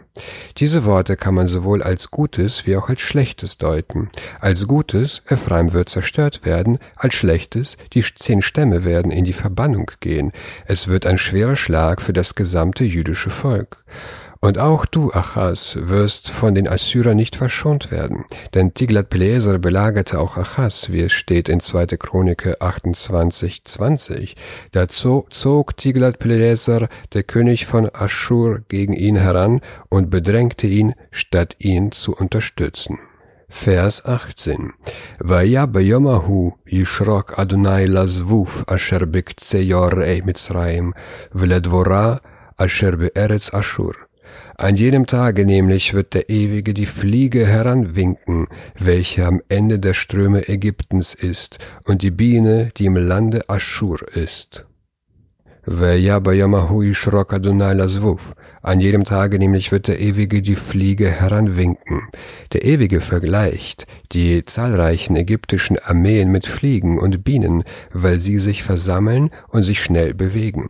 Diese 0.58 0.84
Worte 0.84 1.16
kann 1.16 1.34
man 1.34 1.48
sowohl 1.48 1.82
als 1.82 2.10
Gutes 2.10 2.66
wie 2.66 2.76
auch 2.76 2.88
als 2.88 3.00
Schlechtes 3.00 3.58
deuten. 3.58 4.10
Als 4.40 4.66
Gutes, 4.66 5.22
Ephraim 5.28 5.72
wird 5.72 5.88
zerstört 5.88 6.46
werden, 6.46 6.78
als 6.94 7.14
Schlechtes, 7.14 7.76
die 7.92 8.02
zehn 8.02 8.40
Stämme 8.40 8.84
werden 8.84 9.10
in 9.10 9.24
die 9.24 9.34
Verbannung 9.34 9.90
gehen. 10.00 10.32
Es 10.64 10.88
wird 10.88 11.06
ein 11.06 11.18
schwerer 11.18 11.56
Schlag 11.56 12.00
für 12.00 12.12
das 12.12 12.34
gesamte 12.34 12.84
jüdische 12.84 13.30
Volk. 13.30 13.84
Und 14.40 14.58
auch 14.58 14.86
du, 14.86 15.12
Achas, 15.12 15.76
wirst 15.80 16.30
von 16.30 16.54
den 16.54 16.68
Assyrern 16.68 17.16
nicht 17.16 17.36
verschont 17.36 17.90
werden, 17.90 18.24
denn 18.54 18.74
Tiglat-Pileser 18.74 19.58
belagerte 19.58 20.18
auch 20.18 20.36
Achas, 20.36 20.92
wie 20.92 21.00
es 21.00 21.12
steht 21.12 21.48
in 21.48 21.60
2. 21.60 21.86
Chronike 21.98 22.60
28,20. 22.60 24.34
Dazu 24.72 25.26
zog 25.30 25.76
Tiglat-Pileser, 25.76 26.88
der 27.12 27.22
König 27.22 27.66
von 27.66 27.90
Aschur, 27.92 28.60
gegen 28.68 28.92
ihn 28.92 29.16
heran 29.16 29.60
und 29.88 30.10
bedrängte 30.10 30.66
ihn, 30.66 30.94
statt 31.10 31.56
ihn 31.58 31.92
zu 31.92 32.14
unterstützen. 32.14 32.98
Vers 33.48 34.04
18. 34.04 34.72
Vaya 35.20 35.66
beyomahu 35.66 36.52
yishrok 36.66 37.38
Adonai 37.38 37.86
lazvuf 37.86 38.64
asher 38.66 39.06
bikzeyor 39.06 40.02
ei 40.02 40.20
Mitzrayim, 40.24 40.94
vledvora 41.32 42.20
asher 42.58 42.96
be'eretz 42.96 43.54
Ashur. 43.54 44.05
An 44.58 44.74
jenem 44.74 45.06
Tage 45.06 45.44
nämlich 45.44 45.92
wird 45.92 46.14
der 46.14 46.30
Ewige 46.30 46.72
die 46.72 46.86
Fliege 46.86 47.46
heranwinken, 47.46 48.46
welche 48.78 49.26
am 49.26 49.42
Ende 49.50 49.78
der 49.78 49.92
Ströme 49.92 50.48
Ägyptens 50.48 51.12
ist, 51.12 51.58
und 51.84 52.00
die 52.00 52.10
Biene, 52.10 52.70
die 52.74 52.86
im 52.86 52.96
Lande 52.96 53.50
Aschur 53.50 53.98
ist. 54.16 54.64
An 58.62 58.80
jedem 58.80 59.04
Tage 59.04 59.38
nämlich 59.38 59.72
wird 59.72 59.88
der 59.88 60.00
Ewige 60.00 60.40
die 60.40 60.54
Fliege 60.54 61.10
heranwinken. 61.10 62.08
Der 62.54 62.64
Ewige 62.64 63.02
vergleicht 63.02 63.86
die 64.12 64.42
zahlreichen 64.46 65.16
ägyptischen 65.16 65.76
Armeen 65.84 66.32
mit 66.32 66.46
Fliegen 66.46 66.98
und 66.98 67.24
Bienen, 67.24 67.62
weil 67.92 68.20
sie 68.20 68.38
sich 68.38 68.62
versammeln 68.62 69.30
und 69.48 69.64
sich 69.64 69.80
schnell 69.80 70.14
bewegen. 70.14 70.68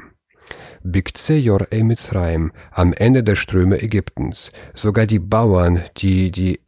Bikzejor 0.86 1.68
Mitzrayim, 1.72 2.52
am 2.72 2.94
Ende 2.94 3.24
der 3.24 3.36
Ströme 3.36 3.82
Ägyptens. 3.82 4.52
Sogar 4.74 5.06
die 5.06 5.20
Bauern, 5.20 5.82
die 5.98 6.32
die 6.32 6.60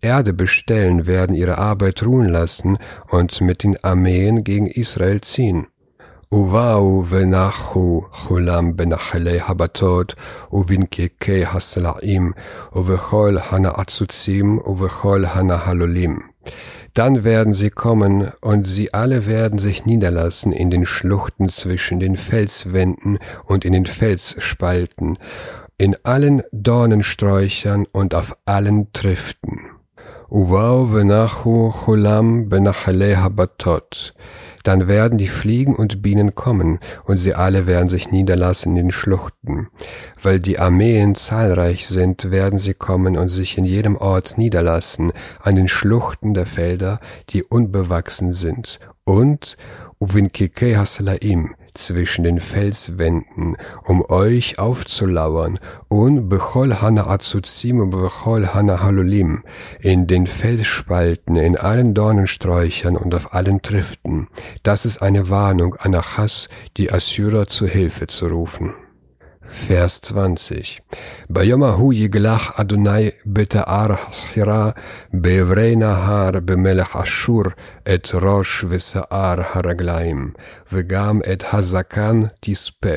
Erde 0.00 0.32
bestellen, 0.32 1.06
werden 1.06 1.34
ihre 1.34 1.58
Arbeit 1.58 2.04
ruhen 2.04 2.28
lassen 2.28 2.78
und 3.10 3.40
mit 3.40 3.62
den 3.62 3.82
Armeen 3.82 4.44
gegen 4.44 4.66
Israel 4.66 5.20
ziehen. 5.20 5.66
ובאו 6.34 7.04
ונחו 7.08 8.00
כולם 8.10 8.76
בנחלי 8.76 9.38
הבתות 9.40 10.14
ובנקיקי 10.52 11.44
הסלעים 11.44 12.32
ובכל 12.74 13.36
הנעצוצים 13.50 14.58
ובכל 14.66 15.24
הנהלולים. 15.24 16.18
Dann 16.93 17.23
werden 17.23 17.53
sie 17.53 17.69
kommen, 17.69 18.31
und 18.41 18.65
sie 18.65 18.93
alle 18.93 19.25
werden 19.25 19.59
sich 19.59 19.85
niederlassen 19.85 20.51
in 20.51 20.69
den 20.69 20.85
Schluchten 20.85 21.49
zwischen 21.49 21.99
den 21.99 22.17
Felswänden 22.17 23.19
und 23.45 23.65
in 23.65 23.73
den 23.73 23.85
Felsspalten, 23.85 25.17
in 25.77 25.95
allen 26.03 26.43
Dornensträuchern 26.51 27.85
und 27.91 28.13
auf 28.15 28.35
allen 28.45 28.91
Triften. 28.91 29.61
Uwau 30.29 30.93
venachu 30.93 31.71
chulam 31.71 32.49
benachale 32.49 33.21
habatot 33.21 34.13
dann 34.69 34.87
werden 34.87 35.17
die 35.17 35.27
Fliegen 35.27 35.75
und 35.75 36.03
Bienen 36.03 36.35
kommen, 36.35 36.77
und 37.03 37.17
sie 37.17 37.33
alle 37.33 37.65
werden 37.65 37.89
sich 37.89 38.11
niederlassen 38.11 38.77
in 38.77 38.83
den 38.83 38.91
Schluchten. 38.91 39.69
Weil 40.21 40.39
die 40.39 40.59
Armeen 40.59 41.15
zahlreich 41.15 41.87
sind, 41.87 42.29
werden 42.29 42.59
sie 42.59 42.75
kommen 42.75 43.17
und 43.17 43.29
sich 43.29 43.57
in 43.57 43.65
jedem 43.65 43.95
Ort 43.95 44.37
niederlassen, 44.37 45.11
an 45.41 45.55
den 45.55 45.67
Schluchten 45.67 46.35
der 46.35 46.45
Felder, 46.45 46.99
die 47.29 47.41
unbewachsen 47.41 48.33
sind. 48.33 48.79
Und 49.05 49.57
Uvinkike 49.99 50.77
Haslaim, 50.77 51.55
zwischen 51.73 52.23
den 52.23 52.39
Felswänden, 52.39 53.57
um 53.83 54.03
euch 54.09 54.59
aufzulauern, 54.59 55.59
und 55.87 56.29
Bechol 56.29 56.81
Hana 56.81 57.07
Azuzim 57.07 57.79
und 57.79 57.91
Bechol 57.91 58.53
Hana 58.53 58.81
Halulim, 58.81 59.43
in 59.79 60.07
den 60.07 60.27
Felsspalten, 60.27 61.35
in 61.35 61.57
allen 61.57 61.93
Dornensträuchern 61.93 62.97
und 62.97 63.13
auf 63.15 63.33
allen 63.33 63.61
Triften. 63.61 64.27
Das 64.63 64.85
ist 64.85 65.01
eine 65.01 65.29
Warnung 65.29 65.75
an 65.75 65.95
Achas, 65.95 66.49
die 66.77 66.91
Assyrer 66.91 67.47
zu 67.47 67.67
Hilfe 67.67 68.07
zu 68.07 68.27
rufen. 68.27 68.73
Vers 69.48 70.00
20. 70.00 70.80
ביום 71.30 71.62
ההוא 71.62 71.92
יגלח 71.92 72.60
אדוני 72.60 73.10
בתער 73.26 73.92
הסחירה, 73.92 74.70
בעברי 75.12 75.76
נהר 75.76 76.30
במלך 76.44 76.96
אשור, 76.96 77.42
את 77.94 78.08
ראש 78.14 78.64
ושער 78.68 79.34
הרגליים, 79.52 80.30
וגם 80.72 81.20
את 81.32 81.44
הזקן 81.52 82.22
תספה. 82.40 82.96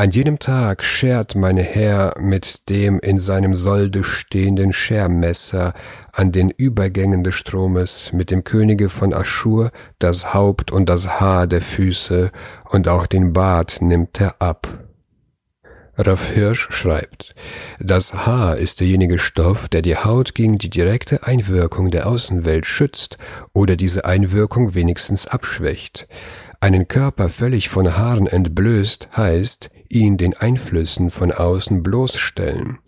An 0.00 0.12
jenem 0.12 0.38
Tag 0.38 0.84
schert 0.84 1.34
meine 1.34 1.62
Herr 1.62 2.14
mit 2.20 2.68
dem 2.68 3.00
in 3.00 3.18
seinem 3.18 3.56
Solde 3.56 4.04
stehenden 4.04 4.72
Schermesser 4.72 5.74
an 6.12 6.30
den 6.30 6.50
Übergängen 6.50 7.24
des 7.24 7.34
Stromes, 7.34 8.12
mit 8.12 8.30
dem 8.30 8.44
Könige 8.44 8.90
von 8.90 9.12
Aschur 9.12 9.72
das 9.98 10.34
Haupt 10.34 10.70
und 10.70 10.88
das 10.88 11.18
Haar 11.18 11.48
der 11.48 11.62
Füße, 11.62 12.30
und 12.70 12.86
auch 12.86 13.06
den 13.06 13.32
Bart 13.32 13.78
nimmt 13.80 14.20
er 14.20 14.36
ab. 14.40 14.81
Raff 15.95 16.31
Hirsch 16.31 16.69
schreibt, 16.71 17.35
das 17.79 18.25
Haar 18.25 18.57
ist 18.57 18.79
derjenige 18.79 19.19
Stoff, 19.19 19.69
der 19.69 19.83
die 19.83 19.95
Haut 19.95 20.33
gegen 20.33 20.57
die 20.57 20.71
direkte 20.71 21.27
Einwirkung 21.27 21.91
der 21.91 22.07
Außenwelt 22.07 22.65
schützt 22.65 23.19
oder 23.53 23.75
diese 23.75 24.03
Einwirkung 24.03 24.73
wenigstens 24.73 25.27
abschwächt. 25.27 26.07
Einen 26.59 26.87
Körper 26.87 27.29
völlig 27.29 27.69
von 27.69 27.95
Haaren 27.95 28.25
entblößt 28.25 29.09
heißt, 29.15 29.69
ihn 29.93 30.17
den 30.17 30.35
Einflüssen 30.35 31.11
von 31.11 31.31
außen 31.31 31.83
bloßstellen. 31.83 32.79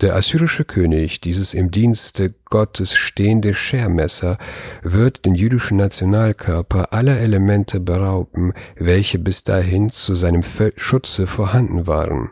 Der 0.00 0.16
assyrische 0.16 0.64
König, 0.64 1.20
dieses 1.20 1.54
im 1.54 1.70
Dienste 1.70 2.34
Gottes 2.46 2.94
stehende 2.94 3.54
Schermesser, 3.54 4.38
wird 4.82 5.24
den 5.24 5.34
jüdischen 5.34 5.76
Nationalkörper 5.76 6.92
aller 6.92 7.18
Elemente 7.18 7.80
berauben, 7.80 8.52
welche 8.76 9.18
bis 9.18 9.44
dahin 9.44 9.90
zu 9.90 10.14
seinem 10.14 10.42
Schutze 10.76 11.26
vorhanden 11.26 11.86
waren. 11.86 12.30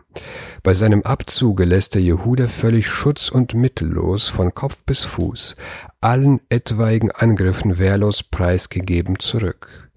Bei 0.62 0.74
seinem 0.74 1.02
Abzuge 1.02 1.64
lässt 1.64 1.94
der 1.94 2.02
Jehuda 2.02 2.48
völlig 2.48 2.86
schutz- 2.86 3.30
und 3.30 3.54
mittellos 3.54 4.28
von 4.28 4.54
Kopf 4.54 4.82
bis 4.84 5.04
Fuß 5.04 5.56
allen 6.02 6.40
etwaigen 6.48 7.12
Angriffen 7.12 7.78
wehrlos 7.78 8.22
preisgegeben 8.24 9.18
zurück. 9.20 9.91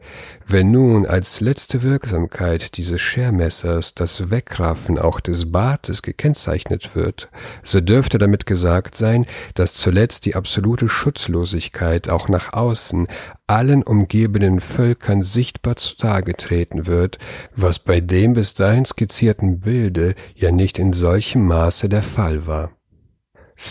Wenn 0.47 0.71
nun 0.71 1.05
als 1.05 1.41
letzte 1.41 1.81
Wirksamkeit 1.83 2.77
dieses 2.77 3.01
Schermessers 3.01 3.95
das 3.95 4.29
Wegraffen 4.29 4.99
auch 4.99 5.19
des 5.19 5.51
Bartes 5.51 6.01
gekennzeichnet 6.01 6.95
wird, 6.95 7.29
so 7.63 7.81
dürfte 7.81 8.17
damit 8.17 8.45
gesagt 8.45 8.95
sein, 8.95 9.25
dass 9.55 9.73
zuletzt 9.73 10.25
die 10.25 10.35
absolute 10.35 10.87
Schutzlosigkeit 10.87 12.09
auch 12.09 12.29
nach 12.29 12.53
außen 12.53 13.07
allen 13.47 13.83
umgebenden 13.83 14.59
Völkern 14.59 15.23
sichtbar 15.23 15.75
zutage 15.75 16.33
treten 16.33 16.87
wird, 16.87 17.19
was 17.55 17.79
bei 17.79 17.99
dem 17.99 18.33
bis 18.33 18.53
dahin 18.53 18.85
skizzierten 18.85 19.59
Bilde 19.59 20.15
ja 20.35 20.51
nicht 20.51 20.79
in 20.79 20.93
solchem 20.93 21.47
Maße 21.47 21.89
der 21.89 22.03
Fall 22.03 22.47
war. 22.47 22.71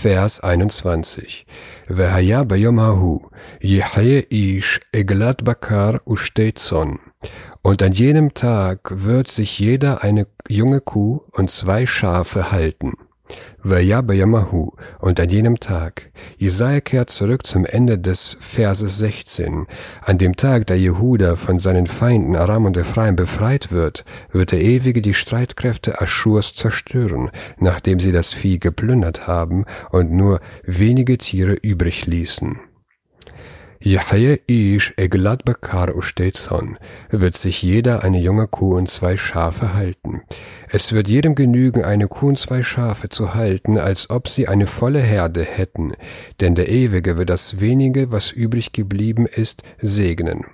Vers 0.03 0.39
21. 0.43 1.45
והיה 1.89 2.43
ביום 2.43 2.79
ההוא 2.79 3.27
יחיה 3.61 4.21
איש 4.31 4.79
עגלת 4.95 5.41
בקר 5.41 5.91
ושתי 6.09 6.51
צאן. 6.51 6.91
Und 7.67 7.83
an 7.83 7.91
jenem 7.91 8.33
Tag 8.33 8.79
wird 9.05 9.27
sich 9.27 9.59
jeder 9.59 10.01
eine 10.03 10.27
junge 10.47 10.79
Kuh 10.79 11.21
und 11.31 11.49
zwei 11.49 11.85
Schafe 11.85 12.51
halten. 12.51 12.93
Vayamahu 13.64 14.72
und 15.00 15.18
an 15.18 15.30
jenem 15.30 15.58
Tag. 15.58 16.10
Jesaja 16.36 16.80
kehrt 16.80 17.08
zurück 17.08 17.46
zum 17.46 17.64
Ende 17.64 17.98
des 17.98 18.36
Verses 18.38 18.98
16. 18.98 19.66
An 20.02 20.18
dem 20.18 20.36
Tag, 20.36 20.66
da 20.66 20.74
Jehuda 20.74 21.36
von 21.36 21.58
seinen 21.58 21.86
Feinden 21.86 22.36
Aram 22.36 22.66
und 22.66 22.76
Ephraim 22.76 23.16
befreit 23.16 23.72
wird, 23.72 24.04
wird 24.30 24.52
der 24.52 24.60
Ewige 24.60 25.00
die 25.00 25.14
Streitkräfte 25.14 26.00
Aschurs 26.02 26.54
zerstören, 26.54 27.30
nachdem 27.58 28.00
sie 28.00 28.12
das 28.12 28.34
Vieh 28.34 28.58
geplündert 28.58 29.26
haben 29.26 29.64
und 29.90 30.12
nur 30.12 30.40
wenige 30.64 31.16
Tiere 31.16 31.54
übrig 31.54 32.06
ließen. 32.06 32.60
Yahya 33.86 34.36
Ish 34.46 34.94
Eglat 34.96 35.44
Bakar 35.44 35.94
Ustetson 35.94 36.78
wird 37.10 37.34
sich 37.34 37.62
jeder 37.62 38.02
eine 38.02 38.18
junge 38.18 38.46
Kuh 38.46 38.76
und 38.76 38.88
zwei 38.88 39.18
Schafe 39.18 39.74
halten. 39.74 40.22
Es 40.71 40.93
wird 40.93 41.09
jedem 41.09 41.33
genügen, 41.33 41.83
eine 41.83 42.07
Kuh 42.07 42.27
und 42.27 42.39
zwei 42.39 42.61
Schafe 42.61 43.09
zu 43.09 43.33
halten, 43.33 43.77
als 43.77 44.09
ob 44.09 44.27
sie 44.27 44.47
eine 44.47 44.67
volle 44.67 44.99
Herde 44.99 45.43
hätten, 45.43 45.93
denn 46.41 46.53
der 46.55 46.69
Ewige 46.69 47.17
wird 47.17 47.29
das 47.29 47.59
wenige, 47.59 48.11
was 48.11 48.31
übrig 48.31 48.71
geblieben 48.71 49.25
ist, 49.25 49.63
segnen. 49.81 50.45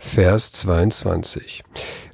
Vers 0.00 0.52
22. 0.52 1.62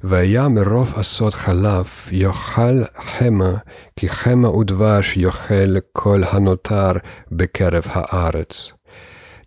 והיה 0.03 0.47
מרוב 0.47 0.93
עשות 0.95 1.33
חלב 1.33 1.87
יאכל 2.11 2.83
חמא, 2.99 3.51
כי 3.95 4.09
חמא 4.09 4.47
ודבש 4.47 5.17
יאכל 5.17 5.77
כל 5.91 6.23
הנותר 6.23 6.91
בקרב 7.31 7.83
הארץ. 7.87 8.71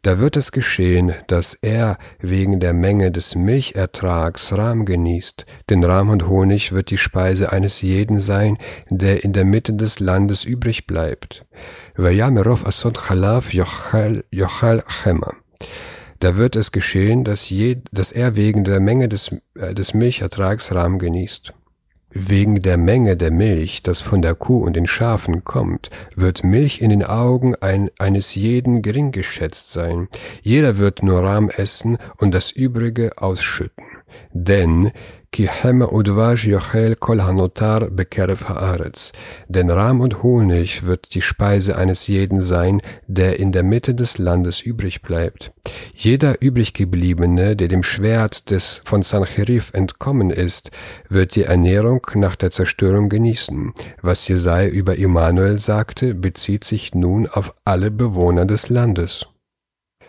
da 0.03 0.19
wird 0.19 0.35
es 0.35 0.51
geschehen, 0.51 1.13
dass 1.27 1.53
er 1.53 1.97
wegen 2.19 2.59
der 2.59 2.73
Menge 2.73 3.09
des 3.09 3.35
Milchertrags 3.35 4.51
Rahm 4.51 4.85
genießt, 4.85 5.45
denn 5.69 5.81
Rahm 5.81 6.09
und 6.09 6.27
Honig 6.27 6.73
wird 6.73 6.89
die 6.89 6.97
Speise 6.97 7.53
eines 7.53 7.81
jeden 7.81 8.19
sein, 8.19 8.57
der 8.89 9.23
in 9.23 9.31
der 9.31 9.45
Mitte 9.45 9.71
des 9.71 10.01
Landes 10.01 10.43
übrig 10.43 10.87
bleibt. 10.87 11.45
Da 16.19 16.35
wird 16.35 16.55
es 16.57 16.71
geschehen, 16.73 17.23
dass, 17.23 17.49
je, 17.49 17.77
dass 17.93 18.11
er 18.11 18.35
wegen 18.35 18.65
der 18.65 18.81
Menge 18.81 19.07
des, 19.07 19.37
äh, 19.55 19.73
des 19.73 19.93
Milchertrags 19.93 20.73
Rahm 20.73 20.99
genießt. 20.99 21.53
Wegen 22.15 22.59
der 22.59 22.77
Menge 22.77 23.17
der 23.17 23.31
Milch, 23.31 23.81
das 23.81 24.01
von 24.01 24.21
der 24.21 24.35
Kuh 24.35 24.63
und 24.63 24.75
den 24.75 24.85
Schafen 24.85 25.43
kommt, 25.43 25.89
wird 26.15 26.43
Milch 26.43 26.79
in 26.79 26.91
den 26.91 27.03
Augen 27.03 27.55
ein, 27.59 27.89
eines 27.97 28.35
jeden 28.35 28.83
gering 28.83 29.11
geschätzt 29.11 29.73
sein. 29.73 30.07
Jeder 30.43 30.77
wird 30.77 31.01
nur 31.01 31.21
Rahm 31.23 31.49
essen 31.49 31.97
und 32.17 32.31
das 32.31 32.51
Übrige 32.51 33.13
ausschütten. 33.17 33.85
Denn 34.31 34.91
ki 35.33 35.49
udvaj 35.97 36.45
jochel 36.45 36.95
kol 36.95 37.19
hanotar 37.21 37.89
bekerev. 37.89 38.43
Denn 39.47 39.69
Rahm 39.71 40.01
und 40.01 40.21
Honig 40.21 40.83
wird 40.85 41.15
die 41.15 41.21
Speise 41.21 41.75
eines 41.75 42.05
jeden 42.07 42.41
sein, 42.41 42.81
der 43.07 43.39
in 43.39 43.51
der 43.51 43.63
Mitte 43.63 43.95
des 43.95 44.19
Landes 44.19 44.61
übrig 44.61 45.01
bleibt. 45.01 45.51
Jeder 45.95 46.41
übriggebliebene, 46.41 47.55
der 47.55 47.67
dem 47.67 47.81
Schwert 47.81 48.51
des 48.51 48.81
von 48.85 49.01
Sancherif 49.01 49.71
entkommen 49.73 50.29
ist, 50.29 50.69
wird 51.09 51.35
die 51.35 51.43
Ernährung 51.43 52.05
nach 52.13 52.35
der 52.35 52.51
Zerstörung 52.51 53.09
genießen. 53.09 53.73
Was 54.01 54.27
Jesai 54.27 54.69
über 54.69 54.95
Immanuel 54.97 55.57
sagte, 55.57 56.13
bezieht 56.13 56.63
sich 56.63 56.93
nun 56.93 57.27
auf 57.27 57.53
alle 57.65 57.89
Bewohner 57.89 58.45
des 58.45 58.69
Landes. 58.69 59.32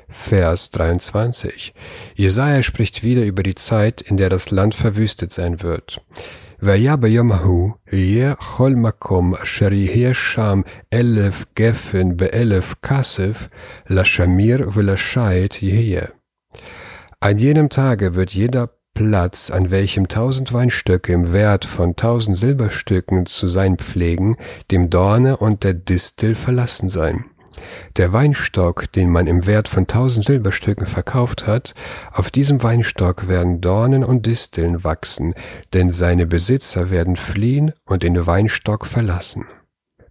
Vers 0.10 0.72
23. 0.72 1.74
Jesaja 2.16 2.64
spricht 2.64 3.04
wieder 3.04 3.24
über 3.24 3.44
die 3.44 3.56
Zeit, 3.56 4.02
in 4.02 4.18
der 4.18 4.30
das 4.30 4.50
Land 4.50 4.76
verwüstet 4.76 5.32
sein 5.32 5.62
wird. 5.62 6.00
והיה 6.62 6.96
ביום 6.96 7.32
ההוא 7.32 7.72
יהיה 7.92 8.36
כל 8.36 8.74
מקום 8.76 9.34
אשר 9.36 9.74
יהיה 9.74 10.14
שם 10.14 10.62
אלף 10.94 11.46
גפן 11.60 12.18
באלף 12.18 12.76
כסף, 12.82 13.48
לשמיר 13.90 14.70
ולשייט 14.74 15.64
יהיה. 15.64 16.02
An 17.26 17.38
jenem 17.38 17.70
Tage 17.70 18.16
wird 18.16 18.32
jeder 18.32 18.70
Platz, 18.94 19.52
an 19.52 19.72
welchem 19.72 20.08
tausend 20.08 20.52
Weinstöcke 20.52 21.14
im 21.14 21.32
Wert 21.32 21.64
von 21.66 21.96
tausend 21.96 22.38
Silberstücken 22.38 23.26
zu 23.26 23.48
sein 23.48 23.78
pflegen, 23.78 24.36
dem 24.72 24.90
Dorne 24.90 25.38
und 25.38 25.64
der 25.64 25.74
Distel 25.74 26.36
verlassen 26.36 26.90
sein. 26.90 27.26
Der 27.97 28.13
Weinstock, 28.13 28.91
den 28.93 29.11
man 29.11 29.27
im 29.27 29.47
Wert 29.47 29.69
von 29.69 29.87
tausend 29.87 30.27
Silberstücken 30.27 30.87
verkauft 30.87 31.47
hat, 31.47 31.75
auf 32.13 32.31
diesem 32.31 32.63
Weinstock 32.63 33.29
werden 33.29 33.61
Dornen 33.61 34.05
und 34.05 34.27
Disteln 34.27 34.85
wachsen, 34.85 35.35
denn 35.73 35.91
seine 35.91 36.27
Besitzer 36.27 36.91
werden 36.91 37.17
fliehen 37.17 37.73
und 37.85 38.03
den 38.03 38.27
Weinstock 38.27 38.87
verlassen. 38.87 39.47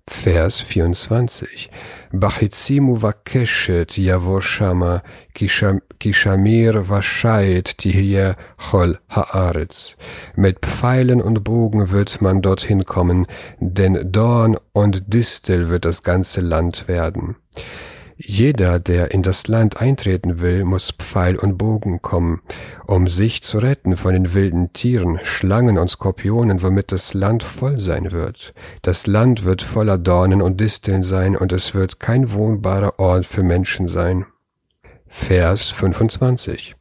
Vers 0.05 0.59
24. 0.61 1.69
Bachizimu 2.11 2.97
vakeshet 3.01 3.97
yavor 3.97 4.41
shama, 4.41 5.01
kishamir 5.33 6.83
vashayet 6.83 7.77
tihye 7.77 8.35
chol 8.57 8.97
haaretz. 9.09 9.95
Mit 10.35 10.59
Pfeilen 10.65 11.21
und 11.21 11.45
Bogen 11.45 11.91
wird 11.91 12.21
man 12.21 12.41
dorthin 12.41 12.83
kommen, 12.83 13.27
denn 13.59 14.11
Dorn 14.11 14.57
und 14.73 15.13
Distel 15.13 15.69
wird 15.69 15.85
das 15.85 16.03
ganze 16.03 16.41
Land 16.41 16.89
werden. 16.89 17.37
Jeder, 18.22 18.80
der 18.80 19.12
in 19.12 19.22
das 19.22 19.46
Land 19.46 19.80
eintreten 19.80 20.40
will, 20.40 20.64
muss 20.64 20.90
Pfeil 20.90 21.36
und 21.36 21.56
Bogen 21.56 22.02
kommen, 22.02 22.40
um 22.84 23.06
sich 23.06 23.42
zu 23.44 23.58
retten 23.58 23.96
von 23.96 24.12
den 24.12 24.34
wilden 24.34 24.72
Tieren, 24.72 25.20
Schlangen 25.22 25.78
und 25.78 25.88
Skorpionen, 25.88 26.60
womit 26.60 26.90
das 26.90 27.14
Land 27.14 27.44
voll 27.44 27.78
sein 27.78 28.10
wird. 28.10 28.54
Das 28.82 29.06
Land 29.06 29.44
wird 29.44 29.62
voller 29.62 29.98
Dornen 29.98 30.42
und 30.42 30.60
Disteln 30.60 31.04
sein, 31.04 31.36
und 31.36 31.52
es 31.52 31.74
wird 31.74 32.00
kein 32.00 32.32
wohnbarer 32.32 32.98
Ort 32.98 33.24
für 33.24 33.44
Menschen 33.44 33.86
sein. 33.86 34.26
Vers 35.10 35.70
25. 35.70 36.74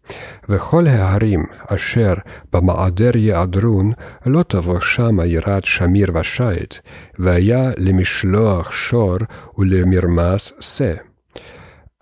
וכל 0.50 0.88
ההרים 0.88 1.45
אשר 1.68 2.14
במעדר 2.54 3.18
יעדרון 3.18 3.91
לא 4.26 4.43
תבוא 4.43 4.80
שמה 4.80 5.26
יראת 5.26 5.66
שמיר 5.66 6.12
ושייט, 6.20 6.76
והיה 7.20 7.72
למשלוח 7.78 8.72
שור 8.72 9.18
ולמרמס 9.58 10.54
שא. 10.60 10.93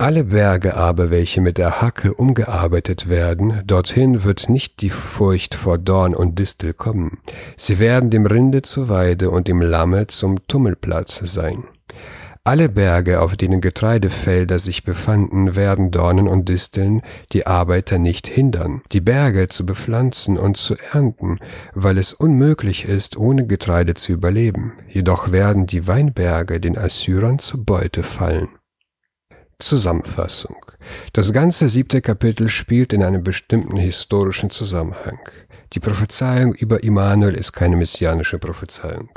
Alle 0.00 0.24
Berge 0.24 0.78
aber, 0.78 1.10
welche 1.10 1.42
mit 1.42 1.58
der 1.58 1.82
Hacke 1.82 2.14
umgearbeitet 2.14 3.10
werden, 3.10 3.60
dorthin 3.66 4.24
wird 4.24 4.48
nicht 4.48 4.80
die 4.80 4.88
Furcht 4.88 5.54
vor 5.54 5.76
Dorn 5.76 6.14
und 6.14 6.38
Distel 6.38 6.72
kommen. 6.72 7.18
Sie 7.58 7.78
werden 7.78 8.08
dem 8.08 8.24
Rinde 8.24 8.62
zur 8.62 8.88
Weide 8.88 9.28
und 9.28 9.46
dem 9.46 9.60
Lamme 9.60 10.06
zum 10.06 10.38
Tummelplatz 10.48 11.20
sein. 11.24 11.64
Alle 12.44 12.70
Berge, 12.70 13.20
auf 13.20 13.36
denen 13.36 13.60
Getreidefelder 13.60 14.58
sich 14.58 14.84
befanden, 14.84 15.54
werden 15.54 15.90
Dornen 15.90 16.28
und 16.28 16.48
Disteln 16.48 17.02
die 17.32 17.46
Arbeiter 17.46 17.98
nicht 17.98 18.26
hindern, 18.26 18.80
die 18.92 19.02
Berge 19.02 19.48
zu 19.48 19.66
bepflanzen 19.66 20.38
und 20.38 20.56
zu 20.56 20.76
ernten, 20.94 21.40
weil 21.74 21.98
es 21.98 22.14
unmöglich 22.14 22.86
ist, 22.86 23.18
ohne 23.18 23.46
Getreide 23.46 23.92
zu 23.92 24.12
überleben. 24.12 24.72
Jedoch 24.88 25.30
werden 25.30 25.66
die 25.66 25.86
Weinberge 25.86 26.58
den 26.58 26.78
Assyrern 26.78 27.38
zur 27.38 27.66
Beute 27.66 28.02
fallen. 28.02 28.48
Zusammenfassung. 29.60 30.56
Das 31.12 31.32
ganze 31.32 31.68
siebte 31.68 32.00
Kapitel 32.00 32.48
spielt 32.48 32.92
in 32.92 33.02
einem 33.02 33.22
bestimmten 33.22 33.76
historischen 33.76 34.50
Zusammenhang. 34.50 35.20
Die 35.72 35.78
Prophezeiung 35.78 36.52
über 36.52 36.82
Immanuel 36.82 37.34
ist 37.34 37.52
keine 37.52 37.76
messianische 37.76 38.40
Prophezeiung. 38.40 39.08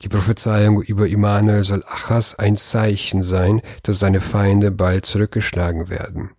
Die 0.00 0.08
Prophezeiung 0.08 0.80
über 0.80 1.06
Immanuel 1.06 1.64
soll 1.64 1.84
Achas 1.86 2.34
ein 2.38 2.56
Zeichen 2.56 3.22
sein, 3.22 3.60
dass 3.82 3.98
seine 3.98 4.22
Feinde 4.22 4.70
bald 4.70 5.04
zurückgeschlagen 5.04 5.90
werden. 5.90 6.30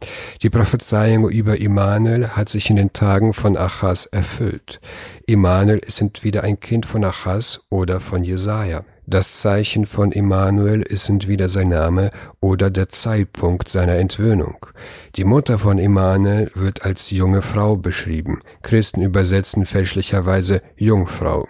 Die 0.42 0.50
Prophezeiung 0.50 1.30
über 1.30 1.60
Immanuel 1.60 2.30
hat 2.30 2.50
sich 2.50 2.72
in 2.72 2.78
den 2.78 2.94
Tagen 2.94 3.34
von 3.34 3.58
Achas 3.58 4.08
erfüllt. 4.08 4.80
Immanuel 5.28 5.78
ist 5.78 6.02
entweder 6.02 6.44
ein 6.44 6.60
Kind 6.60 6.88
von 6.88 7.04
Achas 7.04 7.62
oder 7.70 8.00
von 8.00 8.24
Jesaja. 8.24 8.84
Das 9.10 9.42
Zeichen 9.42 9.88
von 9.88 10.12
Immanuel 10.12 10.84
ist 10.84 11.10
entweder 11.10 11.50
sein 11.50 11.70
Name 11.70 12.12
oder 12.42 12.70
der 12.70 12.90
Zeitpunkt 12.90 13.68
seiner 13.68 13.96
Entwöhnung. 13.96 14.68
Die 15.16 15.24
Mutter 15.24 15.58
von 15.58 15.80
Immanuel 15.80 16.52
wird 16.54 16.86
als 16.86 17.10
junge 17.10 17.42
Frau 17.42 17.76
beschrieben. 17.76 18.40
Christen 18.62 19.02
übersetzen 19.02 19.66
fälschlicherweise 19.66 20.62
Jungfrau. 20.78 21.48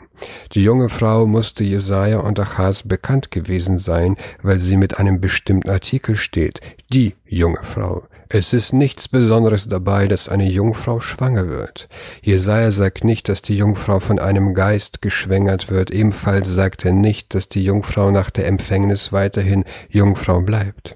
Die 0.53 0.63
junge 0.63 0.87
Frau 0.87 1.27
musste 1.27 1.65
Jesaja 1.65 2.19
und 2.19 2.39
Achaz 2.39 2.83
bekannt 2.83 3.29
gewesen 3.29 3.77
sein, 3.77 4.15
weil 4.41 4.59
sie 4.59 4.77
mit 4.77 4.97
einem 4.97 5.19
bestimmten 5.19 5.69
Artikel 5.69 6.15
steht. 6.15 6.61
Die 6.93 7.15
junge 7.25 7.63
Frau. 7.63 8.07
Es 8.31 8.53
ist 8.53 8.73
nichts 8.73 9.07
Besonderes 9.07 9.69
dabei, 9.69 10.07
dass 10.07 10.29
eine 10.29 10.47
Jungfrau 10.47 10.99
schwanger 10.99 11.49
wird. 11.49 11.89
Jesaja 12.21 12.69
sagt 12.69 13.03
nicht, 13.03 13.27
dass 13.27 13.41
die 13.41 13.57
Jungfrau 13.57 13.99
von 13.99 14.19
einem 14.19 14.53
Geist 14.53 15.01
geschwängert 15.01 15.71
wird. 15.71 15.89
Ebenfalls 15.89 16.47
sagt 16.47 16.85
er 16.85 16.93
nicht, 16.93 17.33
dass 17.33 17.49
die 17.49 17.63
Jungfrau 17.63 18.11
nach 18.11 18.29
der 18.29 18.45
Empfängnis 18.45 19.11
weiterhin 19.11 19.65
Jungfrau 19.89 20.41
bleibt. 20.41 20.95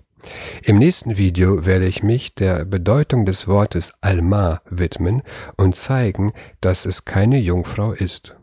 Im 0.63 0.77
nächsten 0.77 1.17
Video 1.17 1.65
werde 1.65 1.87
ich 1.87 2.03
mich 2.03 2.35
der 2.35 2.65
Bedeutung 2.65 3.25
des 3.25 3.47
Wortes 3.47 3.93
Alma 4.01 4.61
widmen 4.69 5.23
und 5.57 5.75
zeigen, 5.75 6.33
dass 6.61 6.85
es 6.85 7.03
keine 7.05 7.39
Jungfrau 7.39 7.93
ist. 7.93 8.35